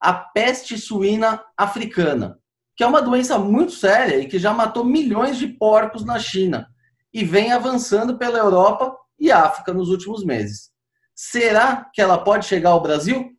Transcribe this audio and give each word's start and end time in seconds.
a 0.00 0.14
peste 0.14 0.78
suína 0.78 1.44
africana, 1.56 2.38
que 2.74 2.82
é 2.82 2.86
uma 2.86 3.02
doença 3.02 3.38
muito 3.38 3.72
séria 3.72 4.18
e 4.18 4.26
que 4.26 4.38
já 4.38 4.54
matou 4.54 4.82
milhões 4.82 5.36
de 5.36 5.46
porcos 5.46 6.04
na 6.04 6.18
China 6.18 6.66
e 7.12 7.22
vem 7.22 7.52
avançando 7.52 8.16
pela 8.16 8.38
Europa 8.38 8.96
e 9.18 9.30
África 9.30 9.74
nos 9.74 9.90
últimos 9.90 10.24
meses. 10.24 10.70
Será 11.14 11.90
que 11.92 12.00
ela 12.00 12.16
pode 12.16 12.46
chegar 12.46 12.70
ao 12.70 12.80
Brasil? 12.80 13.30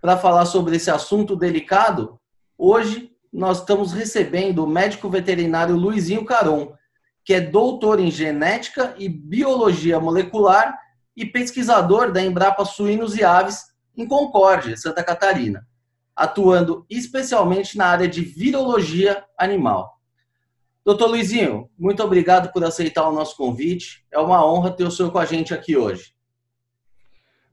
Para 0.00 0.16
falar 0.16 0.46
sobre 0.46 0.76
esse 0.76 0.90
assunto 0.90 1.36
delicado, 1.36 2.18
hoje 2.56 3.10
nós 3.30 3.58
estamos 3.58 3.92
recebendo 3.92 4.64
o 4.64 4.66
médico 4.66 5.10
veterinário 5.10 5.76
Luizinho 5.76 6.24
Caron, 6.24 6.72
que 7.24 7.34
é 7.34 7.40
doutor 7.40 8.00
em 8.00 8.10
genética 8.10 8.94
e 8.96 9.08
biologia 9.08 10.00
molecular 10.00 10.78
e 11.14 11.26
pesquisador 11.26 12.10
da 12.10 12.22
Embrapa 12.22 12.64
Suínos 12.64 13.16
e 13.16 13.24
Aves 13.24 13.64
em 13.96 14.06
Concórdia, 14.06 14.76
Santa 14.76 15.04
Catarina 15.04 15.66
atuando 16.16 16.84
especialmente 16.88 17.76
na 17.76 17.86
área 17.86 18.08
de 18.08 18.22
virologia 18.22 19.24
animal. 19.38 19.98
Doutor 20.84 21.08
Luizinho, 21.08 21.70
muito 21.78 22.02
obrigado 22.02 22.52
por 22.52 22.62
aceitar 22.62 23.08
o 23.08 23.12
nosso 23.12 23.36
convite. 23.36 24.04
É 24.12 24.18
uma 24.18 24.46
honra 24.46 24.70
ter 24.70 24.84
o 24.84 24.90
senhor 24.90 25.10
com 25.10 25.18
a 25.18 25.24
gente 25.24 25.54
aqui 25.54 25.76
hoje. 25.76 26.12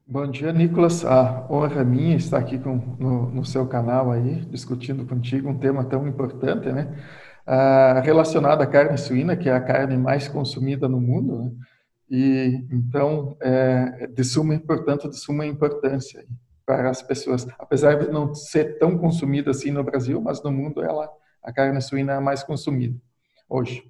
Bom 0.06 0.30
dia, 0.30 0.52
Nicolas. 0.52 1.06
A 1.06 1.48
honra 1.50 1.80
é 1.82 1.86
minha 1.86 2.18
estar 2.18 2.38
aqui 2.38 2.60
com, 2.60 2.76
no, 3.00 3.32
no, 3.32 3.46
seu 3.46 3.66
canal 3.66 4.12
aí, 4.12 4.42
discutindo 4.48 5.06
contigo 5.06 5.48
um 5.48 5.58
tema 5.58 5.86
tão 5.86 6.06
importante, 6.06 6.68
né? 6.70 6.94
Ah, 7.48 8.02
relacionado 8.04 8.62
à 8.62 8.68
carne 8.68 8.98
suína, 8.98 9.38
que 9.38 9.48
é 9.48 9.54
a 9.54 9.62
carne 9.62 9.96
mais 9.96 10.28
consumida 10.28 10.90
no 10.90 11.00
mundo, 11.00 11.38
né? 11.38 11.52
E 12.10 12.68
então, 12.70 13.38
é 13.42 14.08
de 14.08 14.24
suma 14.26 14.54
importância, 14.54 15.10
de 15.10 15.18
suma 15.18 15.46
importância 15.46 16.26
para 16.72 16.90
as 16.90 17.02
pessoas. 17.02 17.46
Apesar 17.60 17.96
de 17.96 18.10
não 18.10 18.34
ser 18.34 18.80
tão 18.80 18.98
consumida 18.98 19.52
assim 19.52 19.72
no 19.72 19.84
Brasil, 19.84 20.22
mas 20.22 20.42
no 20.42 20.52
mundo 20.52 20.82
ela 20.82 21.10
a 21.44 21.52
carne 21.52 21.82
suína 21.82 22.14
é 22.14 22.20
mais 22.20 22.44
consumida 22.44 22.96
hoje. 23.50 23.84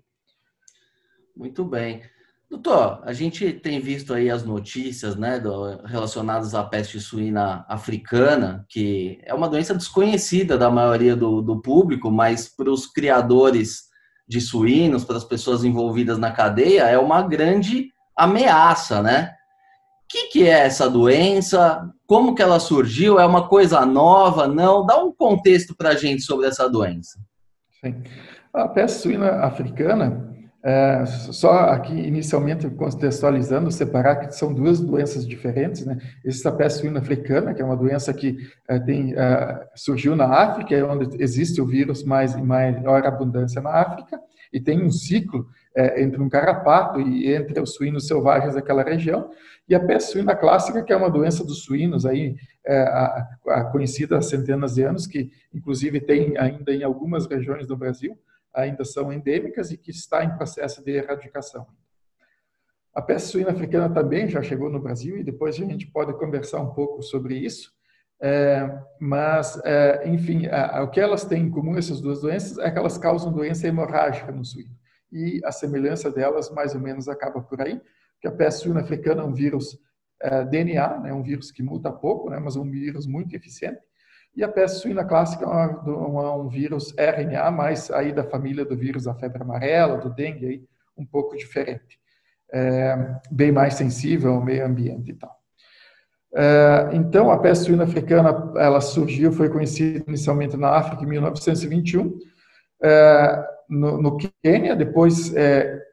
Muito 1.35 1.63
bem. 1.63 2.01
Doutor, 2.49 3.01
a 3.03 3.13
gente 3.13 3.53
tem 3.53 3.79
visto 3.79 4.13
aí 4.13 4.31
as 4.31 4.43
notícias 4.43 5.15
né, 5.15 5.39
do, 5.39 5.83
relacionadas 5.85 6.55
à 6.55 6.63
peste 6.63 6.99
suína 6.99 7.65
africana, 7.69 8.65
que 8.67 9.21
é 9.23 9.33
uma 9.33 9.47
doença 9.47 9.75
desconhecida 9.75 10.57
da 10.57 10.69
maioria 10.71 11.15
do, 11.15 11.41
do 11.41 11.61
público, 11.61 12.09
mas 12.09 12.49
para 12.49 12.71
os 12.71 12.87
criadores 12.87 13.89
de 14.27 14.41
suínos, 14.41 15.05
para 15.05 15.17
as 15.17 15.23
pessoas 15.23 15.63
envolvidas 15.63 16.17
na 16.17 16.31
cadeia, 16.31 16.83
é 16.83 16.97
uma 16.97 17.21
grande 17.21 17.89
ameaça, 18.15 19.01
né? 19.03 19.35
Que, 20.11 20.27
que 20.27 20.43
é 20.43 20.65
essa 20.65 20.89
doença? 20.89 21.89
Como 22.05 22.35
que 22.35 22.41
ela 22.41 22.59
surgiu? 22.59 23.19
É 23.19 23.25
uma 23.25 23.47
coisa 23.47 23.85
nova? 23.85 24.47
Não? 24.47 24.85
Dá 24.85 25.01
um 25.01 25.11
contexto 25.13 25.75
para 25.75 25.89
a 25.89 25.95
gente 25.95 26.21
sobre 26.21 26.47
essa 26.47 26.69
doença. 26.69 27.17
Sim. 27.83 28.03
A 28.53 28.67
peste 28.67 28.99
suína 28.99 29.45
africana, 29.45 30.29
é, 30.63 31.05
só 31.05 31.51
aqui 31.69 31.93
inicialmente 31.93 32.69
contextualizando, 32.69 33.71
separar 33.71 34.17
que 34.17 34.35
são 34.35 34.53
duas 34.53 34.81
doenças 34.81 35.25
diferentes, 35.25 35.85
né? 35.85 35.97
Existe 36.25 36.47
a 36.47 36.51
peste 36.51 36.81
suína 36.81 36.99
africana, 36.99 37.53
que 37.53 37.61
é 37.61 37.65
uma 37.65 37.77
doença 37.77 38.13
que 38.13 38.37
é, 38.67 38.77
tem, 38.77 39.13
é, 39.15 39.67
surgiu 39.73 40.15
na 40.15 40.25
África, 40.25 40.75
é 40.75 40.83
onde 40.83 41.23
existe 41.23 41.61
o 41.61 41.65
vírus 41.65 42.03
mais 42.03 42.35
em 42.35 42.43
maior 42.43 43.05
abundância 43.05 43.61
na 43.61 43.71
África, 43.71 44.19
e 44.51 44.59
tem 44.59 44.83
um 44.83 44.91
ciclo 44.91 45.47
é, 45.75 46.03
entre 46.03 46.21
um 46.21 46.27
carrapato 46.27 46.99
e 46.99 47.33
entre 47.33 47.59
os 47.61 47.73
suínos 47.73 48.05
selvagens 48.05 48.53
daquela 48.53 48.83
região, 48.83 49.29
e 49.71 49.75
a 49.75 49.79
peste 49.79 50.11
suína 50.11 50.35
clássica, 50.35 50.83
que 50.83 50.91
é 50.91 50.95
uma 50.97 51.09
doença 51.09 51.45
dos 51.45 51.63
suínos, 51.63 52.05
aí, 52.05 52.35
é, 52.65 52.81
a, 52.81 53.29
a 53.47 53.63
conhecida 53.71 54.17
há 54.17 54.21
centenas 54.21 54.75
de 54.75 54.83
anos, 54.83 55.07
que 55.07 55.31
inclusive 55.53 56.01
tem 56.01 56.37
ainda 56.37 56.73
em 56.73 56.83
algumas 56.83 57.25
regiões 57.25 57.65
do 57.65 57.77
Brasil, 57.77 58.19
ainda 58.53 58.83
são 58.83 59.13
endêmicas 59.13 59.71
e 59.71 59.77
que 59.77 59.89
está 59.89 60.25
em 60.25 60.35
processo 60.35 60.83
de 60.83 60.91
erradicação. 60.91 61.65
A 62.93 63.01
peste 63.01 63.29
suína 63.29 63.51
africana 63.51 63.89
também 63.89 64.27
já 64.27 64.41
chegou 64.41 64.69
no 64.69 64.81
Brasil 64.81 65.17
e 65.17 65.23
depois 65.23 65.55
a 65.55 65.59
gente 65.59 65.87
pode 65.87 66.11
conversar 66.19 66.59
um 66.59 66.73
pouco 66.73 67.01
sobre 67.01 67.37
isso. 67.37 67.71
É, 68.21 68.77
mas, 68.99 69.57
é, 69.63 70.05
enfim, 70.09 70.47
a, 70.47 70.79
a, 70.79 70.83
o 70.83 70.91
que 70.91 70.99
elas 70.99 71.23
têm 71.23 71.43
em 71.43 71.49
comum, 71.49 71.77
essas 71.77 72.01
duas 72.01 72.19
doenças, 72.19 72.57
é 72.57 72.69
que 72.69 72.77
elas 72.77 72.97
causam 72.97 73.31
doença 73.31 73.69
hemorrágica 73.69 74.33
no 74.33 74.43
suíno 74.43 74.75
e 75.11 75.41
a 75.43 75.51
semelhança 75.51 76.09
delas 76.09 76.49
mais 76.49 76.73
ou 76.73 76.79
menos 76.79 77.09
acaba 77.09 77.41
por 77.41 77.61
aí, 77.61 77.81
que 78.21 78.27
a 78.27 78.31
peste 78.31 78.61
suína 78.61 78.81
africana 78.81 79.21
é 79.21 79.25
um 79.25 79.33
vírus 79.33 79.77
é, 80.21 80.45
DNA, 80.45 80.99
né, 80.99 81.13
um 81.13 81.23
vírus 81.23 81.51
que 81.51 81.63
muta 81.63 81.91
pouco, 81.91 82.29
né, 82.29 82.39
mas 82.39 82.55
um 82.55 82.69
vírus 82.69 83.07
muito 83.07 83.35
eficiente, 83.35 83.81
e 84.35 84.43
a 84.43 84.47
peste 84.47 84.79
suína 84.79 85.03
clássica 85.03 85.43
é 85.43 85.47
uma, 85.47 86.35
um 86.35 86.47
vírus 86.47 86.93
RNA, 86.97 87.51
mas 87.51 87.91
aí 87.91 88.13
da 88.13 88.23
família 88.23 88.63
do 88.63 88.77
vírus 88.77 89.03
da 89.03 89.15
febre 89.15 89.41
amarela, 89.41 89.97
do 89.97 90.09
dengue, 90.09 90.45
aí, 90.45 90.63
um 90.95 91.05
pouco 91.05 91.35
diferente, 91.35 91.99
é, 92.53 92.95
bem 93.29 93.51
mais 93.51 93.73
sensível 93.73 94.35
ao 94.35 94.43
meio 94.43 94.65
ambiente 94.65 95.11
e 95.11 95.15
tal. 95.15 95.35
É, 96.33 96.91
então, 96.93 97.29
a 97.29 97.39
peste 97.39 97.65
suína 97.65 97.83
africana, 97.83 98.53
ela 98.55 98.79
surgiu, 98.79 99.33
foi 99.33 99.49
conhecida 99.49 100.05
inicialmente 100.07 100.55
na 100.55 100.69
África 100.69 101.03
em 101.03 101.07
1921, 101.07 102.17
é, 102.83 103.47
no, 103.67 104.01
no 104.01 104.17
Quênia, 104.41 104.75
depois 104.75 105.35
é, 105.35 105.90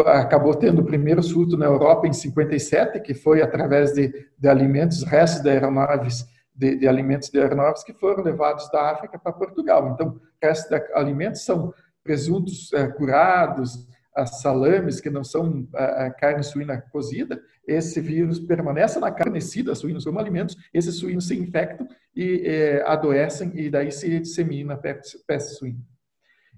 acabou 0.00 0.54
tendo 0.54 0.82
o 0.82 0.84
primeiro 0.84 1.22
surto 1.22 1.56
na 1.56 1.66
Europa 1.66 2.06
em 2.06 2.12
57, 2.12 3.00
que 3.00 3.14
foi 3.14 3.42
através 3.42 3.92
de, 3.92 4.12
de 4.38 4.48
alimentos, 4.48 5.02
restos 5.02 5.42
de 5.42 5.50
aeronaves, 5.50 6.26
de, 6.54 6.76
de, 6.76 6.88
alimentos 6.88 7.30
de 7.30 7.38
aeronaves 7.38 7.84
que 7.84 7.92
foram 7.92 8.22
levados 8.22 8.70
da 8.70 8.90
África 8.90 9.18
para 9.18 9.32
Portugal. 9.32 9.90
Então, 9.92 10.20
restos 10.42 10.68
de 10.68 10.92
alimentos 10.94 11.44
são 11.44 11.72
presuntos 12.02 12.72
é, 12.72 12.86
curados, 12.88 13.86
salames, 14.24 15.00
que 15.00 15.10
não 15.10 15.22
são 15.22 15.68
a, 15.74 16.06
a 16.06 16.10
carne 16.10 16.42
suína 16.42 16.80
cozida, 16.90 17.40
esse 17.66 18.00
vírus 18.00 18.38
permanece 18.38 18.98
na 18.98 19.10
carne 19.10 19.40
da 19.64 19.74
suínos 19.74 20.04
como 20.04 20.18
alimentos, 20.18 20.56
esses 20.72 20.94
suínos 20.94 21.26
se 21.26 21.36
infectam 21.36 21.86
e 22.14 22.42
é, 22.46 22.82
adoecem, 22.86 23.52
e 23.54 23.68
daí 23.68 23.90
se 23.92 24.20
dissemina 24.20 24.74
a 24.74 24.76
peste 24.76 25.54
suína. 25.54 25.80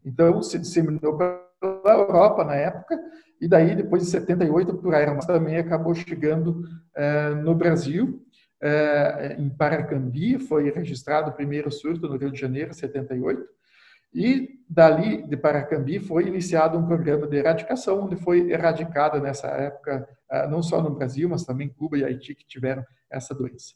Então, 0.04 0.40
se 0.42 0.58
disseminou 0.58 1.16
para 1.16 1.40
a 1.62 1.92
Europa 1.92 2.44
na 2.44 2.54
época, 2.54 2.98
e 3.40 3.46
daí, 3.46 3.74
depois 3.74 4.02
de 4.02 4.10
78, 4.10 4.74
por 4.78 4.94
aeronaves 4.94 5.26
também 5.26 5.58
acabou 5.58 5.94
chegando 5.94 6.62
é, 6.94 7.30
no 7.30 7.54
Brasil. 7.54 8.24
É, 8.60 9.36
em 9.38 9.48
Paracambi, 9.48 10.36
foi 10.38 10.70
registrado 10.70 11.30
o 11.30 11.32
primeiro 11.32 11.70
surto 11.70 12.08
no 12.08 12.16
Rio 12.16 12.32
de 12.32 12.40
Janeiro, 12.40 12.74
78, 12.74 13.40
e 14.12 14.48
dali 14.68 15.22
de 15.28 15.36
Paracambi 15.36 16.00
foi 16.00 16.26
iniciado 16.26 16.76
um 16.76 16.84
programa 16.84 17.28
de 17.28 17.36
erradicação, 17.36 18.04
onde 18.04 18.16
foi 18.16 18.50
erradicada 18.50 19.20
nessa 19.20 19.46
época, 19.46 20.08
é, 20.30 20.48
não 20.48 20.60
só 20.60 20.82
no 20.82 20.90
Brasil, 20.90 21.28
mas 21.28 21.44
também 21.44 21.68
Cuba 21.68 21.98
e 21.98 22.04
Haiti 22.04 22.34
que 22.34 22.46
tiveram 22.46 22.84
essa 23.10 23.34
doença. 23.34 23.74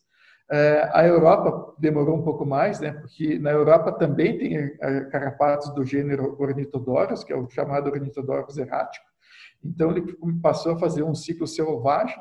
A 0.92 1.06
Europa 1.06 1.75
demorou 1.78 2.14
um 2.19 2.22
pouco 2.22 2.44
mais, 2.44 2.78
né, 2.78 2.92
porque 2.92 3.38
na 3.38 3.50
Europa 3.50 3.90
também 3.92 4.37
tem 4.37 4.76
carrapatos 5.08 5.75
do 5.75 5.82
gênero 5.82 6.37
Ornithodorus, 6.38 7.25
que 7.25 7.32
é 7.32 7.37
o 7.37 7.48
chamado 7.48 7.88
Ornithodorus 7.88 8.58
errático. 8.58 9.12
Então 9.64 9.91
ele 9.91 10.17
passou 10.41 10.73
a 10.73 10.79
fazer 10.79 11.03
um 11.03 11.14
ciclo 11.14 11.47
selvagem, 11.47 12.17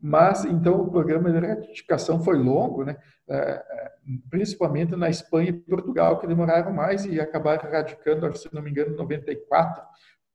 mas 0.00 0.44
então 0.44 0.80
o 0.80 0.90
programa 0.90 1.30
de 1.30 1.36
erradicação 1.36 2.22
foi 2.22 2.36
longo, 2.36 2.84
né, 2.84 2.96
é, 3.28 3.64
principalmente 4.28 4.94
na 4.94 5.08
Espanha 5.08 5.50
e 5.50 5.52
Portugal, 5.52 6.18
que 6.18 6.26
demoraram 6.26 6.72
mais 6.72 7.04
e 7.06 7.18
acabaram 7.20 7.68
erradicando, 7.68 8.36
se 8.36 8.52
não 8.52 8.62
me 8.62 8.70
engano, 8.70 8.92
em 8.92 8.96
94 8.96 9.82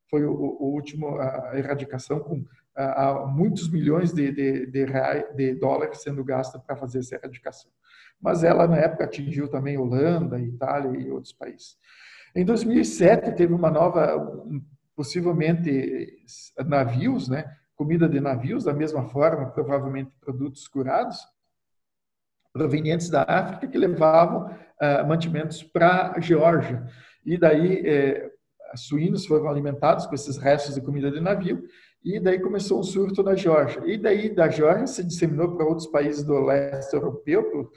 foi 0.10 0.26
o, 0.26 0.34
o 0.34 0.74
último 0.74 1.18
a 1.20 1.58
erradicação 1.58 2.20
com 2.20 2.44
há 2.76 3.26
muitos 3.28 3.70
milhões 3.70 4.14
de, 4.14 4.32
de, 4.32 4.66
de, 4.66 4.86
reais, 4.86 5.26
de 5.36 5.56
dólares 5.56 6.02
sendo 6.02 6.24
gastos 6.24 6.62
para 6.62 6.76
fazer 6.76 7.00
essa 7.00 7.16
erradicação. 7.16 7.72
Mas 8.20 8.44
ela, 8.44 8.68
na 8.68 8.78
época, 8.78 9.06
atingiu 9.06 9.48
também 9.48 9.78
Holanda, 9.78 10.40
Itália 10.40 11.00
e 11.00 11.10
outros 11.10 11.34
países. 11.34 11.78
Em 12.36 12.46
2007, 12.46 13.32
teve 13.34 13.54
uma 13.54 13.70
nova, 13.70 14.18
possivelmente 14.96 16.24
navios, 16.66 17.28
né? 17.28 17.46
comida 17.76 18.08
de 18.08 18.20
navios, 18.20 18.66
da 18.66 18.74
mesma 18.74 19.10
forma, 19.10 19.50
provavelmente 19.50 20.12
produtos 20.22 20.68
curados, 20.68 21.18
provenientes 22.54 23.10
da 23.10 23.24
África 23.24 23.68
que 23.68 23.78
levavam 23.78 24.52
uh, 24.52 25.08
mantimentos 25.08 25.64
para 25.64 26.12
a 26.16 26.20
Geórgia. 26.20 26.86
E 27.26 27.38
daí 27.38 27.82
eh, 27.86 28.32
suínos 28.76 29.26
foram 29.26 29.48
alimentados 29.48 30.06
com 30.06 30.16
esses 30.16 30.38
restos 30.38 30.76
de 30.76 30.82
comida 30.82 31.12
de 31.12 31.20
navio 31.20 31.64
e 32.04 32.20
daí 32.20 32.40
começou 32.40 32.80
um 32.80 32.84
surto 32.84 33.22
na 33.22 33.36
Geórgia. 33.36 33.84
E 33.86 33.98
daí 33.98 34.34
da 34.34 34.50
Geórgia 34.50 34.88
se 34.88 35.04
disseminou 35.04 35.56
para 35.56 35.66
outros 35.66 35.88
países 35.88 36.24
do 36.24 36.40
leste 36.40 36.94
europeu, 36.94 37.72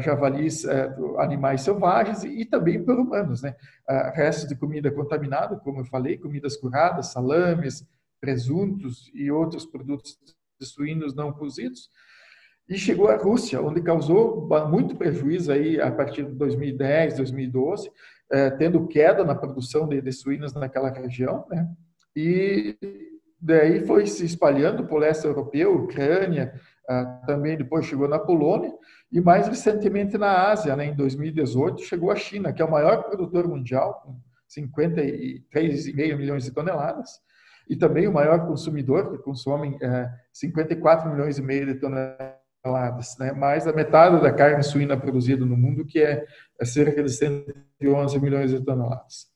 javalis, 0.00 0.64
uh, 0.64 1.18
animais 1.18 1.62
selvagens 1.62 2.24
e, 2.24 2.44
também 2.44 2.82
por 2.82 2.98
humanos, 2.98 3.42
né? 3.42 3.56
Uh, 3.88 4.14
restos 4.14 4.48
de 4.48 4.54
comida 4.54 4.90
contaminada, 4.90 5.56
como 5.56 5.80
eu 5.80 5.84
falei, 5.84 6.18
comidas 6.18 6.56
curadas, 6.56 7.12
salames, 7.12 7.84
presuntos 8.20 9.10
e 9.14 9.30
outros 9.30 9.66
produtos 9.66 10.16
suínos 10.60 11.14
não 11.14 11.32
cozidos. 11.32 11.90
E 12.68 12.78
chegou 12.78 13.08
à 13.08 13.16
Rússia, 13.16 13.60
onde 13.60 13.82
causou 13.82 14.48
muito 14.68 14.94
prejuízo 14.94 15.50
aí 15.50 15.80
a 15.80 15.90
partir 15.90 16.24
de 16.24 16.32
2010, 16.32 17.16
2012, 17.16 17.90
eh, 18.30 18.50
tendo 18.52 18.86
queda 18.86 19.24
na 19.24 19.34
produção 19.34 19.88
de, 19.88 20.00
de 20.00 20.12
suínos 20.12 20.54
naquela 20.54 20.88
região, 20.88 21.44
né? 21.50 21.68
E 22.14 22.76
daí 23.40 23.84
foi 23.84 24.06
se 24.06 24.24
espalhando 24.24 24.84
para 24.86 24.94
o 24.94 24.98
leste 24.98 25.26
europeu, 25.26 25.74
Ucrânia, 25.74 26.54
ah, 26.88 27.22
também 27.26 27.56
depois 27.56 27.84
chegou 27.84 28.08
na 28.08 28.18
Polônia 28.18 28.72
e 29.12 29.20
mais 29.20 29.46
recentemente 29.46 30.16
na 30.16 30.50
Ásia, 30.50 30.74
né, 30.74 30.86
em 30.86 30.94
2018 30.94 31.82
chegou 31.82 32.10
a 32.10 32.16
China, 32.16 32.52
que 32.52 32.62
é 32.62 32.64
o 32.64 32.70
maior 32.70 33.02
produtor 33.02 33.46
mundial, 33.46 34.00
com 34.02 34.16
53,5 34.48 36.16
milhões 36.16 36.44
de 36.44 36.50
toneladas, 36.50 37.20
e 37.68 37.76
também 37.76 38.08
o 38.08 38.12
maior 38.12 38.46
consumidor, 38.46 39.10
que 39.10 39.18
consome 39.22 39.78
é, 39.82 40.08
54 40.32 41.10
milhões 41.10 41.36
e 41.38 41.42
meio 41.42 41.66
de 41.66 41.74
toneladas, 41.74 43.18
né, 43.18 43.32
mais 43.32 43.66
da 43.66 43.72
metade 43.72 44.20
da 44.22 44.32
carne 44.32 44.62
suína 44.62 44.96
produzida 44.96 45.44
no 45.44 45.56
mundo, 45.58 45.84
que 45.84 46.00
é, 46.00 46.24
é 46.58 46.64
cerca 46.64 47.02
de 47.02 47.10
111 47.10 48.18
milhões 48.18 48.50
de 48.50 48.64
toneladas. 48.64 49.26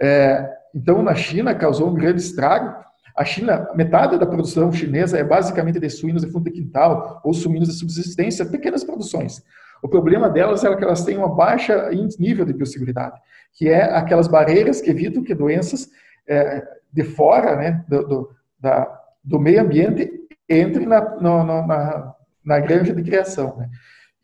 É, 0.00 0.48
então, 0.72 1.02
na 1.02 1.16
China, 1.16 1.52
causou 1.52 1.90
um 1.90 1.94
grande 1.94 2.20
estrago, 2.20 2.84
a 3.16 3.24
China, 3.24 3.68
metade 3.74 4.18
da 4.18 4.26
produção 4.26 4.72
chinesa 4.72 5.18
é 5.18 5.24
basicamente 5.24 5.78
de 5.78 5.90
suínos 5.90 6.22
de 6.22 6.30
fundo 6.30 6.44
de 6.44 6.50
quintal 6.50 7.20
ou 7.24 7.32
suínos 7.32 7.68
de 7.68 7.74
subsistência, 7.74 8.46
pequenas 8.46 8.84
produções. 8.84 9.42
O 9.82 9.88
problema 9.88 10.28
delas 10.28 10.64
é 10.64 10.74
que 10.74 10.84
elas 10.84 11.04
têm 11.04 11.16
uma 11.16 11.34
baixa 11.34 11.90
nível 12.18 12.44
de 12.44 12.52
biosseguridade, 12.52 13.18
que 13.54 13.68
é 13.68 13.82
aquelas 13.94 14.28
barreiras 14.28 14.80
que 14.80 14.90
evitam 14.90 15.22
que 15.22 15.34
doenças 15.34 15.88
é, 16.28 16.62
de 16.92 17.02
fora 17.02 17.56
né, 17.56 17.84
do, 17.88 18.06
do, 18.06 18.30
da, 18.58 19.00
do 19.24 19.38
meio 19.38 19.62
ambiente 19.62 20.10
entrem 20.48 20.86
na, 20.86 21.00
no, 21.16 21.44
na, 21.44 22.14
na 22.44 22.60
granja 22.60 22.94
de 22.94 23.02
criação. 23.02 23.56
Né? 23.56 23.68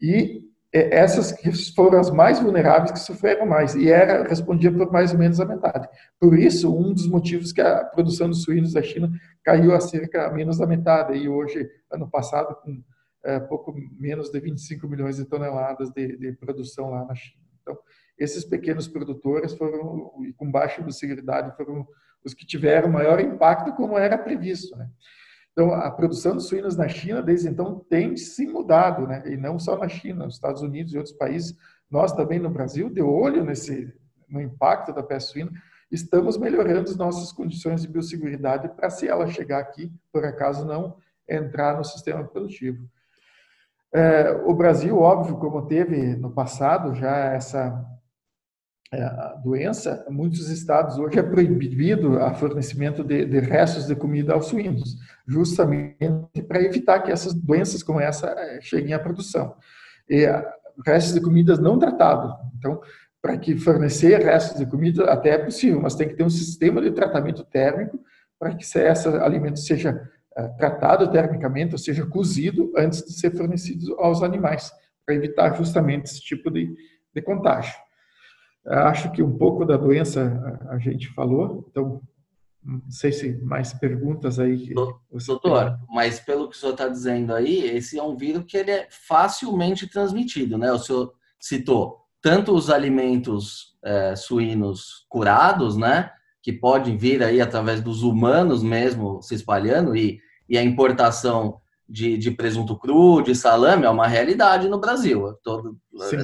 E 0.00 0.45
essas 0.76 1.32
que 1.32 1.50
foram 1.75 1.99
as 1.99 2.11
mais 2.11 2.40
vulneráveis 2.40 2.93
que 2.93 2.99
sofreram 2.99 3.46
mais 3.46 3.75
e 3.75 3.90
era 3.90 4.26
respondia 4.26 4.73
por 4.73 4.90
mais 4.93 5.12
ou 5.12 5.19
menos 5.19 5.40
a 5.40 5.44
metade. 5.44 5.88
Por 6.20 6.38
isso, 6.38 6.75
um 6.75 6.93
dos 6.93 7.06
motivos 7.08 7.52
que 7.52 7.61
a 7.61 7.84
produção 7.84 8.28
de 8.28 8.37
suínos 8.37 8.73
da 8.73 8.82
China 8.82 9.11
caiu 9.44 9.75
a 9.75 9.81
cerca 9.81 10.31
menos 10.32 10.58
da 10.58 10.67
metade 10.67 11.17
e 11.17 11.28
hoje, 11.28 11.69
ano 11.90 12.11
passado, 12.11 12.55
com 12.62 12.82
é, 13.25 13.40
pouco 13.40 13.75
menos 13.99 14.31
de 14.31 14.38
25 14.38 14.88
milhões 14.88 15.17
de 15.17 15.25
toneladas 15.25 15.90
de, 15.90 16.17
de, 16.17 16.32
produção 16.32 16.90
lá 16.90 17.05
na 17.05 17.14
China. 17.14 17.43
Então, 17.61 17.76
esses 18.19 18.44
pequenos 18.44 18.87
produtores 18.87 19.52
foram 19.55 20.12
com 20.37 20.50
baixa 20.50 20.81
biosseguridade 20.81 21.56
foram 21.56 21.87
os 22.25 22.34
que 22.34 22.46
tiveram 22.46 22.88
maior 22.88 23.20
impacto, 23.20 23.72
como 23.72 23.96
era 23.96 24.19
previsto, 24.19 24.76
né? 24.76 24.88
Então, 25.56 25.73
a 25.73 25.91
produção 25.91 26.37
de 26.37 26.43
suínos 26.43 26.76
na 26.76 26.87
China, 26.87 27.23
desde 27.23 27.49
então, 27.49 27.82
tem 27.88 28.14
se 28.14 28.47
mudado, 28.47 29.06
né? 29.06 29.23
E 29.25 29.38
não 29.38 29.58
só 29.58 29.75
na 29.79 29.88
China, 29.88 30.26
nos 30.26 30.35
Estados 30.35 30.61
Unidos 30.61 30.93
e 30.93 30.99
outros 30.99 31.17
países. 31.17 31.56
Nós 31.91 32.12
também 32.12 32.38
no 32.38 32.50
Brasil, 32.50 32.91
de 32.91 33.00
olho 33.00 33.43
nesse, 33.43 33.91
no 34.29 34.38
impacto 34.38 34.93
da 34.93 35.03
peste 35.03 35.32
suína, 35.32 35.50
estamos 35.91 36.37
melhorando 36.37 36.91
as 36.91 36.97
nossas 36.97 37.32
condições 37.32 37.81
de 37.81 37.88
biosseguridade 37.88 38.69
para, 38.69 38.91
se 38.91 39.08
ela 39.08 39.26
chegar 39.29 39.61
aqui, 39.61 39.91
por 40.12 40.26
acaso 40.26 40.67
não 40.67 40.99
entrar 41.26 41.79
no 41.79 41.85
sistema 41.85 42.23
produtivo. 42.23 42.87
É, 43.94 44.32
o 44.44 44.53
Brasil, 44.53 44.99
óbvio, 44.99 45.38
como 45.38 45.67
teve 45.67 46.17
no 46.17 46.31
passado 46.31 46.94
já 46.94 47.32
essa 47.32 47.82
a 48.93 49.41
doença, 49.43 50.06
muitos 50.09 50.49
estados 50.49 50.97
hoje 50.97 51.19
é 51.19 51.23
proibido 51.23 52.19
a 52.21 52.35
fornecimento 52.35 53.03
de, 53.03 53.25
de 53.25 53.41
restos 53.41 53.87
de 53.87 53.97
comida 53.97 54.33
aos 54.33 54.47
suínos, 54.47 54.97
justamente 55.27 56.43
para 56.47 56.62
evitar 56.62 57.00
que 57.00 57.11
essas 57.11 57.35
doenças 57.35 57.83
como 57.83 58.00
essa 58.00 58.29
é, 58.29 58.61
cheguem 58.61 58.94
à 58.94 58.99
produção. 58.99 59.56
E 60.09 60.25
restos 60.85 61.15
de 61.15 61.21
comidas 61.21 61.59
não 61.59 61.79
tratados. 61.79 62.33
Então, 62.59 62.81
para 63.21 63.37
que 63.37 63.56
fornecer 63.56 64.23
restos 64.23 64.59
de 64.59 64.67
comida 64.67 65.11
até 65.11 65.31
é 65.31 65.39
possível, 65.39 65.81
mas 65.81 65.97
tem 65.97 66.06
que 66.09 66.15
ter 66.15 66.23
um 66.23 66.31
sistema 66.31 66.81
de 66.81 66.93
tratamento 66.93 67.43
térmico 67.44 67.99
para 68.39 68.55
que 68.55 68.62
esse 68.62 68.79
alimento 69.09 69.59
seja 69.59 70.00
é, 70.37 70.49
tratado 70.49 71.11
termicamente, 71.11 71.73
ou 71.73 71.79
seja, 71.79 72.06
cozido 72.06 72.73
antes 72.77 73.03
de 73.03 73.12
ser 73.19 73.32
fornecido 73.32 73.94
aos 73.99 74.23
animais, 74.23 74.71
para 75.05 75.15
evitar 75.15 75.56
justamente 75.56 76.05
esse 76.05 76.21
tipo 76.21 76.50
de, 76.50 76.73
de 77.15 77.23
contágio. 77.23 77.75
Acho 78.67 79.13
que 79.13 79.23
um 79.23 79.37
pouco 79.37 79.65
da 79.65 79.77
doença 79.77 80.61
a 80.69 80.79
gente 80.79 81.09
falou, 81.15 81.67
então 81.71 82.03
não 82.67 82.83
sei 82.91 83.13
se 83.13 83.33
mais 83.43 83.73
perguntas 83.73 84.41
aí. 84.41 84.75
Doutor, 84.75 85.71
tem. 85.71 85.87
mas 85.89 86.19
pelo 86.19 86.49
que 86.49 86.57
o 86.57 86.59
senhor 86.59 86.73
está 86.73 86.89
dizendo 86.89 87.33
aí, 87.33 87.65
esse 87.65 87.97
é 87.97 88.03
um 88.03 88.17
vírus 88.17 88.45
que 88.45 88.57
ele 88.57 88.73
é 88.73 88.89
facilmente 88.91 89.87
transmitido, 89.87 90.59
né? 90.59 90.73
O 90.73 90.79
senhor 90.79 91.13
citou 91.39 92.05
tanto 92.21 92.53
os 92.53 92.69
alimentos 92.69 93.77
é, 93.85 94.17
suínos 94.17 95.07
curados, 95.09 95.77
né? 95.77 96.11
Que 96.43 96.53
podem 96.53 96.97
vir 96.97 97.23
aí 97.23 97.41
através 97.41 97.81
dos 97.81 98.03
humanos 98.03 98.65
mesmo 98.65 99.23
se 99.23 99.37
espalhando 99.37 99.95
e, 99.95 100.19
e 100.49 100.59
a 100.59 100.63
importação 100.63 101.61
de, 101.88 102.19
de, 102.19 102.31
presunto 102.31 102.77
cru, 102.77 103.23
de 103.23 103.35
salame, 103.35 103.85
é 103.85 103.91
uma 103.91 104.06
realidade 104.06 104.69
no 104.69 104.81
Brasil. 104.81 105.35
Todo, 105.43 105.77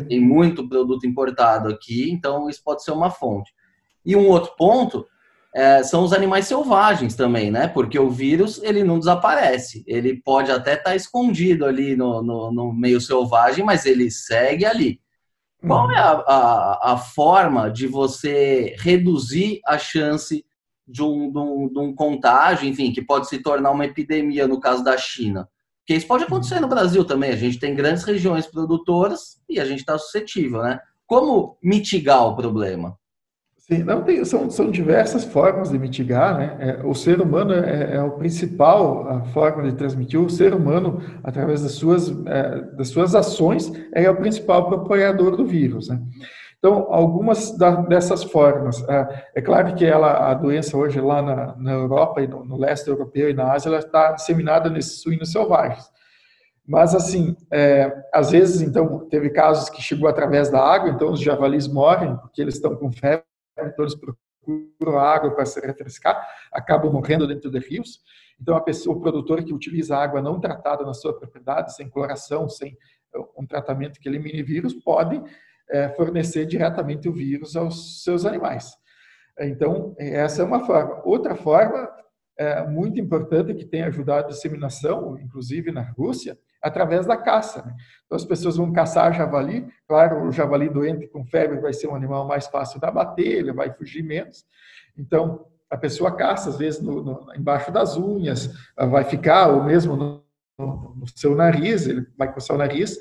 tem 0.08 0.20
muito 0.20 0.68
produto 0.68 1.06
importado 1.06 1.68
aqui, 1.68 2.10
então 2.10 2.48
isso 2.48 2.62
pode 2.64 2.82
ser 2.82 2.90
uma 2.92 3.10
fonte. 3.10 3.52
E 4.04 4.16
um 4.16 4.28
outro 4.28 4.54
ponto 4.56 5.06
é, 5.54 5.82
são 5.82 6.02
os 6.02 6.12
animais 6.12 6.46
selvagens 6.46 7.14
também, 7.14 7.50
né? 7.50 7.68
Porque 7.68 7.98
o 7.98 8.10
vírus 8.10 8.60
ele 8.62 8.82
não 8.82 8.98
desaparece. 8.98 9.84
Ele 9.86 10.20
pode 10.20 10.50
até 10.50 10.72
estar 10.72 10.90
tá 10.90 10.96
escondido 10.96 11.66
ali 11.66 11.94
no, 11.94 12.22
no, 12.22 12.50
no, 12.50 12.72
meio 12.72 13.00
selvagem, 13.00 13.64
mas 13.64 13.84
ele 13.84 14.10
segue 14.10 14.64
ali. 14.64 15.00
Qual 15.64 15.90
é 15.92 15.98
a, 15.98 16.10
a, 16.10 16.92
a 16.92 16.96
forma 16.96 17.70
de 17.70 17.86
você 17.86 18.74
reduzir 18.80 19.60
a 19.64 19.78
chance 19.78 20.44
de 20.88 21.02
um, 21.02 21.30
de, 21.30 21.38
um, 21.38 21.68
de 21.68 21.78
um 21.78 21.94
contágio, 21.94 22.68
enfim, 22.68 22.92
que 22.92 23.00
pode 23.00 23.28
se 23.28 23.38
tornar 23.38 23.70
uma 23.70 23.84
epidemia 23.84 24.48
no 24.48 24.58
caso 24.58 24.82
da 24.82 24.96
China? 24.96 25.48
Porque 25.82 25.94
isso 25.94 26.06
pode 26.06 26.24
acontecer 26.24 26.60
no 26.60 26.68
Brasil 26.68 27.04
também. 27.04 27.30
A 27.30 27.36
gente 27.36 27.58
tem 27.58 27.74
grandes 27.74 28.04
regiões 28.04 28.46
produtoras 28.46 29.40
e 29.48 29.58
a 29.58 29.64
gente 29.64 29.80
está 29.80 29.98
suscetível, 29.98 30.62
né? 30.62 30.78
Como 31.06 31.58
mitigar 31.62 32.24
o 32.26 32.36
problema? 32.36 32.96
Sim, 33.58 33.84
não 33.84 34.02
tem, 34.02 34.24
são, 34.24 34.50
são 34.50 34.70
diversas 34.70 35.24
formas 35.24 35.70
de 35.70 35.78
mitigar, 35.78 36.36
né? 36.36 36.56
É, 36.60 36.86
o 36.86 36.94
ser 36.94 37.20
humano 37.20 37.52
é, 37.52 37.96
é, 37.96 38.02
o 38.02 38.12
principal 38.12 39.08
a 39.08 39.24
forma 39.26 39.62
de 39.62 39.76
transmitir. 39.76 40.20
O 40.20 40.30
ser 40.30 40.54
humano, 40.54 41.00
através 41.22 41.62
das 41.62 41.72
suas, 41.72 42.10
é, 42.26 42.60
das 42.76 42.88
suas 42.88 43.14
ações, 43.14 43.72
é 43.92 44.08
o 44.08 44.16
principal 44.16 44.68
propagador 44.68 45.36
do 45.36 45.44
vírus, 45.44 45.88
né? 45.88 46.00
Então, 46.64 46.86
algumas 46.92 47.58
dessas 47.88 48.22
formas, 48.22 48.88
é, 48.88 49.24
é, 49.34 49.42
claro 49.42 49.74
que 49.74 49.84
ela, 49.84 50.30
a 50.30 50.32
doença 50.32 50.76
hoje 50.76 51.00
lá 51.00 51.20
na, 51.20 51.56
na 51.56 51.72
Europa 51.72 52.22
e 52.22 52.28
no, 52.28 52.44
no, 52.44 52.56
leste 52.56 52.86
europeu 52.86 53.28
e 53.28 53.34
na 53.34 53.52
Ásia, 53.52 53.68
ela 53.68 53.80
está 53.80 54.12
disseminada 54.12 54.70
nesses 54.70 55.02
suínos 55.02 55.32
selvagens. 55.32 55.90
Mas, 56.64 56.94
assim, 56.94 57.36
é, 57.50 57.92
às 58.14 58.30
vezes, 58.30 58.62
então, 58.62 59.08
teve 59.08 59.30
casos 59.30 59.68
que 59.70 59.82
chegou 59.82 60.08
através 60.08 60.50
da 60.50 60.64
água, 60.64 60.88
então 60.88 61.10
os 61.10 61.20
javalis 61.20 61.66
morrem 61.66 62.16
porque 62.18 62.40
eles 62.40 62.54
estão 62.54 62.76
com 62.76 62.92
febre, 62.92 63.24
então 63.58 63.84
eles 63.84 63.96
procuram 63.96 65.00
água 65.00 65.32
para 65.32 65.44
se 65.44 65.58
refrescar, 65.58 66.24
acabam 66.52 66.92
morrendo 66.92 67.26
dentro 67.26 67.50
de 67.50 67.58
rios. 67.58 67.98
Então, 68.40 68.54
a 68.56 68.60
pessoa, 68.60 68.96
o 68.96 69.00
produtor 69.00 69.42
que 69.42 69.52
utiliza 69.52 69.96
água 69.96 70.22
não 70.22 70.38
tratada 70.38 70.84
na 70.84 70.94
sua 70.94 71.12
propriedade, 71.12 71.74
sem 71.74 71.90
cloração, 71.90 72.48
sem 72.48 72.78
um 73.36 73.44
tratamento 73.44 73.98
que 73.98 74.08
elimine 74.08 74.44
vírus, 74.44 74.72
pode 74.72 75.20
é, 75.72 75.88
fornecer 75.90 76.46
diretamente 76.46 77.08
o 77.08 77.12
vírus 77.12 77.56
aos 77.56 78.04
seus 78.04 78.24
animais. 78.24 78.76
Então, 79.40 79.94
essa 79.98 80.42
é 80.42 80.44
uma 80.44 80.64
forma. 80.66 81.00
Outra 81.04 81.34
forma 81.34 81.88
é, 82.38 82.66
muito 82.66 83.00
importante 83.00 83.54
que 83.54 83.64
tem 83.64 83.82
ajudado 83.82 84.26
a 84.26 84.28
disseminação, 84.28 85.18
inclusive 85.18 85.72
na 85.72 85.82
Rússia, 85.82 86.38
através 86.62 87.06
da 87.06 87.16
caça. 87.16 87.62
Né? 87.64 87.74
Então, 88.04 88.16
as 88.16 88.24
pessoas 88.24 88.56
vão 88.56 88.72
caçar 88.72 89.12
javali. 89.14 89.66
Claro, 89.88 90.26
o 90.26 90.30
javali 90.30 90.68
doente 90.68 91.08
com 91.08 91.24
febre 91.24 91.60
vai 91.60 91.72
ser 91.72 91.88
um 91.88 91.94
animal 91.94 92.26
mais 92.26 92.46
fácil 92.46 92.78
de 92.78 92.86
abater, 92.86 93.26
ele 93.26 93.52
vai 93.52 93.72
fugir 93.72 94.02
menos. 94.02 94.44
Então, 94.96 95.46
a 95.70 95.76
pessoa 95.76 96.14
caça, 96.14 96.50
às 96.50 96.58
vezes, 96.58 96.80
no, 96.80 97.02
no, 97.02 97.34
embaixo 97.34 97.72
das 97.72 97.96
unhas, 97.96 98.54
vai 98.76 99.04
ficar, 99.04 99.48
ou 99.48 99.64
mesmo 99.64 99.96
no, 99.96 100.22
no, 100.58 101.06
seu 101.16 101.34
nariz, 101.34 101.86
ele 101.86 102.06
vai 102.16 102.32
coçar 102.32 102.54
o 102.54 102.58
nariz, 102.58 102.98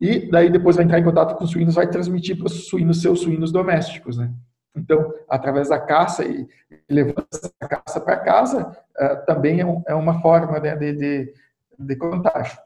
E 0.00 0.30
daí 0.30 0.50
depois 0.50 0.76
vai 0.76 0.84
entrar 0.84 0.98
em 0.98 1.04
contato 1.04 1.36
com 1.36 1.44
os 1.44 1.50
suínos, 1.50 1.74
vai 1.74 1.86
transmitir 1.86 2.36
para 2.36 2.46
os 2.46 2.68
suínos, 2.68 3.02
seus 3.02 3.20
suínos 3.20 3.52
domésticos, 3.52 4.16
né? 4.16 4.32
Então, 4.74 5.12
através 5.28 5.68
da 5.68 5.78
caça 5.78 6.24
e 6.24 6.46
levando 6.88 7.26
essa 7.32 7.52
caça 7.68 8.00
para 8.00 8.16
casa, 8.16 8.68
uh, 8.98 9.26
também 9.26 9.60
é, 9.60 9.66
um, 9.66 9.82
é, 9.86 9.94
uma 9.94 10.20
forma 10.20 10.58
né, 10.60 10.76
de, 10.76 10.92
de, 10.92 11.34
de, 11.78 11.96
contágio. 11.96 12.56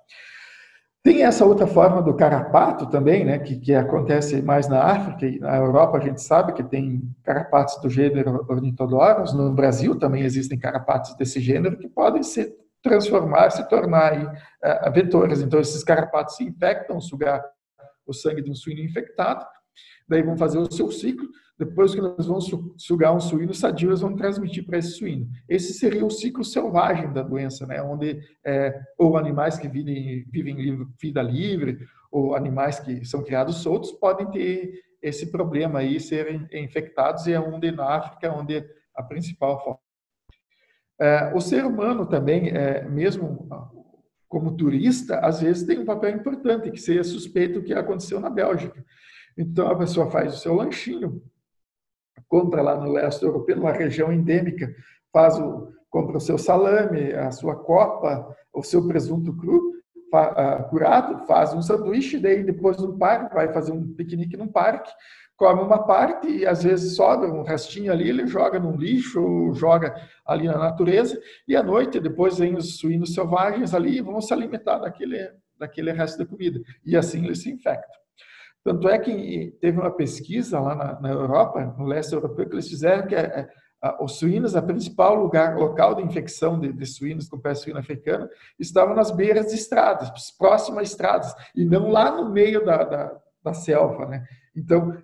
Tem 1.03 1.23
essa 1.23 1.45
outra 1.45 1.67
forma 1.67 2.03
do 2.03 2.15
carrapato 2.15 2.87
também, 2.87 3.25
né, 3.25 3.39
que, 3.39 3.57
que 3.57 3.75
acontece 3.75 4.41
mais 4.43 4.69
na 4.69 4.83
África 4.83 5.27
e 5.27 5.39
na 5.39 5.57
Europa 5.57 5.99
a 5.99 6.01
gente 6.01 6.23
sabe 6.23 6.53
que 6.53 6.63
tem 6.63 7.03
carrapatos 7.23 7.81
do 7.81 7.91
gênero 7.91 8.45
Ornithodorus, 8.49 9.33
no 9.33 9.53
Brasil 9.53 9.99
também 9.99 10.23
existem 10.23 10.59
carrapatos 10.59 11.15
desse 11.17 11.41
gênero 11.41 11.77
que 11.77 11.89
podem 11.89 12.23
se 12.23 12.55
transformar, 12.85 13.51
se 13.51 13.67
tornar 13.69 14.13
aí, 14.13 14.25
uh, 14.25 14.93
vetores. 14.93 15.41
Então, 15.41 15.59
esses 15.59 15.83
carrapatos 15.83 16.37
se 16.37 16.45
infectam, 16.45 17.01
sugar 17.01 17.43
o 18.07 18.13
sangue 18.13 18.43
de 18.43 18.51
um 18.51 18.55
suíno 18.55 18.83
infectado, 18.83 19.45
daí 20.07 20.23
vão 20.23 20.37
fazer 20.37 20.59
o 20.59 20.71
seu 20.71 20.93
ciclo, 20.93 21.27
depois 21.59 21.95
que 21.95 22.01
nós 22.01 22.27
vamos 22.27 22.51
sugar 22.77 23.15
um 23.15 23.21
suíno 23.21 23.55
sadio, 23.55 23.89
eles 23.89 24.01
vão 24.01 24.15
transmitir 24.15 24.67
para 24.67 24.79
esse 24.79 24.91
suíno. 24.91 25.27
Esse 25.49 25.73
seria 25.73 26.05
o 26.05 26.11
ciclo 26.11 26.45
selvagem 26.45 27.13
da 27.13 27.23
doença, 27.23 27.67
né? 27.67 27.81
onde 27.81 28.21
é, 28.45 28.79
ou 28.99 29.17
animais 29.17 29.57
que 29.57 29.69
vivem, 29.69 30.25
vivem 30.31 30.85
vida 31.01 31.23
livre, 31.23 31.79
ou 32.11 32.35
animais 32.35 32.81
que 32.81 33.05
são 33.05 33.23
criados 33.23 33.57
soltos, 33.57 33.93
podem 33.93 34.31
ter 34.31 34.83
esse 35.01 35.31
problema 35.31 35.79
aí, 35.79 35.99
serem 36.01 36.47
infectados, 36.53 37.27
e 37.27 37.33
é 37.33 37.41
onde 37.41 37.71
na 37.71 37.97
África, 37.97 38.33
onde 38.33 38.65
a 38.95 39.03
principal 39.03 39.81
o 41.35 41.41
ser 41.41 41.65
humano 41.65 42.07
também, 42.07 42.49
é, 42.51 42.89
mesmo 42.89 43.49
como 44.29 44.57
turista, 44.57 45.19
às 45.21 45.41
vezes 45.41 45.65
tem 45.65 45.79
um 45.79 45.85
papel 45.85 46.11
importante, 46.11 46.71
que 46.71 46.81
seria 46.81 47.05
suspeito 47.05 47.63
que 47.63 47.73
aconteceu 47.73 48.19
na 48.19 48.29
Bélgica. 48.29 48.85
Então 49.37 49.69
a 49.69 49.77
pessoa 49.77 50.11
faz 50.11 50.35
o 50.35 50.39
seu 50.39 50.55
lanchinho, 50.55 51.23
compra 52.29 52.63
lá 52.63 52.77
no 52.77 52.93
leste 52.93 53.25
europeu, 53.25 53.57
numa 53.57 53.73
região 53.73 54.13
endêmica, 54.13 54.75
faz 55.13 55.39
o, 55.39 55.73
compra 55.91 56.17
o 56.17 56.21
seu 56.21 56.37
salame, 56.37 57.13
a 57.13 57.31
sua 57.31 57.55
copa, 57.57 58.37
o 58.53 58.63
seu 58.63 58.87
presunto 58.87 59.37
cru, 59.37 59.73
fa, 60.11 60.33
uh, 60.33 60.69
curado, 60.69 61.27
faz 61.27 61.53
um 61.55 61.63
sanduíche, 61.63 62.19
daí 62.19 62.43
depois 62.43 62.77
no 62.79 62.99
parque, 62.99 63.35
vai 63.35 63.53
fazer 63.53 63.73
um 63.73 63.95
piquenique 63.95 64.37
num 64.37 64.49
parque, 64.49 64.91
come 65.37 65.63
uma 65.63 65.85
parte 65.85 66.29
e 66.29 66.47
às 66.47 66.63
vezes 66.63 66.97
sobra 66.97 67.29
um 67.29 67.43
restinho 67.43 67.93
ali, 67.93 68.09
ele 68.09 68.27
joga 68.27 68.59
no 68.59 68.77
lixo, 68.77 69.53
joga 69.55 69.95
ali 70.25 70.47
na 70.47 70.59
natureza, 70.59 71.21
e 71.47 71.57
à 71.57 71.63
noite 71.63 72.01
depois 72.01 72.39
vem 72.39 72.55
os 72.55 72.79
suínos 72.79 73.15
selvagens 73.15 73.75
ali 73.75 73.99
e 73.99 74.03
vão 74.03 74.21
se 74.21 74.33
alimentar 74.33 74.79
daquele, 74.79 75.31
daquele 75.59 75.93
resto 75.93 76.19
da 76.19 76.27
comida. 76.27 76.61
E 76.85 76.97
assim 76.97 77.25
eles 77.25 77.43
se 77.43 77.51
infectam. 77.51 78.05
Tanto 78.65 78.89
é 78.89 78.99
que 78.99 79.55
teve 79.61 79.79
uma 79.79 79.91
pesquisa 79.91 80.59
lá 80.59 80.75
na, 80.75 81.01
na 81.01 81.11
Europa, 81.11 81.75
no 81.79 81.85
leste 81.85 82.15
europeu, 82.15 82.49
que 82.49 82.55
eles 82.55 82.69
fizeram 82.69 83.07
que 83.07 83.15
é, 83.15 83.21
é, 83.21 83.49
os 84.01 84.19
suínos, 84.19 84.57
a 84.57 84.63
principal 84.63 85.15
lugar, 85.15 85.59
local 85.59 85.95
de 85.95 86.03
infecção 86.03 86.59
de, 86.59 86.73
de 86.73 86.87
suínos 86.87 87.29
com 87.29 87.39
peste 87.39 87.65
suína 87.65 87.81
africana, 87.81 88.27
estavam 88.59 88.95
nas 88.95 89.11
beiras 89.11 89.49
de 89.49 89.57
estradas, 89.57 90.11
próximas 90.39 90.79
a 90.79 90.83
estradas, 90.83 91.35
e 91.55 91.67
não 91.67 91.91
lá 91.91 92.11
no 92.11 92.31
meio 92.31 92.65
da, 92.65 92.85
da, 92.85 93.21
da 93.45 93.53
selva. 93.53 94.07
Né? 94.07 94.27
Então, 94.57 94.97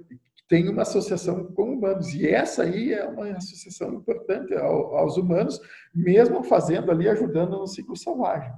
tem 0.48 0.68
uma 0.68 0.82
associação 0.82 1.44
com 1.52 1.74
humanos, 1.74 2.12
e 2.14 2.28
essa 2.28 2.64
aí 2.64 2.92
é 2.92 3.06
uma 3.06 3.26
associação 3.36 3.94
importante 3.94 4.52
ao, 4.54 4.96
aos 4.96 5.16
humanos, 5.16 5.60
mesmo 5.94 6.42
fazendo 6.42 6.90
ali, 6.90 7.08
ajudando 7.08 7.58
no 7.58 7.66
ciclo 7.68 7.96
selvagem. 7.96 8.52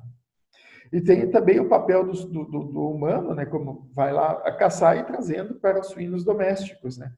E 0.90 1.00
tem 1.00 1.30
também 1.30 1.58
o 1.58 1.68
papel 1.68 2.04
do, 2.04 2.12
do, 2.12 2.44
do, 2.44 2.90
humano, 2.90 3.34
né, 3.34 3.44
como 3.46 3.90
vai 3.94 4.12
lá 4.12 4.32
a 4.44 4.52
caçar 4.52 4.96
e 4.98 5.04
trazendo 5.04 5.54
para 5.56 5.80
os 5.80 5.88
suínos 5.88 6.24
domésticos. 6.24 6.96
Né. 6.98 7.10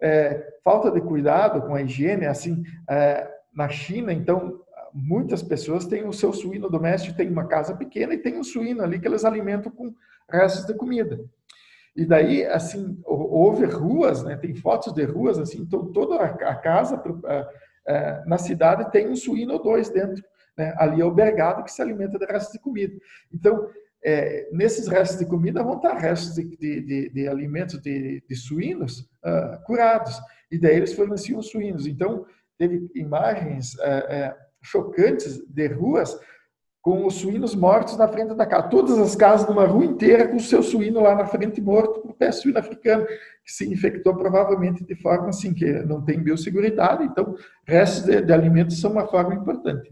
É, 0.00 0.58
falta 0.62 0.90
de 0.90 1.00
cuidado 1.00 1.62
com 1.66 1.74
a 1.74 1.82
higiene, 1.82 2.26
assim, 2.26 2.62
é, 2.88 3.30
na 3.54 3.68
China, 3.68 4.12
então, 4.12 4.60
muitas 4.92 5.42
pessoas 5.42 5.86
têm 5.86 6.06
o 6.06 6.12
seu 6.12 6.32
suíno 6.32 6.70
doméstico, 6.70 7.16
tem 7.16 7.28
uma 7.28 7.46
casa 7.46 7.74
pequena 7.74 8.14
e 8.14 8.18
tem 8.18 8.38
um 8.38 8.44
suíno 8.44 8.82
ali 8.82 9.00
que 9.00 9.08
eles 9.08 9.24
alimentam 9.24 9.72
com 9.72 9.94
restos 10.30 10.66
de 10.66 10.74
comida. 10.74 11.18
E 11.96 12.04
daí, 12.04 12.44
assim, 12.46 13.00
houve 13.04 13.66
ruas, 13.66 14.24
né, 14.24 14.36
tem 14.36 14.54
fotos 14.54 14.92
de 14.92 15.04
ruas, 15.04 15.38
assim, 15.38 15.62
então 15.62 15.92
toda 15.92 16.16
a 16.16 16.54
casa 16.56 17.00
na 18.26 18.36
cidade 18.36 18.90
tem 18.90 19.08
um 19.08 19.14
suíno 19.14 19.54
ou 19.54 19.62
dois 19.62 19.90
dentro 19.90 20.22
né? 20.56 20.74
Ali 20.78 21.00
é 21.00 21.04
o 21.04 21.10
bergado 21.10 21.64
que 21.64 21.72
se 21.72 21.82
alimenta 21.82 22.18
de 22.18 22.26
restos 22.26 22.52
de 22.52 22.58
comida. 22.58 22.94
Então, 23.32 23.68
é, 24.02 24.48
nesses 24.52 24.86
restos 24.86 25.18
de 25.18 25.26
comida 25.26 25.62
vão 25.62 25.76
estar 25.76 25.94
restos 25.94 26.34
de, 26.34 26.56
de, 26.56 26.80
de, 26.80 27.08
de 27.10 27.28
alimentos 27.28 27.80
de, 27.80 28.22
suínos 28.34 29.00
uh, 29.24 29.62
curados. 29.64 30.20
E 30.50 30.58
daí 30.58 30.76
eles 30.76 30.92
forneciam 30.92 31.42
suínos. 31.42 31.86
Então, 31.86 32.26
teve 32.58 32.88
imagens 32.94 33.74
uh, 33.74 34.30
uh, 34.30 34.34
chocantes 34.62 35.44
de 35.48 35.66
ruas 35.68 36.18
com 36.84 37.06
os 37.06 37.14
suínos 37.14 37.54
mortos 37.54 37.96
na 37.96 38.06
frente 38.06 38.34
da 38.34 38.44
casa. 38.44 38.68
Todas 38.68 38.98
as 38.98 39.16
casas 39.16 39.48
numa 39.48 39.64
rua 39.64 39.86
inteira 39.86 40.28
com 40.28 40.36
o 40.36 40.40
seu 40.40 40.62
suíno 40.62 41.00
lá 41.00 41.14
na 41.14 41.24
frente 41.24 41.58
morto 41.58 42.02
por 42.02 42.12
pé 42.12 42.30
suíno 42.30 42.58
africano, 42.58 43.06
que 43.06 43.50
se 43.50 43.66
infectou 43.72 44.14
provavelmente 44.14 44.84
de 44.84 44.94
forma 44.94 45.30
assim, 45.30 45.54
que 45.54 45.64
não 45.64 46.02
tem 46.02 46.22
biosseguridade. 46.22 47.02
Então, 47.02 47.34
restos 47.66 48.04
de, 48.04 48.20
de 48.20 48.30
alimentos 48.30 48.78
são 48.78 48.92
uma 48.92 49.06
forma 49.06 49.34
importante. 49.34 49.90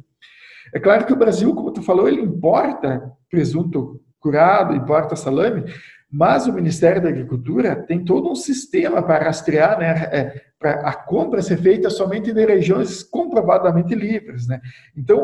É 0.75 0.79
claro 0.79 1.07
que 1.07 1.15
o 1.15 1.17
Brasil, 1.17 1.55
como 1.55 1.73
tu 1.73 1.81
falou, 1.83 2.07
ele 2.07 2.21
importa 2.21 3.11
presunto 3.31 3.99
curado, 4.21 4.75
importa 4.75 5.17
salame, 5.17 5.65
mas 6.11 6.47
o 6.47 6.53
Ministério 6.53 7.01
da 7.01 7.09
Agricultura 7.09 7.75
tem 7.75 8.05
todo 8.05 8.31
um 8.31 8.35
sistema 8.35 9.03
para 9.03 9.25
rastrear, 9.25 9.79
né, 9.79 10.09
é, 10.13 10.43
para 10.59 10.73
a 10.87 10.95
compra 10.95 11.41
ser 11.41 11.57
feita 11.57 11.89
somente 11.89 12.35
de 12.35 12.45
regiões 12.45 13.03
comprovadamente 13.03 13.95
livres, 13.95 14.47
né? 14.47 14.61
Então, 14.95 15.19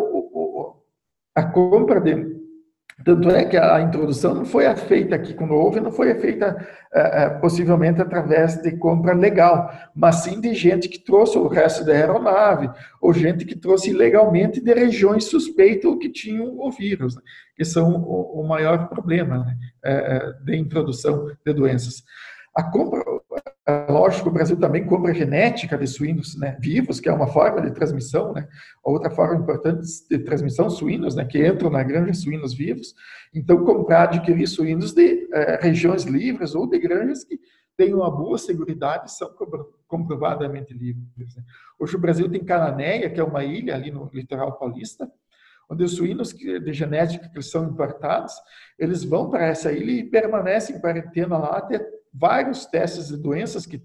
a 1.39 1.45
compra 1.45 2.01
de 2.01 2.37
tanto 3.05 3.31
é 3.31 3.45
que 3.45 3.57
a 3.57 3.81
introdução 3.81 4.35
não 4.35 4.45
foi 4.45 4.65
feita 4.75 5.15
aqui 5.15 5.33
quando 5.33 5.55
houve, 5.55 5.79
não 5.79 5.93
foi 5.93 6.13
feita 6.17 6.67
é, 6.93 7.23
é, 7.23 7.29
possivelmente 7.31 8.03
através 8.03 8.61
de 8.61 8.77
compra 8.77 9.15
legal, 9.15 9.71
mas 9.95 10.17
sim 10.17 10.41
de 10.41 10.53
gente 10.53 10.89
que 10.89 10.99
trouxe 10.99 11.39
o 11.39 11.47
resto 11.47 11.85
da 11.85 11.93
aeronave, 11.93 12.69
ou 13.01 13.13
gente 13.13 13.45
que 13.45 13.55
trouxe 13.55 13.91
ilegalmente 13.91 14.61
de 14.61 14.75
regiões 14.75 15.27
suspeitas 15.27 15.97
que 16.01 16.09
tinham 16.09 16.59
o 16.59 16.73
vírus, 16.73 17.15
né, 17.15 17.23
que 17.55 17.65
são 17.65 17.95
o, 17.95 18.43
maior 18.43 18.89
problema 18.89 19.45
né, 19.45 19.57
é, 19.85 20.33
de 20.45 20.57
introdução 20.57 21.31
de 21.47 21.53
doenças. 21.53 22.03
A 22.53 22.65
compra, 22.65 23.01
lógico, 23.91 24.29
o 24.31 24.33
Brasil 24.33 24.57
também 24.57 24.87
compra 24.87 25.13
genética 25.13 25.77
de 25.77 25.87
suínos 25.87 26.39
né, 26.39 26.57
vivos, 26.61 27.01
que 27.01 27.09
é 27.09 27.13
uma 27.13 27.27
forma 27.27 27.61
de 27.61 27.71
transmissão, 27.71 28.33
né? 28.33 28.49
Outra 28.83 29.11
forma 29.11 29.37
importante 29.43 29.83
de 30.09 30.19
transmissão, 30.21 30.71
suínos, 30.71 31.15
né, 31.15 31.25
que 31.25 31.47
entram 31.47 31.69
na 31.69 31.83
granja 31.83 32.15
suínos 32.15 32.55
vivos. 32.55 32.95
Então, 33.35 33.65
comprar, 33.65 34.05
adquirir 34.05 34.47
suínos 34.47 34.93
de 34.93 35.29
é, 35.33 35.59
regiões 35.61 36.05
livres 36.05 36.55
ou 36.55 36.67
de 36.67 36.79
granjas 36.79 37.25
que 37.25 37.39
têm 37.77 37.93
uma 37.93 38.11
boa 38.11 38.39
segurança 38.39 39.05
e 39.05 39.11
são 39.11 39.31
comprovadamente 39.87 40.73
livres. 40.73 41.37
Né? 41.37 41.43
Hoje 41.79 41.95
o 41.95 42.01
Brasil 42.01 42.29
tem 42.29 42.45
Cananéia, 42.45 43.11
que 43.11 43.21
é 43.21 43.25
uma 43.25 43.45
ilha 43.45 43.75
ali 43.75 43.91
no 43.91 44.11
litoral 44.13 44.59
paulista, 44.59 45.11
onde 45.71 45.85
os 45.85 45.95
suínos 45.95 46.33
de 46.33 46.73
genética 46.73 47.29
que 47.29 47.43
são 47.43 47.69
importados, 47.69 48.33
eles 48.79 49.05
vão 49.05 49.29
para 49.29 49.47
essa 49.47 49.71
ilha 49.71 49.93
e 49.93 50.05
permanecem 50.05 50.77
em 50.77 50.81
quarentena 50.81 51.37
lá 51.37 51.59
até 51.59 51.98
vários 52.13 52.67
testes 52.67 53.09
de 53.09 53.17
doenças 53.17 53.67
que 53.67 53.83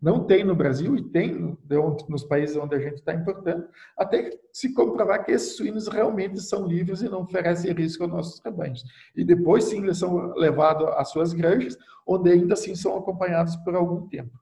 não 0.00 0.24
tem 0.24 0.44
no 0.44 0.54
Brasil 0.54 0.94
e 0.94 1.02
tem 1.02 1.56
nos 2.08 2.24
países 2.24 2.56
onde 2.56 2.74
a 2.76 2.78
gente 2.78 2.96
está 2.96 3.14
importando, 3.14 3.66
até 3.98 4.30
se 4.52 4.72
comprovar 4.74 5.24
que 5.24 5.32
esses 5.32 5.56
suínos 5.56 5.88
realmente 5.88 6.40
são 6.40 6.66
livres 6.66 7.00
e 7.00 7.08
não 7.08 7.22
oferecem 7.22 7.72
risco 7.72 8.04
aos 8.04 8.12
nossos 8.12 8.40
rebanhos. 8.44 8.84
E 9.16 9.24
depois, 9.24 9.64
sim, 9.64 9.82
eles 9.82 9.98
são 9.98 10.34
levados 10.34 10.86
às 10.96 11.10
suas 11.10 11.32
granjas, 11.32 11.76
onde 12.06 12.30
ainda 12.30 12.54
assim 12.54 12.74
são 12.74 12.96
acompanhados 12.96 13.56
por 13.56 13.74
algum 13.74 14.06
tempo. 14.06 14.38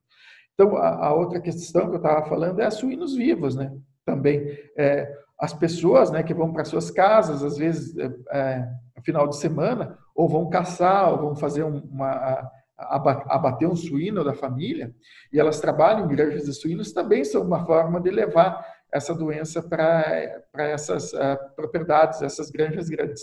Então, 0.55 0.77
a, 0.77 1.07
a 1.07 1.15
outra 1.15 1.41
questão 1.41 1.89
que 1.89 1.95
eu 1.95 1.97
estava 1.97 2.29
falando 2.29 2.61
é 2.61 2.69
os 2.69 2.75
suínos 2.75 3.15
vivos, 3.15 3.55
né? 3.55 3.73
Também, 4.05 4.59
é, 4.77 5.11
as 5.39 5.53
pessoas 5.53 6.11
né, 6.11 6.23
que 6.23 6.35
vão 6.35 6.53
para 6.53 6.65
suas 6.65 6.91
casas, 6.91 7.43
às 7.43 7.57
vezes, 7.57 7.97
é, 7.97 8.13
é, 8.31 8.69
final 9.05 9.29
de 9.29 9.37
semana, 9.37 9.99
ou 10.15 10.29
vão 10.29 10.49
caçar, 10.49 11.13
ou 11.13 11.19
vão 11.19 11.37
fazer 11.37 11.63
uma 11.63 12.51
abater 12.77 13.69
um 13.69 13.77
suíno 13.77 14.25
da 14.25 14.35
família, 14.35 14.95
e 15.33 15.39
elas 15.39 15.61
trabalham 15.61 16.05
em 16.05 16.09
granjas 16.09 16.45
de 16.45 16.53
suínos, 16.53 16.93
também 16.93 17.25
são 17.25 17.43
uma 17.43 17.65
forma 17.65 18.01
de 18.01 18.11
levar 18.11 18.65
essa 18.93 19.15
doença 19.15 19.63
para 19.63 20.43
essas 20.55 21.13
uh, 21.13 21.37
propriedades, 21.57 22.23
essas 22.23 22.51
granjas 22.51 22.89
grandes. 22.89 23.23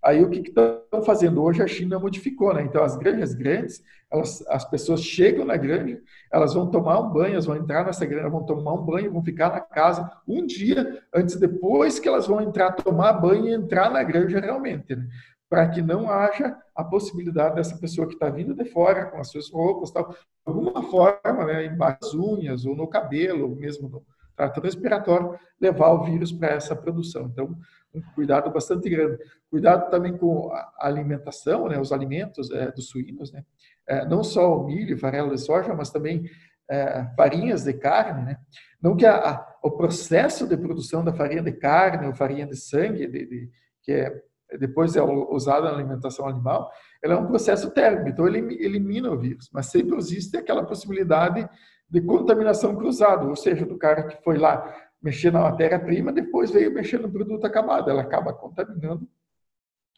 Aí 0.00 0.22
o 0.22 0.30
que 0.30 0.38
estão 0.38 1.02
fazendo 1.04 1.42
hoje? 1.42 1.60
A 1.60 1.66
China 1.66 1.98
modificou, 1.98 2.54
né? 2.54 2.62
Então 2.62 2.84
as 2.84 2.96
granjas 2.96 3.34
grandes, 3.34 3.82
elas, 4.12 4.44
as 4.46 4.64
pessoas 4.64 5.02
chegam 5.02 5.44
na 5.44 5.56
granja, 5.56 6.00
elas 6.32 6.54
vão 6.54 6.70
tomar 6.70 7.00
um 7.00 7.10
banho, 7.10 7.32
elas 7.32 7.46
vão 7.46 7.56
entrar 7.56 7.84
nessa 7.84 8.06
granja, 8.06 8.28
vão 8.28 8.46
tomar 8.46 8.74
um 8.74 8.84
banho, 8.84 9.12
vão 9.12 9.24
ficar 9.24 9.50
na 9.50 9.60
casa 9.60 10.08
um 10.26 10.46
dia 10.46 11.02
antes, 11.12 11.34
depois 11.34 11.98
que 11.98 12.08
elas 12.08 12.28
vão 12.28 12.40
entrar, 12.40 12.72
tomar 12.72 13.14
banho 13.14 13.48
e 13.48 13.52
entrar 13.52 13.90
na 13.90 14.04
granja 14.04 14.38
realmente. 14.38 14.94
Né? 14.94 15.08
para 15.48 15.68
que 15.68 15.80
não 15.80 16.10
haja 16.10 16.56
a 16.78 16.84
possibilidade 16.84 17.56
dessa 17.56 17.76
pessoa 17.76 18.06
que 18.06 18.14
está 18.14 18.30
vindo 18.30 18.54
de 18.54 18.64
fora 18.64 19.06
com 19.06 19.18
as 19.18 19.32
suas 19.32 19.50
roupas, 19.50 19.90
tal, 19.90 20.10
de 20.10 20.16
alguma 20.46 20.80
forma, 20.84 21.44
né, 21.44 21.66
embaixo 21.66 21.98
das 22.00 22.14
unhas 22.14 22.64
ou 22.64 22.76
no 22.76 22.86
cabelo, 22.86 23.50
ou 23.50 23.56
mesmo 23.56 23.88
no 23.88 24.04
trato 24.36 24.60
respiratório, 24.60 25.36
levar 25.60 25.90
o 25.90 26.04
vírus 26.04 26.30
para 26.30 26.50
essa 26.50 26.76
produção. 26.76 27.26
Então, 27.32 27.58
um 27.92 28.00
cuidado 28.14 28.48
bastante 28.52 28.88
grande. 28.88 29.18
Cuidado 29.50 29.90
também 29.90 30.16
com 30.16 30.52
a 30.52 30.72
alimentação, 30.82 31.68
né, 31.68 31.80
os 31.80 31.90
alimentos 31.90 32.48
é, 32.52 32.70
dos 32.70 32.88
suínos, 32.88 33.32
né, 33.32 33.44
é, 33.88 34.04
não 34.04 34.22
só 34.22 34.56
o 34.56 34.64
milho, 34.64 34.96
farelo 34.96 35.34
de 35.34 35.40
soja, 35.40 35.74
mas 35.74 35.90
também 35.90 36.30
é, 36.70 37.08
farinhas 37.16 37.64
de 37.64 37.72
carne, 37.72 38.24
né? 38.24 38.38
Não 38.80 38.94
que 38.94 39.04
a, 39.04 39.16
a, 39.16 39.58
o 39.64 39.70
processo 39.72 40.46
de 40.46 40.56
produção 40.56 41.02
da 41.02 41.12
farinha 41.12 41.42
de 41.42 41.50
carne 41.52 42.06
ou 42.06 42.14
farinha 42.14 42.46
de 42.46 42.56
sangue, 42.56 43.06
de, 43.08 43.26
de, 43.26 43.50
que 43.82 43.90
é, 43.90 44.22
depois 44.58 44.96
é 44.96 45.02
usada 45.02 45.70
na 45.70 45.76
alimentação 45.76 46.26
animal, 46.26 46.70
ela 47.02 47.14
é 47.14 47.16
um 47.16 47.26
processo 47.26 47.70
térmico, 47.70 48.08
então 48.08 48.26
ele 48.26 48.38
elimina 48.64 49.10
o 49.10 49.18
vírus, 49.18 49.50
mas 49.52 49.66
sempre 49.66 49.96
existe 49.96 50.36
aquela 50.36 50.64
possibilidade 50.64 51.48
de 51.88 52.00
contaminação 52.00 52.76
cruzada, 52.76 53.26
ou 53.26 53.36
seja, 53.36 53.66
do 53.66 53.76
cara 53.76 54.04
que 54.04 54.22
foi 54.22 54.38
lá 54.38 54.74
mexer 55.02 55.32
na 55.32 55.40
matéria-prima, 55.40 56.12
depois 56.12 56.50
veio 56.50 56.72
mexer 56.72 56.98
no 56.98 57.10
produto 57.10 57.44
acabado, 57.44 57.90
ela 57.90 58.02
acaba 58.02 58.32
contaminando 58.32 59.08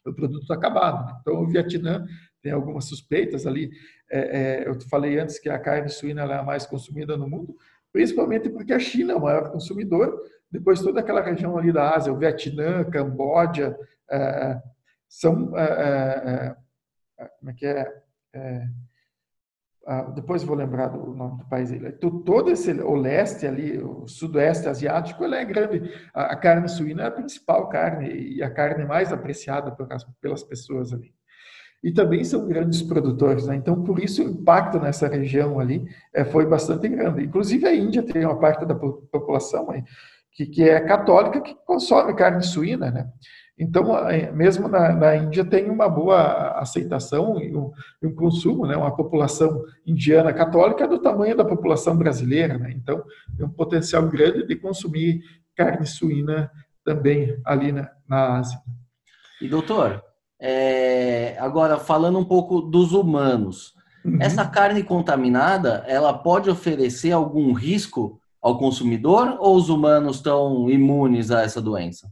o 0.05 0.13
produto 0.13 0.51
acabado. 0.51 1.17
Então, 1.21 1.41
o 1.41 1.47
Vietnã 1.47 2.05
tem 2.41 2.51
algumas 2.51 2.85
suspeitas 2.85 3.45
ali. 3.45 3.71
É, 4.09 4.19
é, 4.19 4.67
eu 4.67 4.79
falei 4.89 5.19
antes 5.19 5.39
que 5.39 5.49
a 5.49 5.59
carne 5.59 5.89
suína 5.89 6.23
é 6.23 6.39
a 6.39 6.43
mais 6.43 6.65
consumida 6.65 7.15
no 7.15 7.29
mundo, 7.29 7.55
principalmente 7.91 8.49
porque 8.49 8.73
a 8.73 8.79
China 8.79 9.13
é 9.13 9.15
o 9.15 9.21
maior 9.21 9.51
consumidor, 9.51 10.21
depois 10.51 10.81
toda 10.81 10.99
aquela 10.99 11.21
região 11.21 11.57
ali 11.57 11.71
da 11.71 11.95
Ásia, 11.95 12.11
o 12.11 12.17
Vietnã, 12.17 12.83
Camboja, 12.83 13.77
é, 14.09 14.61
são, 15.07 15.57
é, 15.57 15.63
é, 15.63 16.55
é, 17.23 17.29
como 17.39 17.51
é 17.51 17.53
que 17.53 17.65
é, 17.65 18.67
ah, 19.87 20.03
depois 20.03 20.43
vou 20.43 20.55
lembrar 20.55 20.89
do 20.89 21.13
nome 21.13 21.39
do 21.39 21.49
país. 21.49 21.71
Todo 21.99 22.51
esse, 22.51 22.71
o 22.71 22.93
leste 22.93 23.47
ali, 23.47 23.81
o 23.81 24.07
sudoeste 24.07 24.69
asiático, 24.69 25.23
ele 25.23 25.35
é 25.35 25.43
grande. 25.43 25.91
A, 26.13 26.35
carne 26.35 26.69
suína 26.69 27.03
é 27.03 27.07
a 27.07 27.11
principal 27.11 27.67
carne 27.67 28.07
e 28.07 28.43
a 28.43 28.51
carne 28.51 28.85
mais 28.85 29.11
apreciada 29.11 29.75
pelas 30.21 30.43
pessoas 30.43 30.93
ali 30.93 31.13
e 31.83 31.91
também 31.91 32.23
são 32.23 32.47
grandes 32.47 32.81
produtores. 32.81 33.47
Né? 33.47 33.55
Então, 33.55 33.83
por 33.83 33.99
isso, 33.99 34.23
o 34.23 34.29
impacto 34.29 34.79
nessa 34.79 35.07
região 35.07 35.59
ali 35.59 35.85
é, 36.13 36.23
foi 36.23 36.45
bastante 36.45 36.87
grande. 36.87 37.23
Inclusive, 37.23 37.65
a 37.65 37.73
Índia 37.73 38.03
tem 38.03 38.25
uma 38.25 38.39
parte 38.39 38.65
da 38.65 38.75
população 38.75 39.71
aí, 39.71 39.83
que, 40.31 40.45
que 40.45 40.63
é 40.63 40.79
católica 40.79 41.41
que 41.41 41.55
consome 41.65 42.13
carne 42.15 42.43
suína. 42.43 42.91
Né? 42.91 43.09
Então, 43.57 43.95
mesmo 44.33 44.67
na, 44.67 44.93
na, 44.93 45.15
Índia 45.15 45.43
tem 45.43 45.69
uma 45.69 45.89
boa 45.89 46.59
aceitação 46.59 47.39
e 47.41 47.55
um, 47.55 47.71
um, 48.03 48.13
consumo, 48.13 48.67
né? 48.67 48.75
uma 48.75 48.95
população 48.95 49.63
indiana 49.85 50.31
católica 50.31 50.87
do 50.87 50.99
tamanho 50.99 51.35
da 51.35 51.45
população 51.45 51.97
brasileira. 51.97 52.57
Né? 52.59 52.73
Então, 52.75 53.03
tem 53.35 53.45
um 53.45 53.51
potencial 53.51 54.07
grande 54.07 54.45
de 54.45 54.55
consumir 54.55 55.21
carne 55.55 55.85
suína 55.85 56.51
também 56.83 57.39
ali 57.43 57.71
na, 57.71 57.89
na 58.07 58.37
Ásia. 58.37 58.59
E 59.41 59.47
doutor, 59.47 60.03
é, 60.41 61.37
agora, 61.39 61.77
falando 61.77 62.17
um 62.17 62.25
pouco 62.25 62.61
dos 62.61 62.93
humanos, 62.93 63.75
uhum. 64.03 64.17
essa 64.19 64.43
carne 64.43 64.81
contaminada, 64.83 65.83
ela 65.87 66.11
pode 66.11 66.49
oferecer 66.49 67.11
algum 67.11 67.53
risco 67.53 68.19
ao 68.41 68.57
consumidor 68.57 69.37
ou 69.39 69.55
os 69.55 69.69
humanos 69.69 70.15
estão 70.15 70.67
imunes 70.67 71.29
a 71.29 71.43
essa 71.43 71.61
doença? 71.61 72.09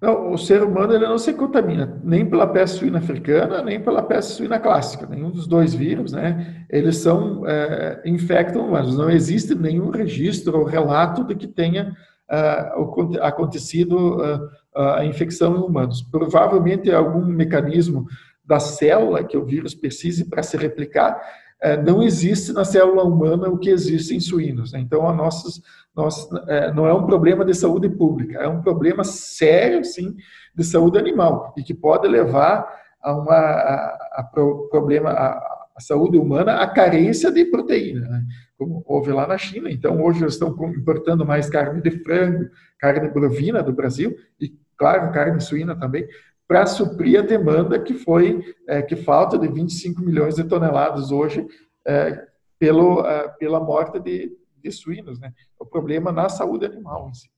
Não, 0.00 0.32
o 0.32 0.38
ser 0.38 0.62
humano 0.62 0.94
ele 0.94 1.08
não 1.08 1.18
se 1.18 1.32
contamina 1.32 2.00
nem 2.04 2.24
pela 2.24 2.46
peste 2.46 2.78
suína 2.78 2.98
africana, 2.98 3.60
nem 3.64 3.82
pela 3.82 4.00
peste 4.00 4.34
suína 4.34 4.60
clássica. 4.60 5.04
Nenhum 5.06 5.28
dos 5.28 5.48
dois 5.48 5.74
vírus, 5.74 6.12
né? 6.12 6.64
Eles 6.70 6.98
são 6.98 7.44
é, 7.44 8.00
infectam 8.06 8.64
humanos. 8.64 8.96
Não 8.96 9.10
existe 9.10 9.56
nenhum 9.56 9.90
registro 9.90 10.56
ou 10.56 10.64
relato 10.64 11.24
de 11.24 11.34
que 11.34 11.48
tenha 11.48 11.96
uh, 12.30 13.22
acontecido 13.22 14.50
a 14.74 15.04
infecção 15.04 15.56
em 15.56 15.60
humanos. 15.60 16.02
Provavelmente 16.02 16.90
algum 16.90 17.24
mecanismo 17.24 18.06
da 18.44 18.58
célula 18.58 19.24
que 19.24 19.36
o 19.36 19.44
vírus 19.44 19.74
precise 19.74 20.24
para 20.24 20.42
se 20.42 20.56
replicar, 20.56 21.20
é, 21.60 21.76
não 21.76 22.02
existe 22.02 22.52
na 22.52 22.64
célula 22.64 23.02
humana 23.02 23.48
o 23.48 23.58
que 23.58 23.68
existe 23.68 24.14
em 24.14 24.20
suínos. 24.20 24.72
Né? 24.72 24.80
Então, 24.80 25.08
a 25.08 25.12
nossas, 25.12 25.60
nossa, 25.94 26.44
é, 26.48 26.72
não 26.72 26.86
é 26.86 26.94
um 26.94 27.04
problema 27.04 27.44
de 27.44 27.52
saúde 27.52 27.88
pública, 27.88 28.38
é 28.38 28.48
um 28.48 28.62
problema 28.62 29.02
sério, 29.02 29.84
sim, 29.84 30.14
de 30.54 30.64
saúde 30.64 30.98
animal 30.98 31.52
e 31.56 31.62
que 31.62 31.74
pode 31.74 32.06
levar 32.06 32.66
a 33.02 33.12
uma 33.12 33.34
a, 33.34 33.98
a 34.12 34.22
problema 34.70 35.10
a, 35.10 35.68
a, 35.76 35.80
saúde 35.80 36.16
humana 36.16 36.56
a 36.56 36.66
carência 36.66 37.30
de 37.30 37.44
proteína, 37.44 38.08
né? 38.08 38.22
Como 38.58 38.82
houve 38.86 39.12
lá 39.12 39.26
na 39.26 39.38
China. 39.38 39.70
Então, 39.70 40.02
hoje 40.02 40.22
eles 40.22 40.34
estão 40.34 40.50
importando 40.74 41.24
mais 41.24 41.48
carne 41.48 41.80
de 41.80 41.90
frango, 42.02 42.50
carne 42.78 43.08
bovina 43.08 43.62
do 43.62 43.72
Brasil 43.72 44.16
e 44.40 44.52
claro, 44.76 45.12
carne 45.12 45.40
suína 45.40 45.74
também, 45.76 46.06
para 46.46 46.64
suprir 46.66 47.18
a 47.18 47.22
demanda 47.22 47.78
que 47.78 47.94
foi, 47.94 48.54
é, 48.66 48.80
que 48.80 48.96
falta 48.96 49.36
de 49.38 49.48
25 49.48 50.00
milhões 50.00 50.36
de 50.36 50.44
toneladas 50.44 51.10
hoje 51.10 51.46
é, 51.86 52.26
pelo, 52.58 53.04
é, 53.04 53.28
pela 53.38 53.60
morte 53.60 54.00
de, 54.00 54.32
de 54.62 54.72
suínos, 54.72 55.18
né? 55.20 55.32
O 55.58 55.66
problema 55.66 56.10
na 56.10 56.28
saúde 56.28 56.64
animal 56.64 57.08
em 57.10 57.14
si. 57.14 57.28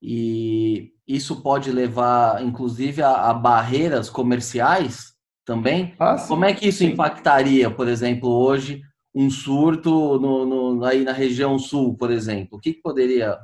E 0.00 0.92
isso 1.06 1.42
pode 1.42 1.72
levar, 1.72 2.42
inclusive, 2.42 3.02
a, 3.02 3.30
a 3.30 3.34
barreiras 3.34 4.10
comerciais 4.10 5.12
também? 5.44 5.94
Ah, 5.98 6.16
Como 6.28 6.44
é 6.44 6.54
que 6.54 6.68
isso 6.68 6.84
impactaria, 6.84 7.70
por 7.70 7.88
exemplo, 7.88 8.28
hoje, 8.28 8.82
um 9.14 9.28
surto 9.30 10.18
no, 10.18 10.46
no, 10.74 10.84
aí 10.84 11.04
na 11.04 11.12
região 11.12 11.58
sul, 11.58 11.96
por 11.96 12.10
exemplo? 12.10 12.58
O 12.58 12.60
que, 12.60 12.74
que 12.74 12.82
poderia 12.82 13.38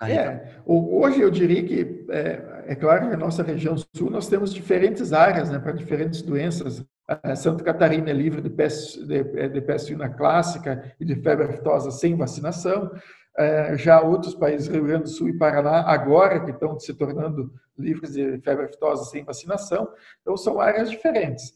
é, 0.00 0.60
hoje 0.64 1.20
eu 1.20 1.30
diria 1.30 1.64
que, 1.64 2.06
é, 2.10 2.64
é, 2.68 2.74
claro 2.76 3.08
na 3.08 3.16
nossa 3.16 3.42
região 3.42 3.76
sul 3.76 4.08
nós 4.10 4.28
temos 4.28 4.54
diferentes 4.54 5.12
áreas 5.12 5.50
né, 5.50 5.58
para 5.58 5.72
diferentes 5.72 6.22
doenças. 6.22 6.84
A 7.08 7.34
Santa 7.34 7.64
Catarina 7.64 8.10
é 8.10 8.12
livre 8.12 8.40
de 8.40 8.50
peste, 8.50 9.04
de, 9.04 9.16
é, 9.16 9.48
de 9.48 9.60
peste 9.60 9.88
suína 9.88 10.08
clássica 10.08 10.94
e 11.00 11.04
de 11.04 11.16
febre 11.16 11.46
aftosa 11.46 11.90
sem 11.90 12.14
vacinação. 12.16 12.92
É, 13.36 13.76
já 13.76 14.00
outros 14.00 14.34
países, 14.34 14.68
Rio 14.68 14.84
Grande 14.84 15.04
do 15.04 15.08
Sul 15.08 15.28
e 15.30 15.38
Paraná, 15.38 15.82
agora 15.82 16.44
que 16.44 16.50
estão 16.50 16.78
se 16.78 16.94
tornando 16.94 17.52
livres 17.76 18.12
de 18.12 18.38
febre 18.40 18.66
aftosa 18.66 19.04
sem 19.04 19.24
vacinação. 19.24 19.88
Então, 20.20 20.36
são 20.36 20.60
áreas 20.60 20.90
diferentes. 20.90 21.54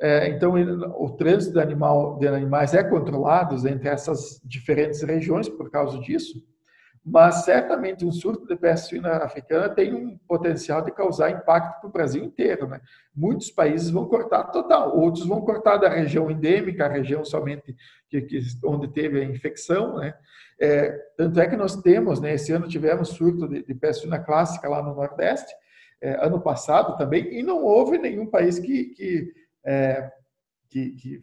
É, 0.00 0.28
então, 0.28 0.54
o 0.96 1.10
trânsito 1.10 1.54
de, 1.54 1.60
animal, 1.60 2.18
de 2.18 2.28
animais 2.28 2.72
é 2.72 2.84
controlado 2.84 3.56
entre 3.68 3.88
essas 3.88 4.40
diferentes 4.44 5.02
regiões 5.02 5.48
por 5.48 5.70
causa 5.70 5.98
disso 5.98 6.40
mas 7.10 7.44
certamente 7.44 8.04
um 8.04 8.12
surto 8.12 8.46
de 8.46 8.54
peste 8.54 8.90
suína 8.90 9.16
africana 9.18 9.68
tem 9.68 9.94
um 9.94 10.18
potencial 10.28 10.82
de 10.82 10.92
causar 10.92 11.30
impacto 11.30 11.80
para 11.80 11.88
o 11.88 11.92
Brasil 11.92 12.22
inteiro. 12.22 12.68
Né? 12.68 12.80
Muitos 13.14 13.50
países 13.50 13.90
vão 13.90 14.06
cortar 14.06 14.44
total, 14.44 14.96
outros 14.96 15.26
vão 15.26 15.40
cortar 15.40 15.78
da 15.78 15.88
região 15.88 16.30
endêmica, 16.30 16.84
a 16.84 16.88
região 16.88 17.24
somente 17.24 17.74
que, 18.10 18.20
que 18.22 18.40
onde 18.64 18.88
teve 18.88 19.20
a 19.20 19.24
infecção. 19.24 19.96
Né? 19.98 20.14
É, 20.60 20.90
tanto 21.16 21.40
é 21.40 21.48
que 21.48 21.56
nós 21.56 21.76
temos, 21.76 22.20
né, 22.20 22.34
esse 22.34 22.52
ano 22.52 22.68
tivemos 22.68 23.10
surto 23.10 23.48
de, 23.48 23.62
de 23.62 23.74
peste 23.74 24.02
suína 24.02 24.18
clássica 24.18 24.68
lá 24.68 24.82
no 24.82 24.94
Nordeste, 24.94 25.52
é, 26.00 26.24
ano 26.24 26.40
passado 26.40 26.96
também, 26.96 27.38
e 27.38 27.42
não 27.42 27.64
houve 27.64 27.98
nenhum 27.98 28.26
país 28.26 28.58
que, 28.58 28.84
que, 28.90 29.32
é, 29.68 30.10
que, 30.70 30.92
que 30.92 31.22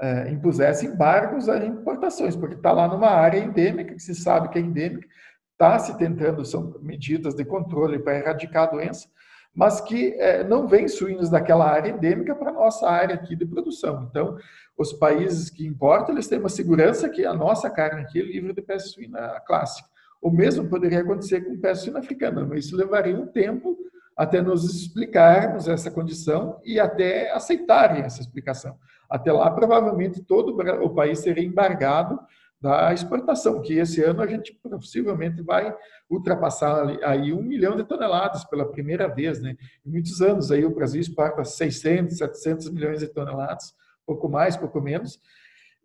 é, 0.00 0.30
impusesse 0.30 0.86
embargos 0.86 1.48
a 1.48 1.64
importações, 1.64 2.34
porque 2.34 2.56
está 2.56 2.72
lá 2.72 2.88
numa 2.88 3.08
área 3.08 3.38
endêmica, 3.38 3.94
que 3.94 4.02
se 4.02 4.16
sabe 4.16 4.48
que 4.48 4.58
é 4.58 4.62
endêmica, 4.62 5.06
está 5.52 5.78
se 5.78 5.96
tentando, 5.96 6.44
são 6.44 6.74
medidas 6.80 7.34
de 7.34 7.44
controle 7.44 8.00
para 8.00 8.18
erradicar 8.18 8.64
a 8.64 8.72
doença, 8.72 9.08
mas 9.54 9.80
que 9.80 10.12
é, 10.14 10.42
não 10.42 10.66
vem 10.66 10.88
suínos 10.88 11.30
daquela 11.30 11.68
área 11.68 11.90
endêmica 11.90 12.34
para 12.34 12.50
a 12.50 12.54
nossa 12.54 12.88
área 12.88 13.14
aqui 13.14 13.36
de 13.36 13.46
produção. 13.46 14.08
Então, 14.10 14.36
os 14.76 14.92
países 14.92 15.50
que 15.50 15.66
importam, 15.66 16.14
eles 16.14 16.28
têm 16.28 16.38
uma 16.38 16.48
segurança 16.48 17.08
que 17.08 17.24
a 17.24 17.34
nossa 17.34 17.70
carne 17.70 18.02
aqui 18.02 18.20
é 18.20 18.24
livre 18.24 18.52
de 18.52 18.62
peste 18.62 18.90
suína 18.90 19.40
clássica. 19.46 19.88
O 20.20 20.30
mesmo 20.30 20.68
poderia 20.68 21.00
acontecer 21.00 21.40
com 21.42 21.58
peste 21.58 21.84
suína 21.84 22.00
africana, 22.00 22.44
mas 22.44 22.66
isso 22.66 22.76
levaria 22.76 23.16
um 23.16 23.26
tempo 23.26 23.76
até 24.18 24.42
nos 24.42 24.64
explicarmos 24.64 25.68
essa 25.68 25.92
condição 25.92 26.60
e 26.64 26.80
até 26.80 27.30
aceitarem 27.32 28.02
essa 28.02 28.20
explicação. 28.20 28.76
Até 29.08 29.32
lá, 29.32 29.48
provavelmente, 29.48 30.20
todo 30.20 30.60
o 30.82 30.90
país 30.92 31.20
seria 31.20 31.44
embargado 31.44 32.18
da 32.60 32.92
exportação, 32.92 33.62
que 33.62 33.74
esse 33.74 34.02
ano 34.02 34.20
a 34.20 34.26
gente 34.26 34.52
possivelmente 34.52 35.40
vai 35.40 35.72
ultrapassar 36.10 36.84
aí 37.04 37.32
um 37.32 37.40
milhão 37.40 37.76
de 37.76 37.84
toneladas 37.84 38.44
pela 38.44 38.68
primeira 38.68 39.06
vez, 39.06 39.40
né? 39.40 39.56
Em 39.86 39.90
muitos 39.90 40.20
anos 40.20 40.50
aí 40.50 40.64
o 40.64 40.74
Brasil 40.74 41.00
exporta 41.00 41.44
600, 41.44 42.18
700 42.18 42.70
milhões 42.70 42.98
de 42.98 43.06
toneladas, 43.06 43.72
pouco 44.04 44.28
mais, 44.28 44.56
pouco 44.56 44.80
menos, 44.80 45.20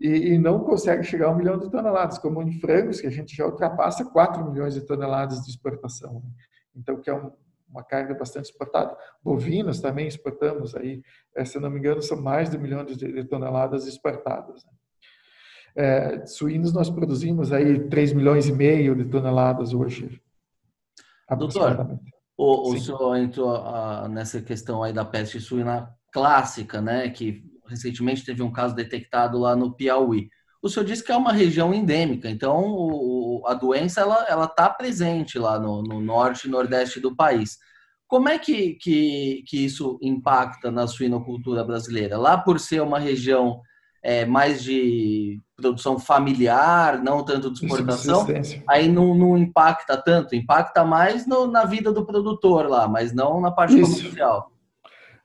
e, 0.02 0.34
e, 0.34 0.38
não 0.40 0.62
consegue 0.62 1.04
chegar 1.04 1.28
a 1.28 1.32
um 1.32 1.36
milhão 1.36 1.60
de 1.60 1.70
toneladas, 1.70 2.18
como 2.18 2.42
em 2.42 2.60
frangos, 2.60 3.00
que 3.00 3.06
a 3.06 3.12
gente 3.12 3.36
já 3.36 3.46
ultrapassa 3.46 4.04
4 4.04 4.44
milhões 4.52 4.74
de 4.74 4.82
toneladas 4.82 5.44
de 5.44 5.52
exportação. 5.52 6.16
Né? 6.16 6.32
Então, 6.76 7.00
que 7.00 7.10
é 7.10 7.14
um, 7.14 7.32
uma 7.74 7.84
carne 7.84 8.14
bastante 8.14 8.46
exportada. 8.46 8.96
Bovinos 9.24 9.82
também 9.82 10.08
exportamos 10.08 10.76
aí, 10.76 11.02
é, 11.36 11.44
se 11.44 11.60
não 11.60 11.70
me 11.70 11.80
engano, 11.80 12.02
são 12.02 12.22
mais 12.22 12.50
de 12.50 12.58
um 12.58 12.62
milhão 12.62 12.86
de 12.86 13.24
toneladas 13.26 13.88
exportadas. 13.88 14.64
Né? 14.64 14.72
É, 15.76 16.26
suínos 16.28 16.72
nós 16.72 16.90
produzimos 16.90 17.52
aí 17.52 17.90
3 17.90 18.14
milhões 18.14 18.48
e 18.48 18.54
meio 18.54 18.96
de 18.96 19.06
toneladas 19.06 19.74
hoje. 19.74 20.22
Doutor, 21.36 22.00
o, 22.38 22.74
o 22.74 22.80
senhor 22.80 23.16
entrou 23.16 23.56
a, 23.56 24.08
nessa 24.08 24.40
questão 24.40 24.84
aí 24.84 24.94
da 24.94 25.04
peste 25.04 25.40
suína 25.40 25.92
clássica, 26.12 26.80
né? 26.80 27.10
Que 27.10 27.44
recentemente 27.68 28.24
teve 28.24 28.44
um 28.44 28.52
caso 28.52 28.76
detectado 28.76 29.40
lá 29.40 29.56
no 29.56 29.74
Piauí. 29.74 30.30
O 30.64 30.70
senhor 30.70 30.86
disse 30.86 31.04
que 31.04 31.12
é 31.12 31.18
uma 31.18 31.34
região 31.34 31.74
endêmica, 31.74 32.30
então 32.30 32.64
o, 32.66 33.44
a 33.46 33.54
doença 33.54 34.00
ela 34.00 34.46
está 34.46 34.70
presente 34.70 35.38
lá 35.38 35.60
no, 35.60 35.84
no, 35.84 36.00
norte 36.00 36.48
e 36.48 36.50
nordeste 36.50 37.02
do 37.02 37.14
país. 37.14 37.58
Como 38.08 38.30
é 38.30 38.40
que, 38.40 38.76
que, 38.76 39.44
que 39.46 39.66
isso 39.66 40.00
impacta 40.02 40.72
na 40.72 40.88
suinocultura 40.88 41.66
brasileira? 41.66 42.18
Lá 42.18 42.38
por 42.38 42.62
ser 42.62 42.82
uma 42.82 42.98
região 42.98 43.60
é, 44.02 44.26
mais 44.26 44.64
de 44.64 45.42
produção 45.54 46.00
familiar, 46.00 47.04
não 47.04 47.26
tanto 47.26 47.52
de 47.52 47.66
exportação, 47.66 48.26
aí 48.70 48.88
não, 48.88 49.14
não, 49.14 49.38
impacta 49.38 49.98
tanto, 49.98 50.34
impacta 50.34 50.86
mais 50.86 51.28
no, 51.28 51.46
na 51.46 51.66
vida 51.66 51.92
do 51.92 52.06
produtor 52.06 52.70
lá, 52.70 52.88
mas 52.88 53.14
não 53.14 53.42
na 53.42 53.52
parte 53.52 53.78
Isso. 53.78 53.98
comercial. 53.98 54.53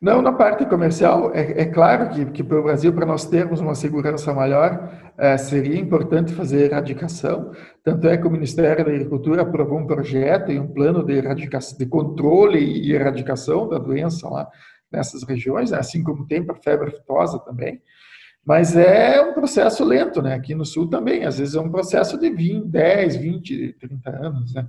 Não, 0.00 0.22
na 0.22 0.32
parte 0.32 0.64
comercial, 0.64 1.34
é, 1.34 1.62
é 1.62 1.64
claro 1.64 2.10
que, 2.10 2.24
que 2.26 2.44
para 2.44 2.60
o 2.60 2.62
Brasil, 2.62 2.92
para 2.92 3.04
nós 3.04 3.26
termos 3.26 3.60
uma 3.60 3.74
segurança 3.74 4.32
maior, 4.32 5.12
é, 5.18 5.36
seria 5.36 5.76
importante 5.76 6.32
fazer 6.32 6.70
erradicação. 6.70 7.50
Tanto 7.82 8.06
é 8.06 8.16
que 8.16 8.24
o 8.24 8.30
Ministério 8.30 8.84
da 8.84 8.92
Agricultura 8.92 9.42
aprovou 9.42 9.76
um 9.76 9.86
projeto 9.88 10.52
e 10.52 10.58
um 10.58 10.68
plano 10.68 11.04
de, 11.04 11.14
erradicação, 11.14 11.76
de 11.76 11.86
controle 11.86 12.60
e 12.60 12.92
erradicação 12.92 13.68
da 13.68 13.76
doença 13.76 14.28
lá 14.28 14.48
nessas 14.90 15.24
regiões, 15.24 15.72
assim 15.72 16.04
como 16.04 16.26
tem 16.28 16.44
para 16.44 16.54
febre 16.54 16.90
aftosa 16.90 17.40
também. 17.40 17.82
Mas 18.46 18.76
é 18.76 19.20
um 19.20 19.34
processo 19.34 19.84
lento, 19.84 20.22
né? 20.22 20.34
Aqui 20.34 20.54
no 20.54 20.64
Sul 20.64 20.88
também, 20.88 21.24
às 21.24 21.38
vezes 21.38 21.56
é 21.56 21.60
um 21.60 21.70
processo 21.70 22.16
de 22.16 22.30
20, 22.30 22.68
10, 22.68 23.16
20, 23.16 23.72
30 23.80 24.10
anos, 24.10 24.54
né? 24.54 24.68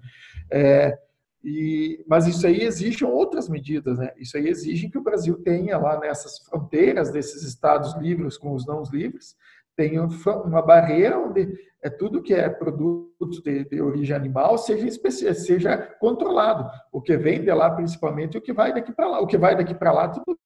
É, 0.51 0.97
e, 1.43 2.04
mas 2.08 2.28
isso 2.28 2.45
aí 2.45 2.62
exigem 2.63 3.08
outras 3.08 3.47
medidas, 3.47 3.97
né? 3.97 4.12
Isso 4.17 4.36
aí 4.36 4.47
exige 4.47 4.89
que 4.89 4.97
o 4.97 5.04
Brasil 5.04 5.41
tenha 5.41 5.78
lá 5.78 5.99
nessas 5.99 6.39
fronteiras 6.39 7.12
desses 7.12 7.43
estados 7.43 7.95
livres 7.95 8.38
com 8.38 8.54
os 8.54 8.65
não 8.65 8.84
livres, 8.91 9.36
tenha 9.75 10.06
uma 10.45 10.62
barreira 10.62 11.17
onde 11.17 11.47
é 11.82 11.89
tudo 11.89 12.21
que 12.21 12.34
é 12.34 12.49
produto 12.49 13.41
de, 13.41 13.63
de 13.63 13.82
origem 13.82 14.13
animal 14.13 14.58
seja 14.58 14.89
seja 15.34 15.78
controlado. 15.99 16.69
O 16.91 17.02
que 17.02 17.15
vem 17.15 17.41
de 17.41 17.54
lá 17.54 17.71
principalmente, 17.71 18.38
o 18.38 18.41
que 18.41 18.52
vai 18.52 18.73
daqui 18.73 18.91
para 18.91 19.08
lá, 19.08 19.21
o 19.21 19.28
que 19.28 19.38
vai 19.38 19.56
daqui 19.56 19.73
para 19.73 19.93
lá 19.93 20.10
tudo 20.10 20.38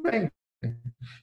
bem. 0.00 0.30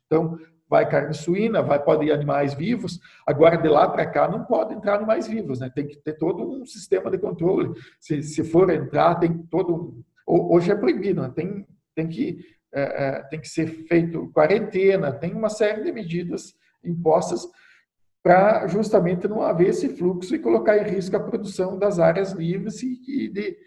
Então 0.05 0.37
vai 0.69 0.87
carne 0.89 1.13
suína, 1.13 1.61
vai 1.61 1.81
pode 1.83 2.05
ir 2.05 2.11
animais 2.11 2.53
vivos. 2.53 2.99
Agora 3.25 3.57
de 3.57 3.67
lá 3.67 3.87
para 3.87 4.05
cá 4.05 4.27
não 4.27 4.43
pode 4.43 4.73
entrar 4.73 4.95
animais 4.95 5.27
vivos, 5.27 5.59
né? 5.59 5.71
Tem 5.73 5.87
que 5.87 5.97
ter 5.97 6.13
todo 6.13 6.43
um 6.43 6.65
sistema 6.65 7.09
de 7.09 7.17
controle. 7.17 7.73
Se, 7.99 8.21
se 8.23 8.43
for 8.43 8.69
entrar, 8.69 9.15
tem 9.15 9.37
todo 9.49 9.75
um, 9.75 10.03
hoje 10.27 10.71
é 10.71 10.75
proibido, 10.75 11.21
né? 11.21 11.31
tem 11.33 11.65
tem 11.95 12.07
que 12.07 12.39
é, 12.73 12.81
é, 12.81 13.23
tem 13.23 13.39
que 13.39 13.47
ser 13.47 13.67
feito 13.87 14.29
quarentena, 14.33 15.11
tem 15.11 15.33
uma 15.33 15.49
série 15.49 15.83
de 15.83 15.91
medidas 15.91 16.53
impostas 16.83 17.47
para 18.21 18.67
justamente 18.67 19.27
não 19.27 19.41
haver 19.41 19.69
esse 19.69 19.89
fluxo 19.95 20.35
e 20.35 20.39
colocar 20.39 20.77
em 20.77 20.83
risco 20.83 21.15
a 21.15 21.19
produção 21.19 21.79
das 21.79 21.97
áreas 21.97 22.33
livres 22.33 22.83
e, 22.83 23.29
de 23.29 23.57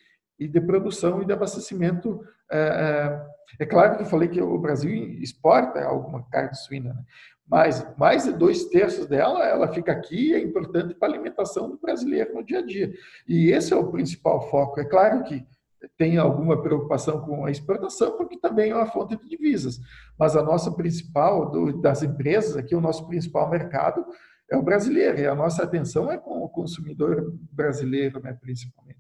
e 0.41 0.49
de 0.49 0.61
produção 0.63 1.21
e 1.21 1.27
de 1.27 1.33
abastecimento. 1.35 2.25
É, 2.51 3.27
é, 3.59 3.67
claro 3.67 3.97
que 3.97 4.03
eu 4.03 4.07
falei 4.07 4.29
que 4.29 4.41
o 4.41 4.59
Brasil 4.59 4.93
exporta 5.21 5.83
alguma 5.85 6.23
carne 6.31 6.55
suína, 6.55 6.95
né? 6.95 7.03
mas 7.47 7.85
mais 7.99 8.25
de 8.25 8.33
dois 8.33 8.67
terços 8.67 9.07
dela 9.07 9.45
ela 9.45 9.73
fica 9.73 9.91
aqui 9.91 10.31
e 10.31 10.35
é 10.35 10.41
importante 10.41 10.95
para 10.95 11.09
a 11.09 11.13
alimentação 11.13 11.69
do 11.69 11.79
brasileiro 11.79 12.35
no 12.35 12.45
dia 12.45 12.61
a 12.61 12.67
dia. 12.67 12.93
E 13.27 13.51
esse 13.51 13.73
é 13.73 13.77
o 13.77 13.91
principal 13.91 14.49
foco. 14.49 14.79
É 14.81 14.85
claro 14.85 15.25
que 15.25 15.45
tem 15.97 16.19
alguma 16.19 16.63
preocupação 16.63 17.21
com 17.23 17.45
a 17.45 17.51
exportação, 17.51 18.17
porque 18.17 18.39
também 18.39 18.71
é 18.71 18.75
uma 18.75 18.87
fonte 18.87 19.17
de 19.17 19.29
divisas. 19.29 19.81
Mas 20.19 20.37
a 20.37 20.43
nossa 20.43 20.71
principal, 20.71 21.51
das 21.81 22.03
empresas 22.03 22.57
aqui, 22.57 22.75
o 22.75 22.81
nosso 22.81 23.07
principal 23.07 23.49
mercado 23.49 24.05
é 24.51 24.57
o 24.57 24.63
brasileiro, 24.63 25.19
e 25.19 25.27
a 25.27 25.35
nossa 25.35 25.63
atenção 25.63 26.11
é 26.11 26.19
com 26.19 26.43
o 26.43 26.49
consumidor 26.49 27.33
brasileiro, 27.53 28.21
né, 28.21 28.37
principalmente. 28.41 28.99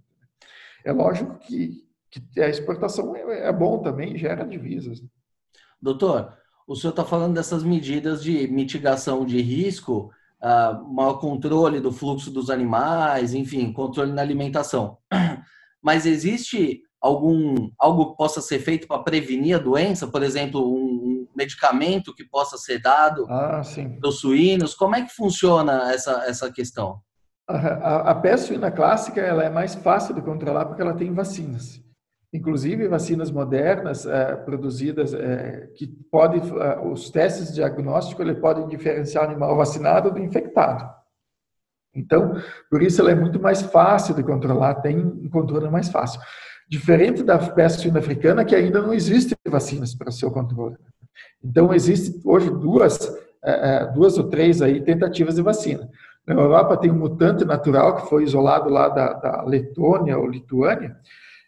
É 0.84 0.92
lógico 0.92 1.38
que, 1.38 1.84
que 2.10 2.40
a 2.40 2.48
exportação 2.48 3.14
é, 3.14 3.48
é 3.48 3.52
bom 3.52 3.78
também, 3.78 4.16
gera 4.16 4.44
divisas. 4.44 5.00
Né? 5.00 5.08
Doutor, 5.80 6.32
o 6.66 6.74
senhor 6.74 6.90
está 6.90 7.04
falando 7.04 7.34
dessas 7.34 7.62
medidas 7.62 8.22
de 8.22 8.46
mitigação 8.48 9.24
de 9.24 9.40
risco, 9.40 10.10
uh, 10.42 10.94
maior 10.94 11.14
controle 11.14 11.80
do 11.80 11.92
fluxo 11.92 12.30
dos 12.30 12.50
animais, 12.50 13.34
enfim, 13.34 13.72
controle 13.72 14.12
na 14.12 14.22
alimentação. 14.22 14.98
Mas 15.82 16.04
existe 16.04 16.82
algum 17.00 17.70
algo 17.78 18.10
que 18.10 18.16
possa 18.16 18.42
ser 18.42 18.58
feito 18.58 18.86
para 18.86 19.02
prevenir 19.02 19.56
a 19.56 19.58
doença? 19.58 20.06
Por 20.06 20.22
exemplo, 20.22 20.70
um, 20.70 21.26
medicamento 21.34 22.14
que 22.14 22.24
possa 22.24 22.58
ser 22.58 22.80
dado 22.80 23.26
ah, 23.30 23.62
suínos? 24.12 24.74
Como 24.74 24.94
é 24.94 25.02
que 25.02 25.14
funciona 25.14 25.92
essa, 25.92 26.24
essa 26.26 26.52
questão? 26.52 27.00
A, 27.48 28.10
a 28.10 28.14
peste 28.14 28.48
suína 28.48 28.70
clássica 28.70 29.20
ela 29.20 29.42
é 29.42 29.50
mais 29.50 29.74
fácil 29.74 30.14
de 30.14 30.22
controlar 30.22 30.66
porque 30.66 30.82
ela 30.82 30.94
tem 30.94 31.12
vacinas. 31.12 31.82
Inclusive 32.32 32.86
vacinas 32.86 33.28
modernas 33.30 34.06
é, 34.06 34.36
produzidas 34.36 35.12
é, 35.12 35.68
que 35.74 35.88
pode 36.10 36.38
é, 36.38 36.78
os 36.80 37.10
testes 37.10 37.52
diagnósticos 37.52 38.24
ele 38.24 38.36
podem 38.36 38.68
diferenciar 38.68 39.24
animal 39.24 39.56
vacinado 39.56 40.12
do 40.12 40.18
infectado. 40.20 40.88
Então, 41.92 42.34
por 42.70 42.82
isso 42.82 43.00
ela 43.00 43.10
é 43.10 43.16
muito 43.16 43.40
mais 43.40 43.62
fácil 43.62 44.14
de 44.14 44.22
controlar, 44.22 44.76
tem 44.76 44.96
um 44.96 45.28
controle 45.28 45.68
mais 45.68 45.88
fácil. 45.88 46.20
Diferente 46.68 47.24
da 47.24 47.36
peste 47.36 47.90
africana, 47.98 48.44
que 48.44 48.54
ainda 48.54 48.80
não 48.80 48.94
existe 48.94 49.34
vacinas 49.48 49.92
para 49.92 50.12
seu 50.12 50.30
controle. 50.30 50.76
Então, 51.42 51.74
existe 51.74 52.20
hoje 52.24 52.48
duas, 52.48 53.12
duas 53.92 54.16
ou 54.16 54.28
três 54.28 54.62
aí 54.62 54.80
tentativas 54.80 55.34
de 55.34 55.42
vacina. 55.42 55.90
Na 56.24 56.34
Europa 56.34 56.76
tem 56.76 56.92
um 56.92 56.98
mutante 56.98 57.44
natural 57.44 57.96
que 57.96 58.08
foi 58.08 58.22
isolado 58.22 58.68
lá 58.68 58.88
da, 58.88 59.14
da 59.14 59.42
Letônia 59.42 60.16
ou 60.16 60.28
Lituânia, 60.28 60.96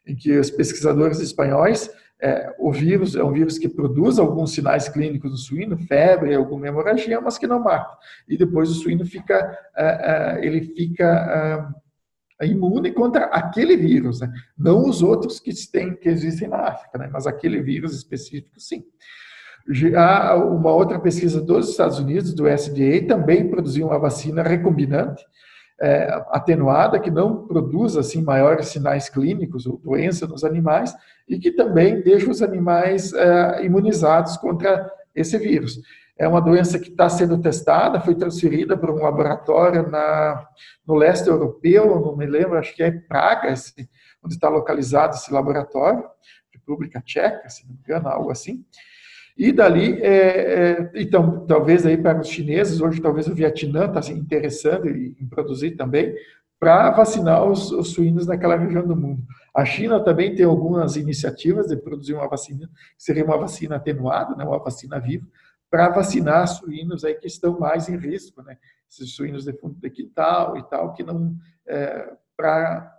em 0.06 0.16
que 0.16 0.38
os 0.38 0.50
pesquisadores 0.50 1.20
espanhóis, 1.20 1.90
é, 2.22 2.54
o 2.56 2.72
vírus 2.72 3.16
é 3.16 3.24
um 3.24 3.32
vírus 3.32 3.58
que 3.58 3.68
produz 3.68 4.18
alguns 4.18 4.52
sinais 4.52 4.88
clínicos 4.88 5.32
no 5.32 5.36
suíno, 5.36 5.76
febre, 5.76 6.34
alguma 6.34 6.68
hemorragia, 6.68 7.20
mas 7.20 7.36
que 7.36 7.48
não 7.48 7.58
mata. 7.58 7.96
E 8.28 8.36
depois 8.36 8.70
o 8.70 8.74
suíno 8.74 9.04
fica, 9.04 9.58
é, 9.76 9.84
é, 9.84 10.46
ele 10.46 10.60
fica 10.60 11.74
é, 12.40 12.46
imune 12.46 12.92
contra 12.92 13.24
aquele 13.24 13.76
vírus, 13.76 14.20
né? 14.20 14.32
não 14.56 14.88
os 14.88 15.02
outros 15.02 15.40
que, 15.40 15.52
tem, 15.70 15.96
que 15.96 16.08
existem 16.08 16.46
na 16.46 16.58
África, 16.58 16.96
né? 16.96 17.10
mas 17.12 17.26
aquele 17.26 17.60
vírus 17.60 17.92
específico, 17.92 18.60
sim. 18.60 18.84
Já 19.68 20.34
uma 20.36 20.72
outra 20.72 20.98
pesquisa 21.00 21.40
dos 21.40 21.70
Estados 21.70 21.98
Unidos, 21.98 22.34
do 22.34 22.48
SDA, 22.48 23.06
também 23.06 23.48
produziu 23.48 23.86
uma 23.86 23.98
vacina 23.98 24.42
recombinante, 24.42 25.24
é, 25.82 26.24
atenuada, 26.30 27.00
que 27.00 27.10
não 27.10 27.44
produz 27.44 27.96
assim 27.96 28.22
maiores 28.22 28.68
sinais 28.68 29.08
clínicos 29.08 29.66
ou 29.66 29.76
doença 29.76 30.28
nos 30.28 30.44
animais 30.44 30.94
e 31.28 31.40
que 31.40 31.50
também 31.50 32.00
deixa 32.00 32.30
os 32.30 32.40
animais 32.40 33.12
é, 33.12 33.64
imunizados 33.64 34.36
contra 34.36 34.88
esse 35.12 35.36
vírus. 35.38 35.80
É 36.16 36.28
uma 36.28 36.40
doença 36.40 36.78
que 36.78 36.90
está 36.90 37.08
sendo 37.08 37.36
testada, 37.40 38.00
foi 38.00 38.14
transferida 38.14 38.76
para 38.76 38.92
um 38.92 39.02
laboratório 39.02 39.90
na, 39.90 40.46
no 40.86 40.94
leste 40.94 41.28
europeu, 41.28 42.00
não 42.00 42.16
me 42.16 42.26
lembro, 42.26 42.58
acho 42.58 42.76
que 42.76 42.82
é 42.84 42.92
Praga, 42.92 43.48
esse, 43.48 43.88
onde 44.22 44.34
está 44.34 44.48
localizado 44.48 45.16
esse 45.16 45.32
laboratório, 45.32 46.04
República 46.52 47.00
Tcheca, 47.00 47.48
se 47.48 47.66
não 47.66 47.74
me 47.74 47.80
engano, 47.80 48.08
algo 48.08 48.30
assim. 48.30 48.64
E 49.42 49.50
dali, 49.50 50.00
é, 50.00 50.12
é, 50.14 50.92
então, 50.94 51.44
talvez 51.46 51.84
aí 51.84 51.96
para 51.96 52.20
os 52.20 52.28
chineses, 52.28 52.80
hoje 52.80 53.02
talvez 53.02 53.26
o 53.26 53.34
Vietnã 53.34 53.86
está 53.86 54.00
se 54.00 54.12
interessando 54.12 54.88
em, 54.88 55.26
produzir 55.28 55.72
também, 55.72 56.14
para 56.60 56.92
vacinar 56.92 57.44
os, 57.44 57.72
os, 57.72 57.88
suínos 57.88 58.24
naquela 58.24 58.54
região 58.54 58.86
do 58.86 58.94
mundo. 58.94 59.20
A 59.52 59.64
China 59.64 59.98
também 59.98 60.32
tem 60.32 60.44
algumas 60.44 60.94
iniciativas 60.94 61.66
de 61.66 61.76
produzir 61.76 62.14
uma 62.14 62.28
vacina, 62.28 62.68
que 62.96 63.02
seria 63.02 63.24
uma 63.24 63.36
vacina 63.36 63.74
atenuada, 63.74 64.36
né, 64.36 64.44
uma 64.44 64.60
vacina 64.60 65.00
viva, 65.00 65.26
para 65.68 65.88
vacinar 65.88 66.46
suínos 66.46 67.04
aí 67.04 67.16
que 67.16 67.26
estão 67.26 67.58
mais 67.58 67.88
em 67.88 67.96
risco, 67.96 68.42
né, 68.42 68.56
esses 68.88 69.12
suínos 69.12 69.44
de 69.44 69.52
fundo 69.54 69.74
de 69.74 69.90
quintal 69.90 70.56
e 70.56 70.62
tal, 70.68 70.92
que 70.92 71.02
não, 71.02 71.34
é, 71.66 72.12
para 72.36 72.96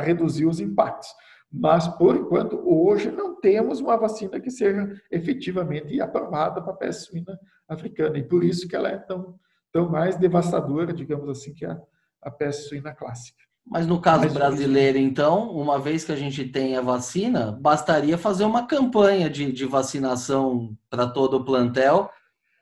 reduzir 0.00 0.46
os 0.46 0.58
impactos. 0.58 1.10
Mas, 1.52 1.86
por 1.86 2.16
enquanto, 2.16 2.62
hoje 2.64 3.10
não 3.10 3.38
temos 3.38 3.80
uma 3.80 3.96
vacina 3.96 4.40
que 4.40 4.50
seja 4.50 4.88
efetivamente 5.10 6.00
aprovada 6.00 6.62
para 6.62 6.72
a 6.72 6.76
peste 6.76 7.10
suína 7.10 7.38
africana. 7.68 8.16
E 8.16 8.22
por 8.22 8.42
isso 8.42 8.66
que 8.66 8.74
ela 8.74 8.88
é 8.88 8.96
tão, 8.96 9.34
tão 9.70 9.90
mais 9.90 10.16
devastadora, 10.16 10.94
digamos 10.94 11.28
assim, 11.28 11.52
que 11.52 11.66
a, 11.66 11.78
a 12.22 12.30
peste 12.30 12.68
suína 12.68 12.94
clássica. 12.94 13.42
Mas 13.66 13.86
no 13.86 14.00
caso 14.00 14.24
Mas, 14.24 14.32
brasileiro, 14.32 14.98
então, 14.98 15.50
uma 15.50 15.78
vez 15.78 16.04
que 16.04 16.12
a 16.12 16.16
gente 16.16 16.44
tem 16.44 16.76
a 16.76 16.80
vacina, 16.80 17.56
bastaria 17.60 18.18
fazer 18.18 18.44
uma 18.44 18.66
campanha 18.66 19.30
de, 19.30 19.52
de 19.52 19.64
vacinação 19.66 20.76
para 20.90 21.06
todo 21.06 21.36
o 21.36 21.44
plantel, 21.44 22.10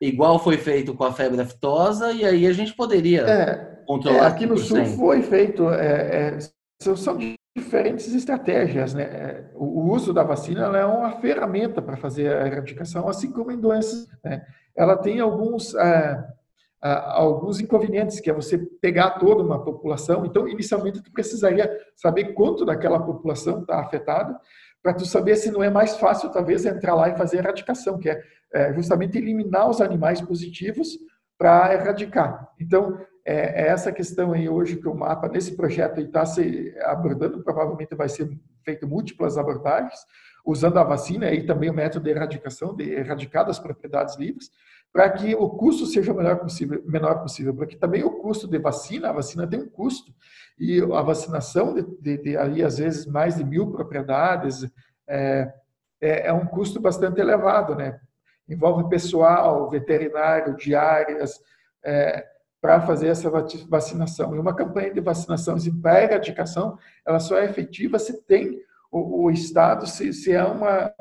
igual 0.01 0.39
foi 0.39 0.59
feito 0.59 0.95
com 0.95 1.05
a 1.05 1.13
febre 1.13 1.41
aftosa, 1.41 2.13
e 2.13 2.25
aí 2.25 2.47
a 2.47 2.53
gente 2.53 2.75
poderia 2.75 3.23
é, 3.23 3.83
controlar. 3.87 4.25
É, 4.25 4.27
aqui 4.27 4.47
no 4.47 4.59
Sul 4.59 4.85
foi 4.85 5.23
feito, 5.23 5.71
é, 5.71 6.37
é, 6.37 6.39
são 6.81 7.19
diferentes 7.57 8.15
estratégias. 8.15 8.95
Né? 8.95 9.51
O 9.55 9.91
uso 9.93 10.13
da 10.13 10.23
vacina 10.23 10.77
é 10.77 10.85
uma 10.85 11.21
ferramenta 11.21 11.83
para 11.83 11.97
fazer 11.97 12.35
a 12.35 12.47
erradicação, 12.47 13.09
assim 13.09 13.31
como 13.31 13.53
em 13.53 13.61
doenças. 13.61 14.07
Né? 14.25 14.45
Ela 14.77 14.97
tem 14.97 15.21
alguns. 15.21 15.75
É, 15.75 16.41
alguns 16.83 17.61
inconvenientes, 17.61 18.21
que 18.21 18.31
é 18.31 18.33
você 18.33 18.57
pegar 18.81 19.19
toda 19.19 19.43
uma 19.43 19.63
população. 19.63 20.25
Então, 20.25 20.49
inicialmente, 20.49 21.03
tu 21.03 21.13
precisaria 21.13 21.71
saber 21.95 22.33
quanto 22.33 22.65
daquela 22.65 22.99
população 22.99 23.61
está 23.61 23.81
afetada, 23.81 24.35
para 24.83 24.95
tu 24.95 25.05
saber 25.05 25.37
se 25.37 25.51
não 25.51 25.63
é 25.63 25.69
mais 25.69 25.99
fácil, 25.99 26.31
talvez, 26.31 26.65
entrar 26.65 26.95
lá 26.95 27.11
e 27.11 27.19
fazer 27.19 27.37
a 27.37 27.41
erradicação, 27.41 27.99
que 27.99 28.09
é, 28.09 28.19
é 28.55 28.73
justamente 28.73 29.19
eliminar 29.19 29.69
os 29.69 29.83
animais 29.83 30.23
positivos 30.23 30.99
para 31.37 31.75
erradicar. 31.75 32.49
Então, 32.59 32.99
é, 33.31 33.63
é, 33.63 33.69
essa 33.69 33.93
questão 33.93 34.33
aí 34.33 34.49
hoje 34.49 34.77
que 34.77 34.89
o 34.89 34.95
mapa, 34.95 35.29
nesse 35.29 35.57
projeto, 35.57 36.01
está 36.01 36.27
se 36.27 36.75
abordando, 36.83 37.45
provavelmente 37.45 37.95
vai 37.95 38.09
ser 38.09 38.29
feito 38.65 38.89
múltiplas 38.89 39.39
abordagens, 39.39 40.01
usando 40.45 40.79
a 40.79 40.83
vacina 40.83 41.31
e 41.31 41.47
também 41.47 41.71
o 41.71 41.75
método 41.75 42.05
de 42.05 42.11
erradicação, 42.11 42.75
de 42.75 42.91
erradicar 42.93 43.47
das 43.47 43.61
propriedades 43.61 44.17
livres, 44.17 44.51
para 44.93 45.09
que 45.11 45.33
o 45.37 45.49
custo 45.49 45.87
seja 45.87 46.13
o 46.13 46.37
possível, 46.39 46.83
menor 46.85 47.23
possível, 47.23 47.55
porque 47.55 47.77
também 47.77 48.03
o 48.03 48.11
custo 48.11 48.49
de 48.49 48.59
vacina, 48.59 49.11
a 49.11 49.13
vacina 49.13 49.47
tem 49.47 49.61
um 49.61 49.69
custo, 49.69 50.13
e 50.59 50.81
a 50.83 51.03
vacinação 51.03 51.73
de, 51.73 51.83
de, 52.01 52.19
de 52.19 52.37
ali, 52.37 52.65
às 52.65 52.79
vezes, 52.79 53.07
mais 53.07 53.37
de 53.37 53.45
mil 53.45 53.71
propriedades, 53.71 54.69
é, 55.09 55.53
é, 56.01 56.27
é, 56.27 56.33
um 56.33 56.47
custo 56.47 56.81
bastante 56.81 57.21
elevado, 57.21 57.77
né? 57.77 58.01
Envolve 58.49 58.89
pessoal, 58.89 59.71
veterinário, 59.71 60.57
diárias, 60.57 61.41
é, 61.85 62.27
para 62.61 62.81
fazer 62.83 63.09
essa 63.09 63.31
vacinação. 63.69 64.35
E 64.35 64.39
uma 64.39 64.55
campanha 64.55 64.93
de 64.93 65.01
vacinação 65.01 65.57
para 65.81 66.03
erradicação, 66.03 66.79
ela 67.07 67.19
só 67.19 67.39
é 67.39 67.47
efetiva 67.47 67.99
se 67.99 68.23
tem 68.25 68.61
o, 68.91 69.25
o 69.25 69.31
Estado, 69.31 69.87
se, 69.87 70.13
se 70.13 70.33
é 70.33 70.45
uma 70.45 70.93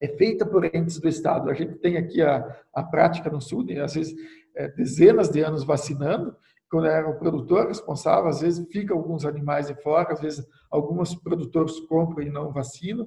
é 0.00 0.08
feita 0.08 0.44
por 0.44 0.64
entes 0.64 0.98
do 0.98 1.08
Estado. 1.08 1.50
A 1.50 1.54
gente 1.54 1.74
tem 1.76 1.96
aqui 1.96 2.22
a, 2.22 2.56
a 2.74 2.82
prática 2.82 3.30
no 3.30 3.40
Sul, 3.40 3.66
às 3.82 3.94
vezes 3.94 4.14
é, 4.54 4.68
dezenas 4.68 5.28
de 5.28 5.40
anos 5.40 5.64
vacinando, 5.64 6.34
quando 6.70 6.86
era 6.86 7.08
o 7.08 7.18
produtor 7.18 7.68
responsável, 7.68 8.28
às 8.28 8.40
vezes 8.40 8.66
fica 8.70 8.92
alguns 8.92 9.24
animais 9.24 9.68
de 9.68 9.74
fora, 9.82 10.12
às 10.12 10.20
vezes 10.20 10.44
alguns 10.70 11.14
produtores 11.14 11.78
compram 11.80 12.26
e 12.26 12.30
não 12.30 12.52
vacinam. 12.52 13.06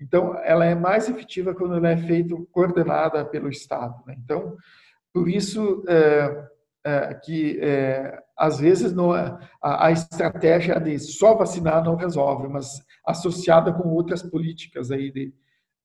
Então, 0.00 0.36
ela 0.42 0.64
é 0.64 0.74
mais 0.74 1.08
efetiva 1.08 1.54
quando 1.54 1.74
ela 1.74 1.90
é 1.90 1.96
feita 1.96 2.34
coordenada 2.50 3.24
pelo 3.24 3.48
Estado. 3.48 3.94
Né? 4.06 4.16
Então, 4.24 4.56
por 5.12 5.28
isso 5.28 5.84
é, 5.86 6.48
é, 6.84 7.14
que 7.14 7.58
é, 7.60 8.22
às 8.36 8.58
vezes 8.58 8.92
é, 8.92 9.38
a, 9.62 9.86
a, 9.86 9.92
estratégia 9.92 10.78
de 10.78 10.98
só 10.98 11.34
vacinar 11.34 11.82
não 11.82 11.96
resolve, 11.96 12.46
mas 12.48 12.84
associada 13.06 13.72
com 13.72 13.88
outras 13.88 14.22
políticas 14.22 14.90
aí 14.90 15.10
de, 15.10 15.34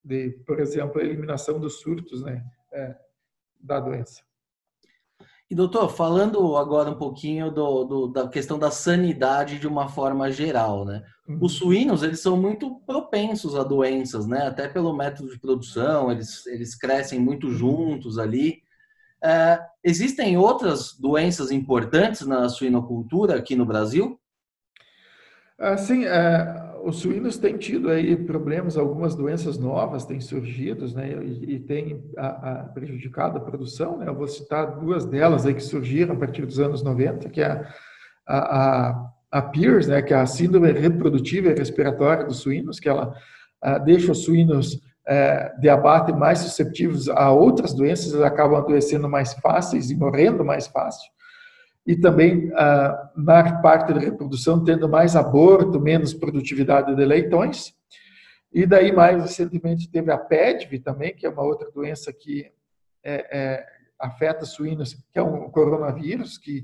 de, 0.04 0.32
por 0.46 0.60
exemplo, 0.60 1.00
a 1.00 1.04
eliminação 1.04 1.60
dos 1.60 1.80
surtos 1.80 2.22
né, 2.22 2.44
é, 2.74 2.96
da 3.60 3.80
doença. 3.80 4.22
E 5.50 5.56
doutor, 5.56 5.90
falando 5.90 6.56
agora 6.58 6.92
um 6.92 6.98
pouquinho 6.98 7.50
do, 7.50 7.84
do, 7.84 8.08
da 8.08 8.28
questão 8.28 8.60
da 8.60 8.70
sanidade 8.70 9.58
de 9.58 9.68
uma 9.68 9.88
forma 9.88 10.32
geral, 10.32 10.86
né? 10.86 11.04
Uhum. 11.28 11.40
Os 11.42 11.54
suínos 11.54 12.04
eles 12.04 12.20
são 12.20 12.38
muito 12.38 12.76
propensos 12.86 13.56
a 13.56 13.64
doenças, 13.64 14.28
né? 14.28 14.46
Até 14.46 14.68
pelo 14.68 14.96
método 14.96 15.32
de 15.32 15.40
produção, 15.40 16.12
eles, 16.12 16.46
eles 16.46 16.76
crescem 16.76 17.20
muito 17.20 17.50
juntos 17.50 18.20
ali. 18.20 18.62
É, 19.24 19.60
existem 19.84 20.38
outras 20.38 20.94
doenças 20.94 21.52
importantes 21.52 22.26
na 22.26 22.48
suinocultura 22.48 23.38
aqui 23.38 23.56
no 23.56 23.66
Brasil? 23.66 24.20
Ah, 25.58 25.76
sim, 25.76 26.06
é, 26.06 26.70
os 26.86 27.00
suínos 27.00 27.38
têm 27.38 27.58
tido 27.58 27.90
aí 27.90 28.16
problemas, 28.16 28.78
algumas 28.78 29.14
doenças 29.14 29.58
novas 29.58 30.06
têm 30.06 30.22
surgido, 30.22 30.88
né, 30.94 31.22
e, 31.22 31.56
e 31.56 31.60
têm 31.60 32.02
a, 32.18 32.28
a 32.28 32.64
prejudicado 32.70 33.38
a 33.38 33.42
produção, 33.42 33.98
né, 33.98 34.08
eu 34.08 34.16
vou 34.16 34.28
citar 34.28 34.80
duas 34.80 35.06
delas 35.06 35.46
aí 35.46 35.54
que 35.54 35.64
surgiram 35.64 36.16
a 36.16 36.18
partir 36.18 36.46
dos 36.46 36.60
anos 36.60 36.82
90, 36.82 37.30
que 37.30 37.42
é 37.42 37.68
a, 38.26 38.38
a, 38.38 39.12
a 39.32 39.42
PIRS, 39.42 39.88
né, 39.88 40.02
que 40.02 40.14
é 40.14 40.18
a 40.18 40.26
síndrome 40.26 40.72
reprodutiva 40.72 41.50
e 41.50 41.56
respiratória 41.56 42.24
dos 42.24 42.38
suínos, 42.38 42.80
que 42.80 42.88
ela 42.88 43.14
deixa 43.84 44.14
os 44.14 44.24
suínos 44.24 44.80
de 45.60 45.68
abate 45.68 46.14
mais 46.14 46.40
susceptíveis 46.40 47.10
a 47.10 47.32
outras 47.32 47.74
doenças, 47.74 48.14
eles 48.14 48.24
acabam 48.24 48.60
adoecendo 48.60 49.10
mais 49.10 49.34
fáceis 49.34 49.90
e 49.90 49.96
morrendo 49.96 50.46
mais 50.46 50.68
fácil 50.68 51.10
e 51.90 51.96
também 51.96 52.52
ah, 52.54 53.12
na 53.18 53.62
parte 53.62 53.92
da 53.92 54.00
reprodução 54.00 54.64
tendo 54.64 54.88
mais 54.88 55.16
aborto, 55.16 55.80
menos 55.80 56.14
produtividade 56.14 56.96
de 56.96 57.04
leitões. 57.04 57.74
E 58.54 58.64
daí 58.68 58.92
mais 58.92 59.20
recentemente 59.20 59.90
teve 59.90 60.12
a 60.12 60.18
PEDV 60.18 60.80
também, 60.82 61.16
que 61.16 61.26
é 61.26 61.30
uma 61.30 61.42
outra 61.42 61.72
doença 61.72 62.14
que 62.14 62.52
é, 63.04 63.26
é, 63.36 63.66
afeta 64.00 64.46
suínos, 64.46 64.94
que 65.12 65.18
é 65.18 65.24
um 65.24 65.50
coronavírus 65.50 66.38
que 66.38 66.64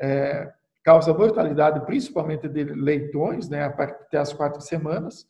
é, 0.00 0.52
causa 0.82 1.14
mortalidade 1.14 1.86
principalmente 1.86 2.48
de 2.48 2.64
leitões, 2.64 3.48
né, 3.48 3.64
até 3.64 4.18
as 4.18 4.32
quatro 4.32 4.60
semanas, 4.60 5.24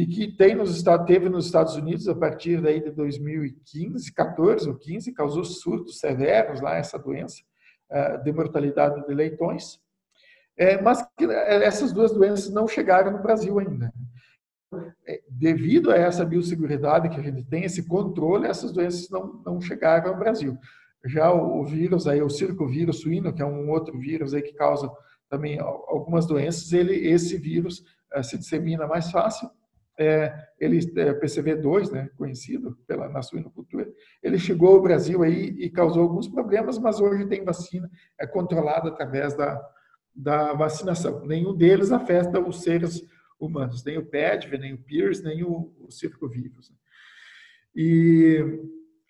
e 0.00 0.06
que 0.06 0.32
tem 0.32 0.54
nos 0.54 0.82
teve 1.06 1.28
nos 1.28 1.46
Estados 1.46 1.74
Unidos 1.76 2.08
a 2.08 2.14
partir 2.14 2.60
daí 2.60 2.82
de 2.82 2.90
2015, 2.90 4.12
14 4.12 4.68
ou 4.68 4.76
15, 4.76 5.12
causou 5.12 5.44
surtos 5.44 5.98
severos 5.98 6.60
lá 6.60 6.76
essa 6.76 6.98
doença. 6.98 7.42
Eh, 7.92 8.18
de 8.18 8.32
mortalidade 8.32 9.04
de 9.04 9.12
leitões, 9.12 9.80
é, 10.56 10.80
mas 10.80 11.02
que 11.18 11.24
eh, 11.24 11.64
essas 11.64 11.92
duas 11.92 12.12
doenças 12.12 12.48
não 12.48 12.68
chegaram 12.68 13.10
no 13.10 13.20
Brasil 13.20 13.58
ainda. 13.58 13.92
É, 15.04 15.20
devido 15.28 15.90
a 15.90 15.96
essa 15.96 16.24
biosseguridade 16.24 17.08
que 17.08 17.18
a 17.18 17.22
gente 17.22 17.42
tem, 17.42 17.64
esse 17.64 17.88
controle, 17.88 18.46
essas 18.46 18.70
doenças 18.70 19.10
não, 19.10 19.42
não 19.44 19.60
chegaram 19.60 20.10
ao 20.10 20.18
Brasil. 20.18 20.56
Já 21.04 21.32
o, 21.32 21.64
vírus, 21.64 22.06
aí, 22.06 22.22
o 22.22 22.30
circovírus 22.30 23.00
suíno, 23.00 23.34
que 23.34 23.42
é 23.42 23.46
um 23.46 23.68
outro 23.68 23.98
vírus 23.98 24.34
aí 24.34 24.42
que 24.42 24.52
causa 24.52 24.88
também 25.28 25.58
algumas 25.58 26.26
doenças, 26.26 26.72
ele, 26.72 26.94
esse 26.94 27.36
vírus 27.36 27.82
se 28.22 28.38
dissemina 28.38 28.86
mais 28.86 29.10
fácil 29.10 29.50
é, 30.00 30.34
ele 30.58 30.78
é, 30.96 31.12
PCV2, 31.12 31.90
né, 31.92 32.08
conhecido 32.16 32.78
pela, 32.86 33.06
na 33.10 33.20
suinocultura, 33.20 33.86
ele 34.22 34.38
chegou 34.38 34.74
ao 34.74 34.82
Brasil 34.82 35.22
aí 35.22 35.54
e 35.58 35.68
causou 35.68 36.02
alguns 36.02 36.26
problemas, 36.26 36.78
mas 36.78 37.00
hoje 37.00 37.26
tem 37.26 37.44
vacina, 37.44 37.88
é 38.18 38.26
controlada 38.26 38.88
através 38.88 39.34
da, 39.34 39.60
da 40.16 40.54
vacinação. 40.54 41.26
Nenhum 41.26 41.54
deles 41.54 41.92
afeta 41.92 42.40
os 42.40 42.62
seres 42.62 43.06
humanos, 43.38 43.84
nem 43.84 43.98
o 43.98 44.06
PEDV, 44.06 44.56
nem 44.56 44.72
o 44.72 44.78
PIRS, 44.78 45.22
nem 45.22 45.44
o, 45.44 45.70
o 45.78 45.90
circovírus. 45.90 46.72
E 47.76 48.42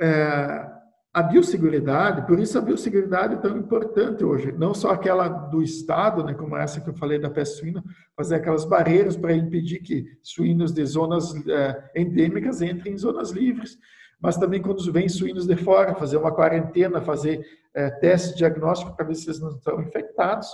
é, 0.00 0.79
a 1.12 1.22
biosseguridade, 1.22 2.24
por 2.26 2.38
isso 2.38 2.56
a 2.56 2.60
biosseguridade 2.60 3.34
é 3.34 3.38
tão 3.38 3.56
importante 3.56 4.24
hoje, 4.24 4.52
não 4.52 4.72
só 4.72 4.90
aquela 4.90 5.26
do 5.26 5.60
Estado, 5.60 6.22
né, 6.22 6.34
como 6.34 6.56
essa 6.56 6.80
que 6.80 6.88
eu 6.88 6.94
falei 6.94 7.18
da 7.18 7.28
peste 7.28 7.58
suína, 7.58 7.82
fazer 8.16 8.36
aquelas 8.36 8.64
barreiras 8.64 9.16
para 9.16 9.34
impedir 9.34 9.80
que 9.80 10.06
suínos 10.22 10.72
de 10.72 10.84
zonas 10.86 11.34
é, 11.48 11.90
endêmicas 11.96 12.62
entrem 12.62 12.94
em 12.94 12.98
zonas 12.98 13.30
livres, 13.30 13.76
mas 14.20 14.36
também 14.36 14.62
quando 14.62 14.92
vem 14.92 15.08
suínos 15.08 15.46
de 15.46 15.56
fora, 15.56 15.96
fazer 15.96 16.16
uma 16.16 16.32
quarentena, 16.32 17.00
fazer 17.00 17.44
é, 17.74 17.90
teste 17.90 18.36
diagnóstico 18.36 18.94
para 18.94 19.06
ver 19.06 19.14
se 19.16 19.26
eles 19.26 19.40
não 19.40 19.50
estão 19.50 19.80
infectados. 19.80 20.48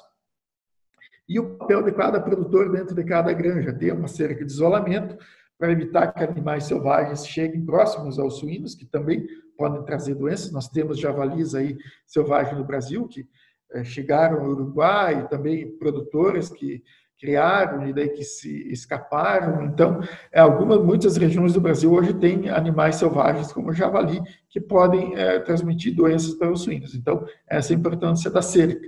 E 1.29 1.39
o 1.41 1.57
papel 1.57 1.83
de 1.83 1.93
cada 1.93 2.21
produtor 2.21 2.71
dentro 2.71 2.95
de 2.95 3.03
cada 3.03 3.33
granja, 3.33 3.73
ter 3.73 3.93
uma 3.93 4.07
cerca 4.07 4.45
de 4.45 4.53
isolamento 4.53 5.19
para 5.59 5.73
evitar 5.73 6.13
que 6.13 6.23
animais 6.23 6.65
selvagens 6.65 7.27
cheguem 7.27 7.65
próximos 7.65 8.19
aos 8.19 8.39
suínos, 8.39 8.75
que 8.75 8.87
também 8.87 9.27
podem 9.57 9.83
trazer 9.85 10.15
doenças. 10.15 10.53
Nós 10.53 10.69
temos 10.69 10.99
javalis 10.99 11.55
aí 11.55 11.77
selvagens 12.07 12.57
no 12.57 12.65
Brasil 12.65 13.07
que 13.09 13.27
é, 13.73 13.85
chegaram 13.85 14.41
ao 14.41 14.51
Uruguai, 14.51 15.21
e 15.21 15.29
também 15.29 15.77
produtores 15.79 16.49
que 16.49 16.83
criaram 17.19 17.87
e 17.89 17.93
daí 17.93 18.11
que 18.11 18.23
se 18.23 18.71
escaparam. 18.71 19.65
Então, 19.65 20.01
é, 20.31 20.41
algumas, 20.41 20.79
muitas 20.79 21.17
regiões 21.17 21.55
do 21.55 21.61
Brasil 21.61 21.93
hoje 21.93 22.15
têm 22.15 22.51
animais 22.51 22.97
selvagens 22.97 23.53
como 23.53 23.71
o 23.71 23.73
javali 23.73 24.21
que 24.49 24.61
podem 24.61 25.17
é, 25.17 25.39
transmitir 25.41 25.95
doenças 25.95 26.35
para 26.35 26.51
os 26.51 26.63
suínos. 26.63 26.95
Então, 26.95 27.27
essa 27.49 27.73
é 27.73 27.77
a 27.77 27.79
importância 27.79 28.31
da 28.31 28.43
cerca. 28.43 28.87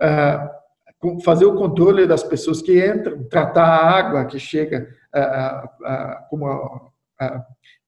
É, 0.00 0.50
fazer 1.22 1.44
o 1.44 1.54
controle 1.54 2.06
das 2.06 2.22
pessoas 2.22 2.62
que 2.62 2.86
entram, 2.86 3.24
tratar 3.24 3.66
a 3.66 3.90
água 3.90 4.24
que 4.24 4.38
chega 4.38 4.88
como 6.30 6.46
a, 7.20 7.44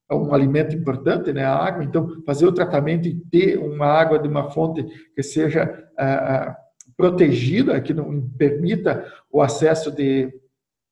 é 0.09 0.15
um 0.15 0.33
alimento 0.33 0.75
importante, 0.75 1.33
né, 1.33 1.45
a 1.45 1.57
água. 1.57 1.83
Então, 1.83 2.23
fazer 2.25 2.47
o 2.47 2.53
tratamento 2.53 3.09
e 3.09 3.15
ter 3.15 3.59
uma 3.59 3.87
água 3.87 4.19
de 4.19 4.29
uma 4.29 4.51
fonte 4.51 4.85
que 5.15 5.23
seja 5.23 5.85
protegida, 6.97 7.81
que 7.81 7.93
não 7.93 8.29
permita 8.39 9.05
o 9.31 9.43
acesso 9.43 9.91
de, 9.91 10.33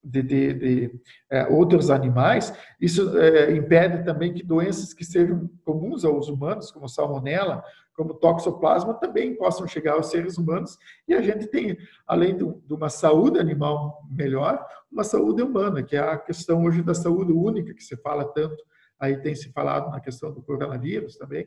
de, 0.02 0.22
de, 0.22 0.54
de 0.54 1.00
é, 1.30 1.46
outros 1.46 1.90
animais. 1.90 2.52
Isso 2.80 3.18
é, 3.18 3.54
impede 3.56 4.04
também 4.04 4.34
que 4.34 4.42
doenças 4.42 4.92
que 4.92 5.04
sejam 5.04 5.48
comuns 5.64 6.04
aos 6.04 6.28
humanos, 6.28 6.70
como 6.70 6.88
salmonela, 6.88 7.62
como 7.96 8.14
toxoplasma, 8.14 8.94
também 8.94 9.36
possam 9.36 9.66
chegar 9.66 9.92
aos 9.92 10.10
seres 10.10 10.36
humanos. 10.36 10.76
E 11.06 11.14
a 11.14 11.22
gente 11.22 11.46
tem, 11.46 11.78
além 12.06 12.36
de 12.36 12.74
uma 12.74 12.88
saúde 12.88 13.38
animal 13.38 14.02
melhor, 14.10 14.64
uma 14.90 15.04
saúde 15.04 15.42
humana, 15.42 15.82
que 15.82 15.96
é 15.96 16.00
a 16.00 16.18
questão 16.18 16.64
hoje 16.64 16.82
da 16.82 16.94
saúde 16.94 17.32
única, 17.32 17.72
que 17.72 17.82
se 17.82 17.96
fala 17.96 18.24
tanto, 18.24 18.62
aí 19.04 19.16
tem 19.18 19.34
se 19.34 19.50
falado 19.52 19.90
na 19.90 20.00
questão 20.00 20.32
do 20.32 20.42
coronavírus 20.42 21.16
também, 21.16 21.46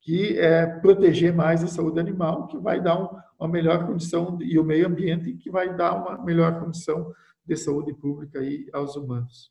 que 0.00 0.38
é 0.38 0.66
proteger 0.66 1.34
mais 1.34 1.62
a 1.64 1.66
saúde 1.66 1.98
animal, 1.98 2.46
que 2.46 2.58
vai 2.58 2.80
dar 2.80 3.00
um, 3.00 3.08
uma 3.38 3.48
melhor 3.48 3.86
condição, 3.86 4.38
e 4.40 4.58
o 4.58 4.64
meio 4.64 4.86
ambiente, 4.86 5.32
que 5.34 5.50
vai 5.50 5.74
dar 5.74 5.94
uma 5.94 6.22
melhor 6.22 6.60
condição 6.60 7.12
de 7.46 7.56
saúde 7.56 7.92
pública 7.94 8.38
aí 8.40 8.68
aos 8.72 8.96
humanos. 8.96 9.50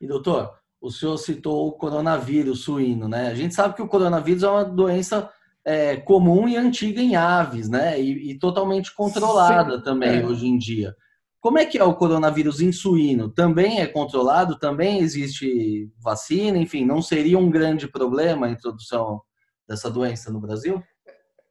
E 0.00 0.06
doutor, 0.06 0.52
o 0.80 0.90
senhor 0.90 1.16
citou 1.18 1.68
o 1.68 1.72
coronavírus 1.72 2.60
suíno, 2.60 3.06
né? 3.06 3.28
A 3.28 3.34
gente 3.34 3.54
sabe 3.54 3.74
que 3.74 3.82
o 3.82 3.88
coronavírus 3.88 4.42
é 4.42 4.48
uma 4.48 4.64
doença 4.64 5.30
é, 5.64 5.96
comum 5.96 6.48
e 6.48 6.56
antiga 6.56 7.00
em 7.00 7.16
aves, 7.16 7.68
né? 7.68 8.00
E, 8.00 8.30
e 8.30 8.38
totalmente 8.38 8.94
controlada 8.94 9.78
Sim, 9.78 9.84
também 9.84 10.20
é. 10.20 10.26
hoje 10.26 10.46
em 10.46 10.56
dia. 10.56 10.96
Como 11.40 11.58
é 11.58 11.64
que 11.64 11.78
é 11.78 11.84
o 11.84 11.94
coronavírus 11.94 12.60
em 12.60 12.70
suíno? 12.70 13.30
Também 13.30 13.80
é 13.80 13.86
controlado? 13.86 14.58
Também 14.58 14.98
existe 14.98 15.90
vacina? 15.98 16.58
Enfim, 16.58 16.84
não 16.84 17.00
seria 17.00 17.38
um 17.38 17.50
grande 17.50 17.88
problema 17.88 18.46
a 18.46 18.50
introdução 18.50 19.22
dessa 19.66 19.90
doença 19.90 20.30
no 20.30 20.40
Brasil? 20.40 20.82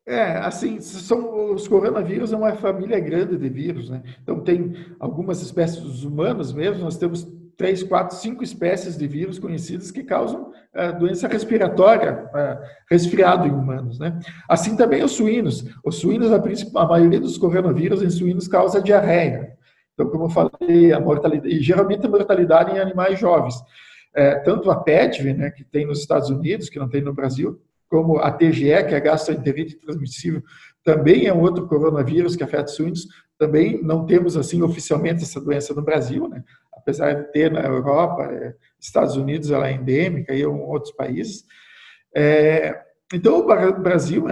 É, 0.05 0.37
assim, 0.37 0.79
são, 0.79 1.53
os 1.53 1.67
coronavírus 1.67 2.33
é 2.33 2.35
uma 2.35 2.55
família 2.55 2.99
grande 2.99 3.37
de 3.37 3.49
vírus, 3.49 3.89
né? 3.89 4.03
Então, 4.21 4.39
tem 4.41 4.73
algumas 4.99 5.41
espécies 5.41 6.03
humanas 6.03 6.51
mesmo, 6.51 6.83
nós 6.83 6.97
temos 6.97 7.27
três, 7.55 7.83
quatro, 7.83 8.15
cinco 8.15 8.43
espécies 8.43 8.97
de 8.97 9.05
vírus 9.05 9.37
conhecidas 9.37 9.91
que 9.91 10.03
causam 10.03 10.51
é, 10.73 10.91
doença 10.93 11.27
respiratória, 11.27 12.29
é, 12.33 12.57
resfriado 12.89 13.47
em 13.47 13.51
humanos, 13.51 13.99
né? 13.99 14.17
Assim 14.47 14.75
também 14.75 15.03
os 15.03 15.11
suínos. 15.11 15.65
Os 15.83 15.97
suínos, 15.97 16.31
a, 16.31 16.41
a 16.81 16.87
maioria 16.87 17.19
dos 17.19 17.37
coronavírus 17.37 18.01
em 18.01 18.09
suínos 18.09 18.47
causa 18.47 18.81
diarreia. 18.81 19.58
Então, 19.99 20.09
como 20.09 20.25
eu 20.25 20.29
falei, 20.29 20.93
a 20.93 20.99
mortalidade, 20.99 21.53
e 21.53 21.61
geralmente 21.61 22.05
a 22.05 22.09
mortalidade 22.09 22.73
em 22.73 22.79
animais 22.79 23.19
jovens. 23.19 23.55
É, 24.15 24.35
tanto 24.35 24.71
a 24.71 24.77
PETV, 24.77 25.33
né, 25.33 25.51
que 25.51 25.65
tem 25.65 25.85
nos 25.85 25.99
Estados 25.99 26.29
Unidos, 26.29 26.69
que 26.69 26.79
não 26.79 26.87
tem 26.87 27.01
no 27.01 27.13
Brasil, 27.13 27.61
como 27.89 28.17
a 28.17 28.31
TGE, 28.31 28.85
que 28.87 28.95
é 28.95 28.99
gastroenterite 29.01 29.75
transmissível, 29.75 30.41
também 30.85 31.25
é 31.25 31.33
um 31.33 31.41
outro 31.41 31.67
coronavírus 31.67 32.37
que 32.37 32.43
afeta 32.43 32.67
suínos. 32.67 33.07
Também 33.37 33.83
não 33.83 34.05
temos, 34.05 34.37
assim, 34.37 34.61
oficialmente 34.61 35.23
essa 35.23 35.41
doença 35.41 35.73
no 35.73 35.81
Brasil, 35.81 36.29
né? 36.29 36.45
apesar 36.71 37.13
de 37.13 37.31
ter 37.33 37.51
na 37.51 37.61
Europa, 37.61 38.23
é, 38.23 38.55
Estados 38.79 39.17
Unidos, 39.17 39.51
ela 39.51 39.67
é 39.67 39.73
endêmica 39.73 40.33
e 40.33 40.43
em 40.43 40.45
outros 40.45 40.93
países. 40.93 41.43
É, 42.15 42.79
então, 43.11 43.39
o 43.39 43.79
Brasil, 43.81 44.25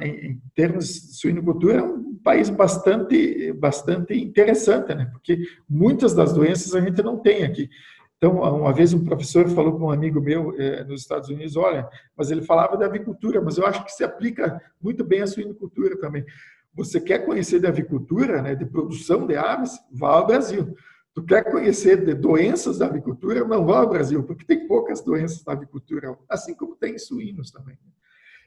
em 0.00 0.40
termos 0.54 0.86
de 0.86 1.16
suinocultura, 1.16 1.78
é 1.78 1.82
um 1.82 2.14
país 2.16 2.48
bastante, 2.48 3.52
bastante 3.52 4.14
interessante, 4.14 4.94
né? 4.94 5.06
porque 5.12 5.42
muitas 5.68 6.14
das 6.14 6.32
doenças 6.32 6.74
a 6.74 6.80
gente 6.80 7.02
não 7.02 7.18
tem 7.18 7.44
aqui. 7.44 7.68
Então, 8.16 8.36
uma 8.40 8.72
vez 8.72 8.94
um 8.94 9.04
professor 9.04 9.48
falou 9.48 9.76
com 9.76 9.86
um 9.86 9.90
amigo 9.90 10.20
meu 10.20 10.54
eh, 10.56 10.84
nos 10.84 11.00
Estados 11.00 11.28
Unidos, 11.28 11.56
olha, 11.56 11.88
mas 12.16 12.30
ele 12.30 12.42
falava 12.42 12.76
da 12.76 12.86
avicultura, 12.86 13.42
mas 13.42 13.58
eu 13.58 13.66
acho 13.66 13.84
que 13.84 13.90
se 13.90 14.04
aplica 14.04 14.62
muito 14.80 15.02
bem 15.02 15.22
à 15.22 15.26
suinocultura 15.26 15.98
também. 15.98 16.24
Você 16.72 17.00
quer 17.00 17.26
conhecer 17.26 17.58
da 17.58 17.68
avicultura, 17.68 18.40
né, 18.40 18.54
de 18.54 18.64
produção 18.64 19.26
de 19.26 19.36
aves, 19.36 19.72
vá 19.92 20.10
ao 20.10 20.26
Brasil. 20.26 20.72
Tu 21.12 21.22
quer 21.24 21.50
conhecer 21.50 22.02
de 22.02 22.14
doenças 22.14 22.78
da 22.78 22.86
avicultura, 22.86 23.44
não 23.44 23.66
vá 23.66 23.80
ao 23.80 23.90
Brasil, 23.90 24.22
porque 24.22 24.46
tem 24.46 24.68
poucas 24.68 25.02
doenças 25.02 25.42
da 25.42 25.52
avicultura, 25.52 26.16
assim 26.30 26.54
como 26.54 26.76
tem 26.76 26.96
suínos 26.98 27.50
também. 27.50 27.76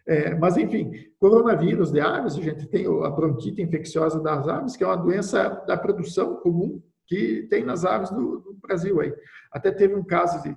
É, 0.07 0.35
mas, 0.35 0.55
enfim, 0.55 0.91
coronavírus 1.19 1.91
de 1.91 1.99
aves, 1.99 2.35
a 2.35 2.41
gente 2.41 2.67
tem 2.67 2.85
a 2.85 3.09
bronquite 3.09 3.61
infecciosa 3.61 4.21
das 4.21 4.47
aves, 4.47 4.77
que 4.77 4.83
é 4.83 4.87
uma 4.87 4.97
doença 4.97 5.49
da 5.67 5.75
produção 5.75 6.35
comum 6.37 6.81
que 7.07 7.47
tem 7.49 7.63
nas 7.63 7.85
aves 7.85 8.11
do, 8.11 8.39
do 8.39 8.53
Brasil 8.61 8.99
aí. 9.01 9.13
Até 9.51 9.71
teve 9.71 9.95
um 9.95 10.03
caso 10.03 10.41
de, 10.43 10.55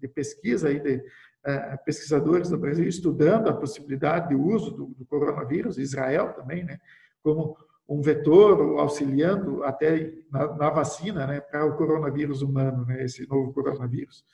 de 0.00 0.08
pesquisa 0.08 0.68
aí 0.68 0.80
de 0.80 1.02
é, 1.44 1.76
pesquisadores 1.78 2.50
no 2.50 2.58
Brasil 2.58 2.86
estudando 2.86 3.48
a 3.48 3.54
possibilidade 3.54 4.28
de 4.28 4.34
uso 4.34 4.72
do, 4.72 4.86
do, 4.88 5.06
coronavírus, 5.06 5.78
Israel 5.78 6.34
também, 6.34 6.64
né, 6.64 6.78
como 7.22 7.56
um 7.88 8.00
vetor 8.02 8.78
auxiliando 8.78 9.64
até 9.64 10.12
na, 10.30 10.54
na 10.54 10.70
vacina, 10.70 11.26
né, 11.26 11.40
para 11.40 11.64
o 11.64 11.76
coronavírus 11.76 12.42
humano, 12.42 12.84
né, 12.84 13.04
esse 13.04 13.26
novo 13.28 13.52
coronavírus, 13.52 14.24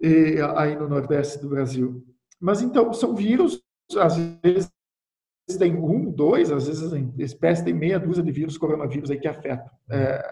e, 0.00 0.36
aí 0.56 0.76
no 0.76 0.88
nordeste 0.88 1.38
do 1.38 1.48
Brasil. 1.48 2.04
Mas 2.40 2.62
então 2.62 2.92
são 2.92 3.14
vírus, 3.14 3.62
às 3.96 4.16
vezes 4.16 4.70
tem 5.58 5.74
um, 5.74 6.10
dois, 6.10 6.50
às 6.50 6.66
vezes 6.66 6.92
em 6.92 7.12
espécie 7.18 7.64
tem 7.64 7.74
meia 7.74 7.98
dúzia 7.98 8.22
de 8.22 8.30
vírus 8.30 8.58
coronavírus 8.58 9.10
aí 9.10 9.18
que 9.18 9.28
afetam. 9.28 9.70
É, 9.90 10.22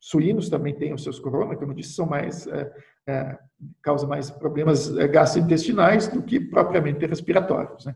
suínos 0.00 0.48
também 0.48 0.74
têm 0.74 0.92
os 0.92 1.02
seus 1.02 1.20
corona, 1.20 1.54
como 1.54 1.72
eu 1.72 1.76
disse, 1.76 1.92
são 1.92 2.06
mais 2.06 2.46
é, 2.46 2.72
é, 3.06 3.38
causa 3.82 4.06
mais 4.06 4.30
problemas 4.30 4.96
é, 4.96 5.06
gastrointestinais 5.06 6.08
do 6.08 6.22
que 6.22 6.40
propriamente 6.40 7.06
respiratórios. 7.06 7.86
Né? 7.86 7.94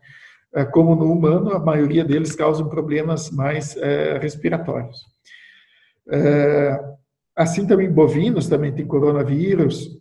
É, 0.55 0.65
como 0.65 0.95
no 0.95 1.13
humano, 1.13 1.53
a 1.53 1.59
maioria 1.59 2.05
deles 2.05 2.37
causam 2.37 2.69
problemas 2.69 3.31
mais 3.31 3.77
é, 3.77 4.19
respiratórios. 4.19 5.05
assim 7.35 7.67
também 7.67 7.91
bovinos 7.91 8.49
também 8.49 8.73
tem 8.73 8.87
coronavírus 8.87 10.01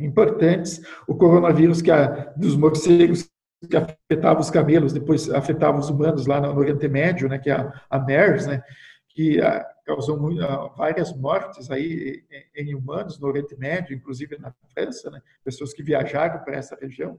importantes. 0.00 0.80
O 1.06 1.14
coronavírus 1.14 1.80
que 1.80 1.90
a, 1.90 2.32
dos 2.36 2.56
morcegos 2.56 3.28
que 3.66 3.76
afetava 3.76 4.40
os 4.40 4.50
camelos, 4.50 4.92
depois 4.92 5.28
afetava 5.30 5.78
os 5.78 5.90
humanos 5.90 6.26
lá 6.26 6.40
no 6.40 6.56
Oriente 6.56 6.86
Médio, 6.86 7.28
né, 7.28 7.38
que 7.38 7.50
é 7.50 7.54
a, 7.54 7.82
a 7.90 7.98
MERS, 7.98 8.46
né, 8.46 8.62
que 9.08 9.40
a, 9.40 9.58
ah, 9.58 9.74
causou 9.84 10.20
muito, 10.20 10.42
ah, 10.44 10.68
várias 10.76 11.12
mortes 11.16 11.70
aí 11.70 12.22
em, 12.54 12.74
humanos 12.74 13.18
no 13.18 13.26
Oriente 13.26 13.56
Médio, 13.56 13.96
inclusive 13.96 14.38
na 14.38 14.52
França, 14.72 15.10
né, 15.10 15.20
pessoas 15.42 15.72
que 15.72 15.82
viajaram 15.82 16.44
para 16.44 16.56
essa 16.56 16.76
região. 16.80 17.18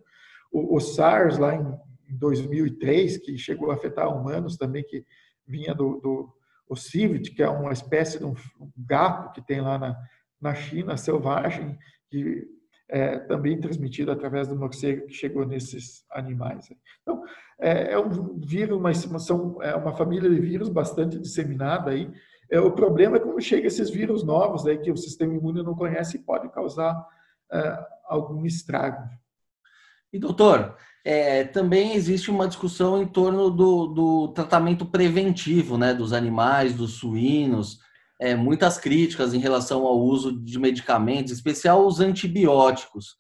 O, 0.51 0.77
o 0.77 0.79
SARS 0.79 1.37
lá 1.37 1.55
em, 1.55 1.77
em, 2.07 2.17
2003, 2.17 3.17
que 3.17 3.37
chegou 3.37 3.71
a 3.71 3.73
afetar 3.73 4.07
humanos 4.07 4.55
também, 4.55 4.83
que 4.83 5.05
vinha 5.45 5.73
do, 5.73 5.99
do 5.99 6.33
o 6.69 6.75
CIVIT, 6.75 7.31
que 7.31 7.41
é 7.41 7.49
uma 7.49 7.73
espécie 7.73 8.19
de 8.19 8.25
um 8.25 8.35
gato 8.77 9.33
que 9.33 9.41
tem 9.41 9.59
lá 9.59 9.77
na, 9.79 9.97
na 10.39 10.53
China, 10.53 10.95
selvagem, 10.95 11.77
que 12.09 12.47
é, 12.89 13.19
também 13.19 13.59
transmitido 13.59 14.11
através 14.11 14.47
do 14.47 14.55
morcego 14.55 15.05
que 15.05 15.13
chegou 15.13 15.45
nesses 15.45 16.03
animais. 16.09 16.67
Então, 17.01 17.23
é, 17.59 17.93
é 17.93 17.99
um 17.99 18.39
vírus, 18.39 18.77
uma, 18.77 19.19
são, 19.19 19.61
é 19.61 19.75
uma 19.75 19.95
família 19.95 20.29
de 20.29 20.39
vírus 20.39 20.69
bastante 20.69 21.19
disseminada 21.19 21.91
aí. 21.91 22.11
É, 22.49 22.59
o 22.59 22.71
problema 22.71 23.17
é 23.17 23.19
quando 23.19 23.39
chega 23.41 23.67
esses 23.67 23.91
vírus 23.91 24.23
novos 24.23 24.65
aí 24.65 24.79
que 24.79 24.91
o 24.91 24.97
sistema 24.97 25.35
imune 25.35 25.61
não 25.61 25.75
conhece 25.75 26.17
e 26.17 26.21
pode 26.21 26.49
causar 26.49 27.05
é, 27.51 27.85
algum 28.05 28.43
estrago. 28.45 29.07
E 30.11 30.17
doutor, 30.17 30.75
é, 31.05 31.43
também 31.43 31.93
existe 31.93 32.31
uma 32.31 32.47
discussão 32.47 33.03
em 33.03 33.07
torno 33.07 33.51
do, 33.51 33.87
do 33.87 34.27
tratamento 34.29 34.83
preventivo, 34.87 35.77
né, 35.77 35.93
dos 35.93 36.11
animais, 36.11 36.73
dos 36.73 36.93
suínos 36.93 37.79
é, 38.19 38.35
muitas 38.35 38.77
críticas 38.77 39.33
em 39.33 39.39
relação 39.39 39.85
ao 39.85 39.97
uso 39.97 40.37
de 40.37 40.59
medicamentos, 40.59 41.31
em 41.31 41.35
especial 41.35 41.85
os 41.85 41.99
antibióticos. 41.99 43.17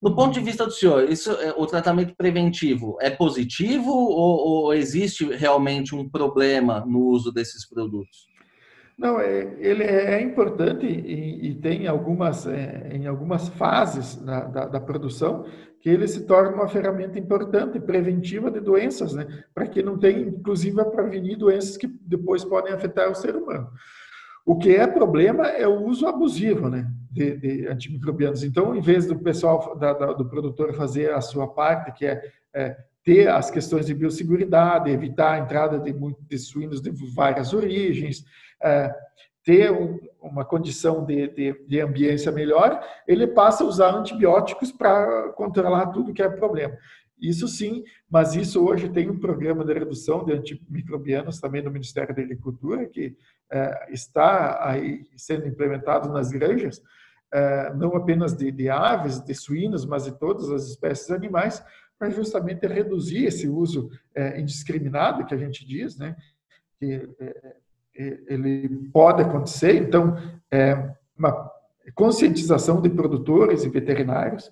No 0.00 0.14
ponto 0.14 0.32
de 0.32 0.40
vista 0.40 0.64
do 0.64 0.70
senhor, 0.70 1.10
isso, 1.10 1.32
é, 1.32 1.52
o 1.56 1.66
tratamento 1.66 2.14
preventivo 2.16 2.96
é 3.00 3.10
positivo 3.10 3.90
ou, 3.90 4.64
ou 4.66 4.74
existe 4.74 5.24
realmente 5.34 5.94
um 5.94 6.08
problema 6.08 6.84
no 6.86 7.00
uso 7.00 7.32
desses 7.32 7.68
produtos? 7.68 8.28
Não, 8.96 9.20
é, 9.20 9.56
ele 9.60 9.84
é 9.84 10.20
importante 10.20 10.84
e, 10.84 11.50
e 11.50 11.54
tem 11.54 11.86
algumas, 11.86 12.46
é, 12.46 12.90
em 12.92 13.06
algumas 13.06 13.48
fases 13.50 14.16
da, 14.16 14.40
da, 14.40 14.66
da, 14.66 14.80
produção 14.80 15.46
que 15.80 15.88
ele 15.88 16.08
se 16.08 16.26
torna 16.26 16.56
uma 16.56 16.68
ferramenta 16.68 17.16
importante, 17.16 17.78
preventiva 17.78 18.50
de 18.50 18.58
doenças, 18.58 19.14
né? 19.14 19.44
para 19.54 19.68
que 19.68 19.84
não 19.84 19.96
tenha, 19.96 20.18
inclusive, 20.18 20.80
a 20.80 20.84
prevenir 20.84 21.38
doenças 21.38 21.76
que 21.76 21.86
depois 21.86 22.44
podem 22.44 22.72
afetar 22.72 23.08
o 23.08 23.14
ser 23.14 23.36
humano. 23.36 23.68
O 24.48 24.56
que 24.56 24.74
é 24.74 24.86
problema 24.86 25.46
é 25.46 25.68
o 25.68 25.84
uso 25.84 26.06
abusivo 26.06 26.70
né, 26.70 26.90
de, 27.10 27.36
de 27.36 27.66
antimicrobianos. 27.68 28.42
Então, 28.42 28.74
em 28.74 28.80
vez 28.80 29.06
do 29.06 29.18
pessoal, 29.18 29.76
da, 29.76 29.92
da, 29.92 30.14
do 30.14 30.26
produtor 30.26 30.72
fazer 30.72 31.12
a 31.12 31.20
sua 31.20 31.46
parte, 31.46 31.92
que 31.92 32.06
é, 32.06 32.22
é, 32.54 32.74
ter 33.04 33.28
as 33.28 33.50
questões 33.50 33.84
de 33.84 33.92
biosseguridade, 33.92 34.90
evitar 34.90 35.32
a 35.32 35.38
entrada 35.38 35.78
de, 35.78 35.94
de 36.26 36.38
suínos 36.38 36.80
de 36.80 36.90
várias 37.14 37.52
origens, 37.52 38.24
é, 38.62 38.90
ter 39.44 39.70
um, 39.70 40.00
uma 40.18 40.46
condição 40.46 41.04
de, 41.04 41.28
de, 41.28 41.66
de, 41.66 41.80
ambiência 41.82 42.32
melhor, 42.32 42.82
ele 43.06 43.26
passa 43.26 43.64
a 43.64 43.66
usar 43.66 43.94
antibióticos 43.94 44.72
para 44.72 45.28
controlar 45.34 45.88
tudo 45.88 46.14
que 46.14 46.22
é 46.22 46.28
problema. 46.30 46.74
Isso 47.20 47.48
sim, 47.48 47.84
mas 48.08 48.34
isso 48.34 48.64
hoje 48.64 48.88
tem 48.88 49.10
um 49.10 49.18
programa 49.18 49.64
de 49.64 49.72
redução 49.72 50.24
de 50.24 50.32
antimicrobianos 50.32 51.40
também 51.40 51.62
no 51.62 51.70
Ministério 51.70 52.14
da 52.14 52.22
Agricultura, 52.22 52.86
que 52.86 53.16
é, 53.50 53.92
está 53.92 54.64
aí 54.68 55.04
sendo 55.16 55.46
implementado 55.46 56.08
nas 56.10 56.30
granjas, 56.30 56.80
é, 57.32 57.74
não 57.74 57.94
apenas 57.96 58.36
de, 58.36 58.50
de, 58.52 58.70
aves, 58.70 59.20
de 59.20 59.34
suínos, 59.34 59.84
mas 59.84 60.04
de 60.04 60.12
todas 60.18 60.50
as 60.50 60.68
espécies 60.68 61.10
animais, 61.10 61.62
para 61.98 62.10
justamente 62.10 62.66
reduzir 62.66 63.24
esse 63.24 63.48
uso 63.48 63.90
é, 64.14 64.40
indiscriminado 64.40 65.26
que 65.26 65.34
a 65.34 65.38
gente 65.38 65.66
diz, 65.66 65.98
né? 65.98 66.16
Que 66.78 67.08
ele 68.28 68.88
pode 68.92 69.22
acontecer. 69.22 69.74
Então, 69.74 70.16
uma 71.18 71.50
conscientização 71.96 72.80
de 72.80 72.88
produtores 72.88 73.64
e 73.64 73.68
veterinários, 73.68 74.48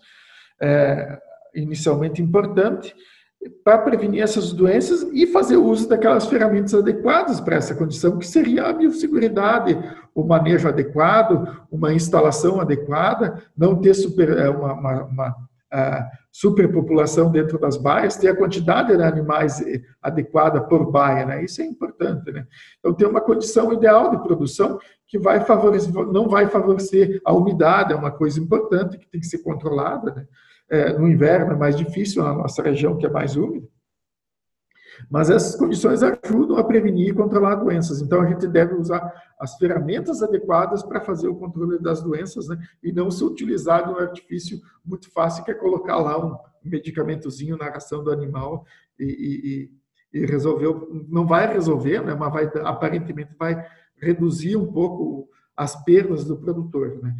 é, 0.60 1.20
inicialmente 1.57 2.22
importante, 2.22 2.94
para 3.64 3.78
prevenir 3.78 4.22
essas 4.22 4.52
doenças 4.52 5.02
e 5.12 5.26
fazer 5.26 5.57
uso 5.57 5.88
daquelas 5.88 6.26
ferramentas 6.26 6.74
adequadas 6.74 7.40
para 7.40 7.57
essa 7.57 7.74
condição, 7.74 8.18
que 8.18 8.26
seria 8.26 8.64
a 8.64 8.72
biosseguridade, 8.72 9.78
o 10.14 10.24
manejo 10.24 10.68
adequado, 10.68 11.64
uma 11.70 11.92
instalação 11.92 12.61
adequada, 12.61 13.42
não 13.57 13.80
ter 13.80 13.94
super, 13.94 14.30
é, 14.30 14.48
uma, 14.48 14.72
uma, 14.72 15.04
uma 15.04 15.36
superpopulação 16.30 17.30
dentro 17.30 17.59
das 17.59 17.76
baias, 17.76 18.16
ter 18.16 18.28
a 18.28 18.36
quantidade 18.36 18.96
de 18.96 19.02
animais 19.02 19.61
eh, 19.61 19.82
adequada 20.02 20.61
por 20.61 20.90
baia, 20.90 21.24
né? 21.24 21.44
Isso 21.44 21.61
é 21.61 21.64
importante, 21.64 22.30
né? 22.30 22.46
Então, 22.78 22.94
ter 22.94 23.07
uma 23.07 23.20
condição 23.20 23.72
ideal 23.72 24.11
de 24.11 24.22
produção 24.22 24.78
que 25.09 25.18
vai 25.18 25.40
favorecer, 25.40 25.92
não 25.92 26.28
vai 26.28 26.46
favorecer 26.48 27.20
a 27.24 27.32
umidade, 27.32 27.92
é 27.92 27.96
uma 27.96 28.11
coisa 28.11 28.38
importante 28.38 28.98
que 28.98 29.09
tem 29.09 29.20
que 29.20 29.26
ser 29.26 29.38
controlada, 29.38 30.14
né? 30.14 30.26
É, 30.68 30.92
no 30.92 31.08
inverno 31.08 31.52
é 31.52 31.56
mais 31.56 31.76
difícil 31.76 32.22
na 32.22 32.34
nossa 32.34 32.62
região, 32.62 32.96
que 32.96 33.06
é 33.06 33.10
mais 33.10 33.36
úmida. 33.36 33.68
Mas 35.10 35.30
essas 35.30 35.56
condições 35.56 36.02
ajudam 36.02 36.56
a 36.56 36.64
prevenir 36.64 37.10
e 37.10 37.14
controlar 37.14 37.56
doenças. 37.56 38.00
Então, 38.00 38.20
a 38.22 38.26
gente 38.26 38.46
deve 38.46 38.74
usar 38.74 39.12
as 39.38 39.56
ferramentas 39.56 40.22
adequadas 40.22 40.82
para 40.82 41.00
fazer 41.00 41.28
o 41.28 41.36
controle 41.36 41.78
das 41.78 42.02
doenças 42.02 42.48
né? 42.48 42.58
e 42.82 42.92
não 42.92 43.10
se 43.10 43.22
utilizar 43.22 43.84
de 43.86 43.92
um 43.92 43.98
artifício 43.98 44.60
muito 44.84 45.12
fácil, 45.12 45.44
que 45.44 45.50
é 45.50 45.54
colocar 45.54 45.98
lá 45.98 46.24
um 46.24 46.36
medicamentozinho 46.64 47.56
na 47.56 47.68
ração 47.68 48.02
do 48.02 48.10
animal 48.10 48.64
e, 48.98 49.04
e, 49.04 49.62
e. 49.62 49.86
Não 51.08 51.26
vai 51.26 51.52
resolver, 51.52 52.02
né? 52.02 52.14
mas 52.14 52.32
vai, 52.32 52.50
aparentemente 52.64 53.32
vai 53.38 53.66
reduzir 53.96 54.56
um 54.56 54.72
pouco 54.72 55.28
as 55.54 55.76
perdas 55.84 56.24
do 56.24 56.38
produtor. 56.38 56.98
Né? 57.02 57.14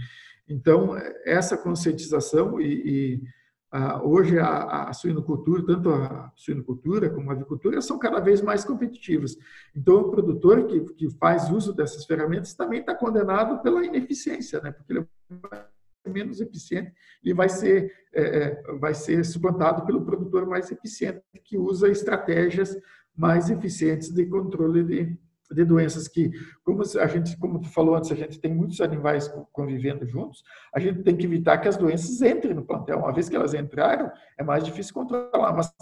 Então, 0.49 0.97
essa 1.25 1.57
conscientização 1.57 2.61
e, 2.61 2.67
e 2.67 3.23
ah, 3.71 4.01
hoje 4.03 4.39
a, 4.39 4.89
a, 4.89 4.93
suinocultura, 4.93 5.67
tanto 5.67 5.91
a 5.91 6.33
suinocultura 6.37 7.11
como 7.11 7.31
a 7.31 7.35
avicultura, 7.35 7.83
são 7.83 7.99
cada 7.99 8.21
vez 8.21 8.41
mais 8.41 8.65
competitivas. 8.65 9.37
Então, 9.75 9.97
o 9.97 10.11
produtor 10.11 10.67
que, 10.67 10.81
que 10.95 11.11
faz 11.19 11.51
uso 11.51 11.75
dessas 11.75 12.07
ferramentas 12.07 12.55
também 12.55 12.81
está 12.81 12.95
condenado 12.95 13.61
pela 13.63 13.85
ineficiência, 13.85 14.61
né? 14.61 14.71
porque 14.71 14.93
ele 14.93 15.07
vai 15.29 15.67
ser 16.05 16.13
menos 16.13 16.41
eficiente 16.41 16.93
e 17.23 17.33
vai 17.33 17.49
ser, 17.49 17.93
é, 18.15 18.23
é, 18.23 18.63
vai 18.79 18.95
ser 18.95 19.25
suplantado 19.25 19.85
pelo 19.85 20.05
produtor 20.05 20.47
mais 20.47 20.71
eficiente, 20.71 21.21
que 21.45 21.59
usa 21.59 21.89
estratégias 21.89 22.75
mais 23.17 23.51
eficientes 23.51 24.11
de 24.11 24.27
controle 24.27 24.85
de, 24.85 25.19
de 25.51 25.65
doenças 25.65 26.09
que, 26.09 26.31
como 26.65 26.83
a 26.83 27.07
gente, 27.07 27.37
como 27.39 27.61
tu 27.61 27.69
falou 27.69 27.95
antes, 27.95 28.11
a 28.11 28.15
gente 28.15 28.39
tem 28.39 28.53
muitos 28.53 28.81
animais 28.81 29.29
convivendo 29.53 30.07
juntos, 30.07 30.43
a 30.75 30.81
gente 30.81 31.03
tem 31.03 31.17
que 31.17 31.27
evitar 31.27 31.59
que 31.59 31.69
as 31.69 31.77
doenças 31.77 32.21
entrem 32.23 32.55
no 32.55 32.65
plantel. 32.65 32.99
Uma 32.99 33.13
vez 33.13 33.29
que 33.29 33.37
elas 33.37 33.55
entraram, 33.55 34.11
é 34.39 34.43
mais 34.43 34.65
difícil 34.65 34.95
controlar, 34.95 35.53
mas 35.53 35.73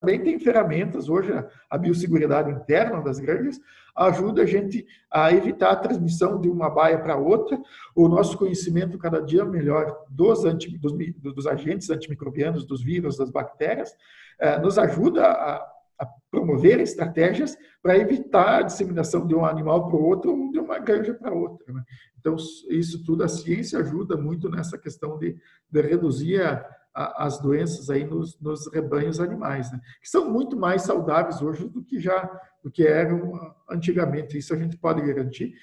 também 0.00 0.20
tem 0.22 0.38
ferramentas, 0.38 1.08
hoje 1.08 1.32
a 1.68 1.78
biosseguridade 1.78 2.50
interna 2.50 3.02
das 3.02 3.18
granjas 3.18 3.60
ajuda 3.94 4.42
a 4.42 4.46
gente 4.46 4.86
a 5.10 5.32
evitar 5.32 5.72
a 5.72 5.76
transmissão 5.76 6.40
de 6.40 6.48
uma 6.48 6.70
baia 6.70 6.98
para 6.98 7.16
outra, 7.16 7.60
o 7.94 8.08
nosso 8.08 8.38
conhecimento 8.38 8.96
cada 8.98 9.20
dia 9.20 9.44
melhor 9.44 10.04
dos, 10.08 10.44
anti, 10.44 10.78
dos, 10.78 10.92
dos 11.34 11.46
agentes 11.46 11.90
antimicrobianos, 11.90 12.64
dos 12.64 12.82
vírus, 12.82 13.18
das 13.18 13.30
bactérias, 13.30 13.94
eh, 14.38 14.58
nos 14.58 14.78
ajuda 14.78 15.26
a 15.26 15.66
a 16.00 16.06
promover 16.30 16.80
estratégias 16.80 17.56
para 17.82 17.98
evitar 17.98 18.60
a 18.60 18.62
disseminação 18.62 19.26
de 19.26 19.34
um 19.34 19.44
animal 19.44 19.86
para 19.86 19.96
o 19.96 20.02
outro 20.02 20.32
ou 20.32 20.50
de 20.50 20.58
uma 20.58 20.78
granja 20.78 21.12
para 21.12 21.32
outra. 21.32 21.70
Né? 21.72 21.82
Então, 22.18 22.36
isso 22.70 23.04
tudo, 23.04 23.22
a 23.22 23.28
ciência 23.28 23.78
ajuda 23.78 24.16
muito 24.16 24.48
nessa 24.48 24.78
questão 24.78 25.18
de, 25.18 25.36
de 25.70 25.80
reduzir 25.82 26.40
a, 26.40 26.66
a, 26.94 27.26
as 27.26 27.38
doenças 27.38 27.90
aí 27.90 28.04
nos, 28.04 28.40
nos 28.40 28.66
rebanhos 28.72 29.20
animais, 29.20 29.70
né? 29.70 29.78
que 30.00 30.08
são 30.08 30.30
muito 30.30 30.56
mais 30.56 30.82
saudáveis 30.82 31.42
hoje 31.42 31.68
do 31.68 31.84
que 31.84 32.00
já 32.00 32.28
do 32.64 32.70
que 32.70 32.86
eram 32.86 33.54
antigamente. 33.70 34.38
Isso 34.38 34.54
a 34.54 34.58
gente 34.58 34.78
pode 34.78 35.02
garantir. 35.02 35.54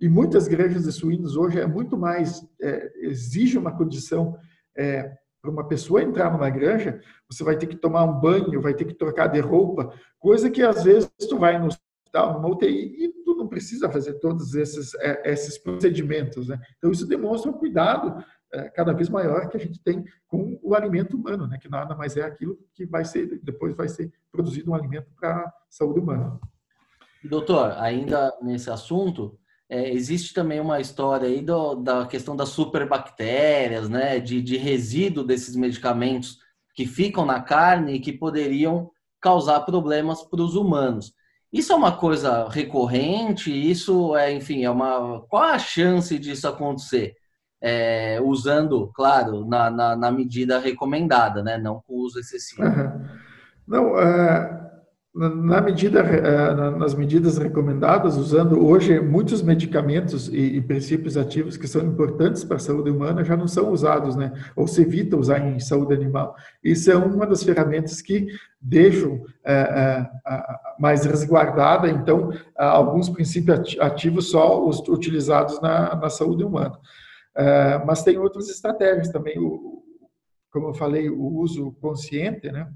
E 0.00 0.08
muitas 0.08 0.48
granjas 0.48 0.84
de 0.84 0.92
suínos 0.92 1.36
hoje 1.36 1.60
é 1.60 1.66
muito 1.66 1.96
mais, 1.96 2.42
é, 2.60 2.90
exige 3.02 3.58
uma 3.58 3.76
condição 3.76 4.36
é, 4.76 5.16
para 5.40 5.50
uma 5.50 5.66
pessoa 5.66 6.02
entrar 6.02 6.32
numa 6.32 6.50
granja, 6.50 7.00
você 7.30 7.42
vai 7.42 7.56
ter 7.56 7.66
que 7.66 7.76
tomar 7.76 8.04
um 8.04 8.20
banho, 8.20 8.60
vai 8.60 8.74
ter 8.74 8.84
que 8.84 8.94
trocar 8.94 9.28
de 9.28 9.40
roupa, 9.40 9.92
coisa 10.18 10.50
que 10.50 10.62
às 10.62 10.84
vezes 10.84 11.10
tu 11.28 11.38
vai 11.38 11.58
no 11.58 11.66
hospital, 11.66 12.34
numa 12.34 12.48
UTI, 12.48 13.04
e 13.04 13.08
tu 13.24 13.34
não 13.34 13.48
precisa 13.48 13.88
fazer 13.90 14.14
todos 14.14 14.54
esses, 14.54 14.94
é, 14.96 15.32
esses 15.32 15.56
procedimentos. 15.58 16.48
Né? 16.48 16.60
Então, 16.76 16.90
isso 16.90 17.06
demonstra 17.06 17.50
um 17.50 17.54
cuidado 17.54 18.22
é, 18.52 18.68
cada 18.68 18.92
vez 18.92 19.08
maior 19.08 19.48
que 19.48 19.56
a 19.56 19.60
gente 19.60 19.82
tem 19.82 20.04
com 20.26 20.58
o 20.62 20.74
alimento 20.74 21.16
humano, 21.16 21.46
né? 21.46 21.58
que 21.58 21.68
nada 21.68 21.94
mais 21.94 22.16
é 22.16 22.22
aquilo 22.22 22.58
que 22.74 22.84
vai 22.84 23.04
ser, 23.04 23.40
depois 23.42 23.74
vai 23.74 23.88
ser 23.88 24.12
produzido 24.30 24.70
um 24.70 24.74
alimento 24.74 25.08
para 25.18 25.38
a 25.38 25.52
saúde 25.70 26.00
humana. 26.00 26.38
Doutor, 27.22 27.72
ainda 27.78 28.36
nesse 28.42 28.70
assunto, 28.70 29.38
é, 29.70 29.88
existe 29.92 30.34
também 30.34 30.58
uma 30.58 30.80
história 30.80 31.28
aí 31.28 31.40
do, 31.40 31.76
da 31.76 32.04
questão 32.04 32.34
das 32.34 32.48
superbactérias, 32.48 33.88
né, 33.88 34.18
de, 34.18 34.42
de 34.42 34.56
resíduo 34.56 35.22
desses 35.22 35.54
medicamentos 35.54 36.38
que 36.74 36.84
ficam 36.84 37.24
na 37.24 37.40
carne 37.40 37.94
e 37.94 38.00
que 38.00 38.12
poderiam 38.12 38.90
causar 39.20 39.60
problemas 39.60 40.22
para 40.24 40.42
os 40.42 40.56
humanos. 40.56 41.14
Isso 41.52 41.72
é 41.72 41.76
uma 41.76 41.96
coisa 41.96 42.48
recorrente? 42.48 43.50
Isso 43.50 44.16
é, 44.16 44.32
enfim, 44.32 44.64
é 44.64 44.70
uma. 44.70 45.20
Qual 45.28 45.42
a 45.42 45.58
chance 45.58 46.18
disso 46.18 46.48
acontecer? 46.48 47.14
É, 47.62 48.18
usando, 48.22 48.90
claro, 48.94 49.44
na, 49.46 49.70
na, 49.70 49.94
na, 49.94 50.10
medida 50.10 50.58
recomendada, 50.58 51.42
né? 51.42 51.58
Não 51.58 51.82
com 51.86 51.94
uso 51.94 52.18
excessivo. 52.18 52.62
Uhum. 52.62 53.06
Não, 53.66 53.92
uh, 53.92 54.69
na 55.12 55.60
medida, 55.60 56.00
eh, 56.00 56.54
nas 56.78 56.94
medidas 56.94 57.36
recomendadas, 57.36 58.16
usando 58.16 58.64
hoje 58.64 59.00
muitos 59.00 59.42
medicamentos 59.42 60.28
e, 60.28 60.60
princípios 60.60 61.16
ativos 61.16 61.56
que 61.56 61.66
são 61.66 61.82
importantes 61.82 62.44
para 62.44 62.56
a 62.56 62.60
saúde 62.60 62.90
humana 62.90 63.24
já 63.24 63.36
não 63.36 63.48
são 63.48 63.72
usados, 63.72 64.14
né? 64.14 64.32
Ou 64.54 64.68
se 64.68 64.82
evita 64.82 65.16
usar 65.16 65.40
em 65.40 65.58
saúde 65.58 65.94
animal. 65.94 66.36
Isso 66.62 66.92
é 66.92 66.96
uma 66.96 67.26
das 67.26 67.42
ferramentas 67.42 68.00
que 68.00 68.28
deixam 68.60 69.24
é, 69.44 69.52
é, 69.52 70.10
mais 70.78 71.04
resguardada, 71.04 71.88
então, 71.88 72.30
alguns 72.56 73.08
princípios 73.08 73.76
ativos 73.80 74.30
só 74.30 74.64
os 74.64 74.78
utilizados 74.88 75.60
na, 75.60 75.96
na 75.96 76.08
saúde 76.08 76.44
humana. 76.44 76.78
Mas 77.84 78.04
tem 78.04 78.16
outras 78.18 78.48
estratégias 78.48 79.08
também, 79.08 79.34
como 80.52 80.68
eu 80.68 80.74
falei, 80.74 81.08
o 81.10 81.38
uso 81.38 81.72
consciente, 81.80 82.52
né? 82.52 82.68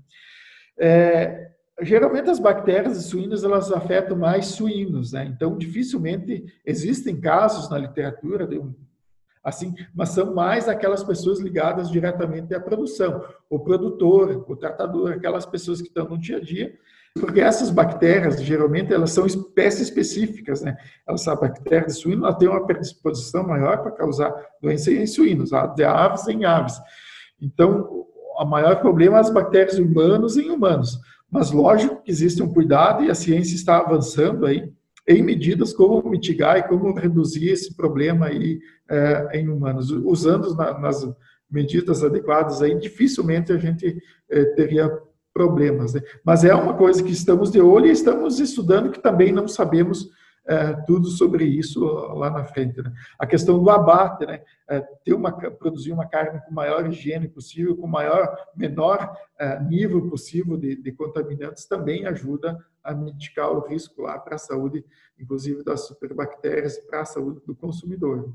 É, 0.77 1.54
geralmente 1.83 2.31
as 2.31 2.39
bactérias 2.39 3.05
suínas 3.05 3.45
elas 3.45 3.73
afetam 3.73 4.17
mais 4.17 4.47
suínos, 4.47 5.13
né? 5.13 5.25
Então 5.25 5.57
dificilmente 5.57 6.45
existem 6.65 7.21
casos 7.21 7.69
na 7.69 7.79
literatura 7.79 8.47
de 8.47 8.59
um, 8.59 8.75
assim, 9.43 9.75
mas 9.95 10.11
são 10.11 10.35
mais 10.35 10.69
aquelas 10.69 11.03
pessoas 11.03 11.41
ligadas 11.41 11.91
diretamente 11.91 12.55
à 12.55 12.61
produção, 12.61 13.25
o 13.51 13.59
produtor, 13.59 14.45
o 14.49 14.57
tratador, 14.57 15.13
aquelas 15.13 15.45
pessoas 15.45 15.83
que 15.83 15.89
estão 15.89 16.09
no 16.09 16.19
dia 16.19 16.39
a 16.39 16.41
dia, 16.41 16.75
porque 17.21 17.41
essas 17.41 17.71
bactérias 17.71 18.43
geralmente 18.43 18.93
elas 18.93 19.11
são 19.11 19.27
espécies 19.27 19.89
específicas, 19.89 20.63
né? 20.63 20.77
Elas 21.07 21.23
são 21.23 21.37
bactérias 21.37 21.95
de 21.95 22.01
suíno, 22.01 22.25
ela 22.25 22.35
tem 22.35 22.49
uma 22.49 22.67
predisposição 22.67 23.47
maior 23.47 23.83
para 23.83 23.93
causar 23.93 24.35
doença 24.61 24.91
em 24.91 25.07
suínos, 25.07 25.51
de 25.77 25.85
aves 25.85 26.27
em 26.27 26.45
aves. 26.45 26.81
Então, 27.41 28.07
o 28.37 28.45
maior 28.45 28.81
problema 28.81 29.19
é 29.19 29.21
as 29.21 29.31
bactérias 29.31 29.79
humanos 29.79 30.37
em 30.37 30.51
humanos. 30.51 30.99
Mas 31.35 31.51
lógico 31.51 32.01
que 32.01 32.13
existe 32.13 32.41
um 32.41 32.53
cuidado 32.53 33.03
e 33.03 33.11
a 33.11 33.15
ciência 33.15 33.57
está 33.57 33.79
avançando 33.79 34.47
aí 34.47 34.73
em 35.05 35.21
medidas 35.21 35.73
como 35.73 36.09
mitigar 36.09 36.59
e 36.59 36.63
como 36.63 36.95
reduzir 36.95 37.49
esse 37.49 37.77
problema 37.77 38.27
aí 38.27 38.61
é, 38.89 39.41
em 39.41 39.49
humanos. 39.49 39.91
Usando 39.91 40.55
na, 40.55 40.79
nas 40.79 41.05
medidas 41.51 42.05
adequadas 42.05 42.63
aí, 42.63 42.79
dificilmente 42.79 43.53
a 43.53 43.59
gente 43.59 44.01
é, 44.31 44.45
teria 44.55 44.89
problemas. 45.33 45.95
Né? 45.95 46.03
Mas 46.25 46.45
é 46.45 46.55
uma 46.55 46.75
coisa 46.75 47.03
que 47.03 47.11
estamos 47.11 47.51
de 47.51 47.61
olho 47.61 47.87
e 47.87 47.91
estamos 47.91 48.39
estudando 48.39 48.93
que 48.93 49.03
também 49.03 49.33
não 49.33 49.49
sabemos 49.49 50.09
é, 50.47 50.75
tudo 50.83 51.09
sobre 51.09 51.45
isso 51.45 51.85
lá 52.15 52.31
na 52.31 52.45
frente. 52.45 52.83
Né? 52.83 52.93
A 53.19 53.27
questão 53.27 53.63
do 53.63 53.71
abate, 53.71 54.27
né? 54.27 54.43
É, 54.69 54.81
ter 54.81 55.15
uma, 55.15 55.33
produzir 55.33 55.93
uma 55.93 56.07
carne 56.07 56.41
com 56.41 56.53
maior 56.53 56.87
higiene 56.87 57.29
possível, 57.29 57.77
com 57.77 57.87
maior, 57.87 58.35
menor 58.55 59.17
é, 59.39 59.59
nível 59.61 60.09
possível 60.09 60.57
de, 60.57 60.77
de, 60.77 60.93
contaminantes, 60.93 61.67
também 61.67 62.07
ajuda 62.07 62.59
a 62.83 62.95
mitigar 62.95 63.51
o 63.51 63.67
risco 63.67 64.03
lá 64.03 64.19
para 64.19 64.37
a 64.37 64.39
saúde, 64.39 64.85
inclusive 65.19 65.63
das 65.63 65.87
superbactérias, 65.87 66.79
para 66.79 67.01
a 67.01 67.05
saúde 67.07 67.41
do 67.47 67.55
consumidor. 67.55 68.33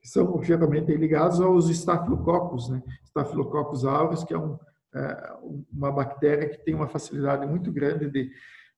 Que 0.00 0.08
são 0.08 0.42
geralmente 0.42 0.94
ligados 0.94 1.40
aos 1.40 1.68
estafilococos, 1.68 2.68
né? 2.68 2.82
Staphylococcus 3.04 3.84
aureus, 3.84 4.24
que 4.24 4.34
é 4.34 4.38
um, 4.38 4.58
é, 4.94 5.32
uma 5.72 5.90
bactéria 5.90 6.48
que 6.48 6.58
tem 6.58 6.74
uma 6.74 6.88
facilidade 6.88 7.46
muito 7.46 7.72
grande 7.72 8.10
de 8.10 8.30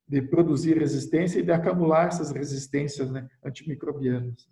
de 0.09 0.23
produzir 0.23 0.79
resistência 0.79 1.41
e 1.41 1.43
de 1.43 1.53
acumular 1.53 2.09
essas 2.09 2.31
resistências 2.31 3.11
né, 3.11 3.29
antimicrobianas. 3.45 4.49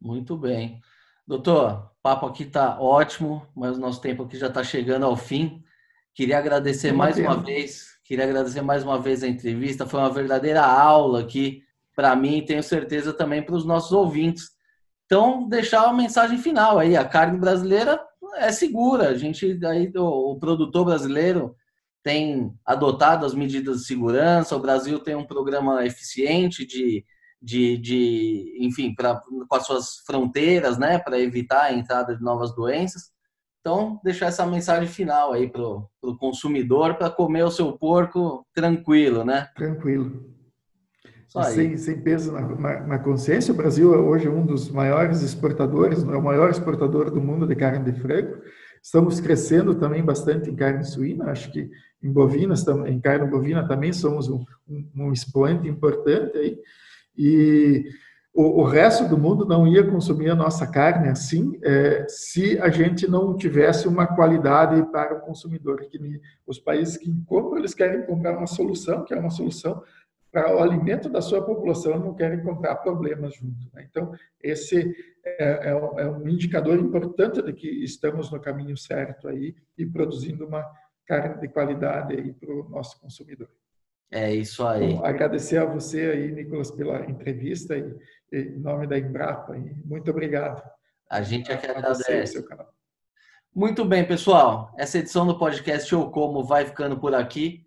Muito 0.00 0.36
bem. 0.36 0.80
Doutor, 1.24 1.92
o 1.98 2.02
papo 2.02 2.26
aqui 2.26 2.42
está 2.42 2.80
ótimo, 2.80 3.46
mas 3.54 3.76
o 3.76 3.80
nosso 3.80 4.00
tempo 4.00 4.24
aqui 4.24 4.36
já 4.36 4.48
está 4.48 4.64
chegando 4.64 5.06
ao 5.06 5.16
fim. 5.16 5.62
Queria 6.12 6.38
agradecer 6.38 6.92
mais 6.92 7.14
pena. 7.14 7.30
uma 7.30 7.42
vez, 7.42 7.98
queria 8.04 8.24
agradecer 8.24 8.62
mais 8.62 8.82
uma 8.82 9.00
vez 9.00 9.22
a 9.22 9.28
entrevista. 9.28 9.86
Foi 9.86 10.00
uma 10.00 10.10
verdadeira 10.12 10.62
aula 10.62 11.20
aqui 11.20 11.62
para 11.94 12.16
mim 12.16 12.38
e 12.38 12.44
tenho 12.44 12.62
certeza 12.62 13.12
também 13.12 13.42
para 13.42 13.54
os 13.54 13.64
nossos 13.64 13.92
ouvintes. 13.92 14.50
Então, 15.06 15.48
deixar 15.48 15.84
uma 15.84 16.02
mensagem 16.02 16.38
final 16.38 16.78
aí. 16.78 16.96
A 16.96 17.04
carne 17.04 17.38
brasileira 17.38 18.00
é 18.36 18.50
segura. 18.50 19.10
A 19.10 19.14
gente, 19.14 19.58
aí, 19.64 19.92
o, 19.94 20.32
o 20.32 20.38
produtor 20.38 20.86
brasileiro 20.86 21.54
tem 22.02 22.52
adotado 22.64 23.24
as 23.24 23.34
medidas 23.34 23.78
de 23.78 23.86
segurança, 23.86 24.56
o 24.56 24.60
Brasil 24.60 24.98
tem 24.98 25.14
um 25.14 25.26
programa 25.26 25.84
eficiente 25.86 26.66
de, 26.66 27.04
de, 27.40 27.78
de 27.78 28.56
enfim, 28.60 28.94
pra, 28.94 29.20
com 29.48 29.56
as 29.56 29.66
suas 29.66 29.98
fronteiras, 30.06 30.78
né, 30.78 30.98
para 30.98 31.18
evitar 31.18 31.64
a 31.64 31.72
entrada 31.72 32.16
de 32.16 32.22
novas 32.22 32.54
doenças. 32.54 33.12
Então, 33.60 34.00
deixar 34.02 34.26
essa 34.26 34.44
mensagem 34.44 34.88
final 34.88 35.32
aí 35.32 35.48
para 35.48 35.62
o 35.62 36.16
consumidor 36.18 36.96
para 36.96 37.08
comer 37.08 37.44
o 37.44 37.50
seu 37.50 37.72
porco 37.78 38.44
tranquilo, 38.52 39.24
né? 39.24 39.48
Tranquilo. 39.54 40.32
Sem, 41.54 41.78
sem 41.78 42.02
peso 42.02 42.32
na, 42.32 42.40
na, 42.42 42.80
na, 42.80 42.98
consciência, 42.98 43.54
o 43.54 43.56
Brasil 43.56 43.94
é 43.94 43.98
hoje 43.98 44.28
um 44.28 44.44
dos 44.44 44.68
maiores 44.68 45.22
exportadores, 45.22 46.02
é 46.02 46.16
o 46.16 46.22
maior 46.22 46.50
exportador 46.50 47.10
do 47.10 47.22
mundo 47.22 47.46
de 47.46 47.56
carne 47.56 47.90
de 47.90 47.98
frango. 47.98 48.42
Estamos 48.82 49.20
crescendo 49.20 49.76
também 49.76 50.04
bastante 50.04 50.50
em 50.50 50.56
carne 50.56 50.84
suína, 50.84 51.30
acho 51.30 51.52
que 51.52 51.70
em 52.02 52.10
bovinas, 52.10 52.66
em 52.66 53.00
carne 53.00 53.30
bovina 53.30 53.66
também 53.66 53.92
somos 53.92 54.28
um, 54.28 54.44
um, 54.68 54.88
um 54.96 55.12
expoente 55.12 55.68
importante 55.68 56.36
aí. 56.36 56.58
E 57.16 57.84
o, 58.34 58.62
o, 58.62 58.64
resto 58.64 59.08
do 59.08 59.16
mundo 59.16 59.44
não 59.44 59.68
ia 59.68 59.88
consumir 59.88 60.30
a 60.30 60.34
nossa 60.34 60.66
carne 60.66 61.08
assim 61.08 61.60
é, 61.62 62.06
se 62.08 62.58
a 62.58 62.70
gente 62.70 63.06
não 63.06 63.36
tivesse 63.36 63.86
uma 63.86 64.06
qualidade 64.06 64.82
para 64.90 65.14
o 65.14 65.20
consumidor. 65.20 65.76
Que 65.88 66.20
os 66.44 66.58
países 66.58 66.96
que 66.96 67.14
compram, 67.26 67.58
eles 67.58 67.74
querem 67.74 68.04
comprar 68.04 68.36
uma 68.36 68.46
solução, 68.48 69.04
que 69.04 69.14
é 69.14 69.18
uma 69.18 69.30
solução 69.30 69.80
para 70.32 70.56
o 70.56 70.62
alimento 70.62 71.10
da 71.10 71.20
sua 71.20 71.44
população, 71.44 71.98
não 71.98 72.14
querem 72.14 72.42
comprar 72.42 72.76
problemas 72.76 73.34
junto. 73.34 73.68
Né? 73.74 73.86
Então, 73.88 74.12
esse 74.42 74.96
é, 75.22 75.68
é, 75.68 75.70
é 75.70 76.08
um 76.08 76.26
indicador 76.26 76.78
importante 76.78 77.42
de 77.42 77.52
que 77.52 77.68
estamos 77.84 78.30
no 78.30 78.40
caminho 78.40 78.76
certo 78.76 79.28
aí 79.28 79.54
e 79.76 79.84
produzindo 79.84 80.46
uma 80.46 80.64
carne 81.06 81.38
de 81.38 81.48
qualidade 81.48 82.14
aí 82.14 82.32
para 82.32 82.50
o 82.50 82.66
nosso 82.70 82.98
consumidor. 82.98 83.50
É 84.10 84.34
isso 84.34 84.66
aí. 84.66 84.92
Então, 84.92 85.04
agradecer 85.04 85.58
a 85.58 85.66
você 85.66 86.00
aí, 86.00 86.32
Nicolas, 86.32 86.70
pela 86.70 87.04
entrevista 87.04 87.76
e, 87.76 87.94
em 88.32 88.58
nome 88.58 88.86
da 88.86 88.98
Embrapa. 88.98 89.56
E 89.56 89.74
muito 89.84 90.10
obrigado. 90.10 90.62
A 91.10 91.20
gente 91.20 91.52
é 91.52 91.56
que 91.58 91.66
agradece. 91.66 92.42
Muito 93.54 93.84
bem, 93.84 94.06
pessoal. 94.06 94.74
Essa 94.78 94.98
edição 94.98 95.26
do 95.26 95.38
podcast 95.38 95.94
Ou 95.94 96.10
Como 96.10 96.42
vai 96.42 96.64
ficando 96.64 96.98
por 96.98 97.14
aqui. 97.14 97.66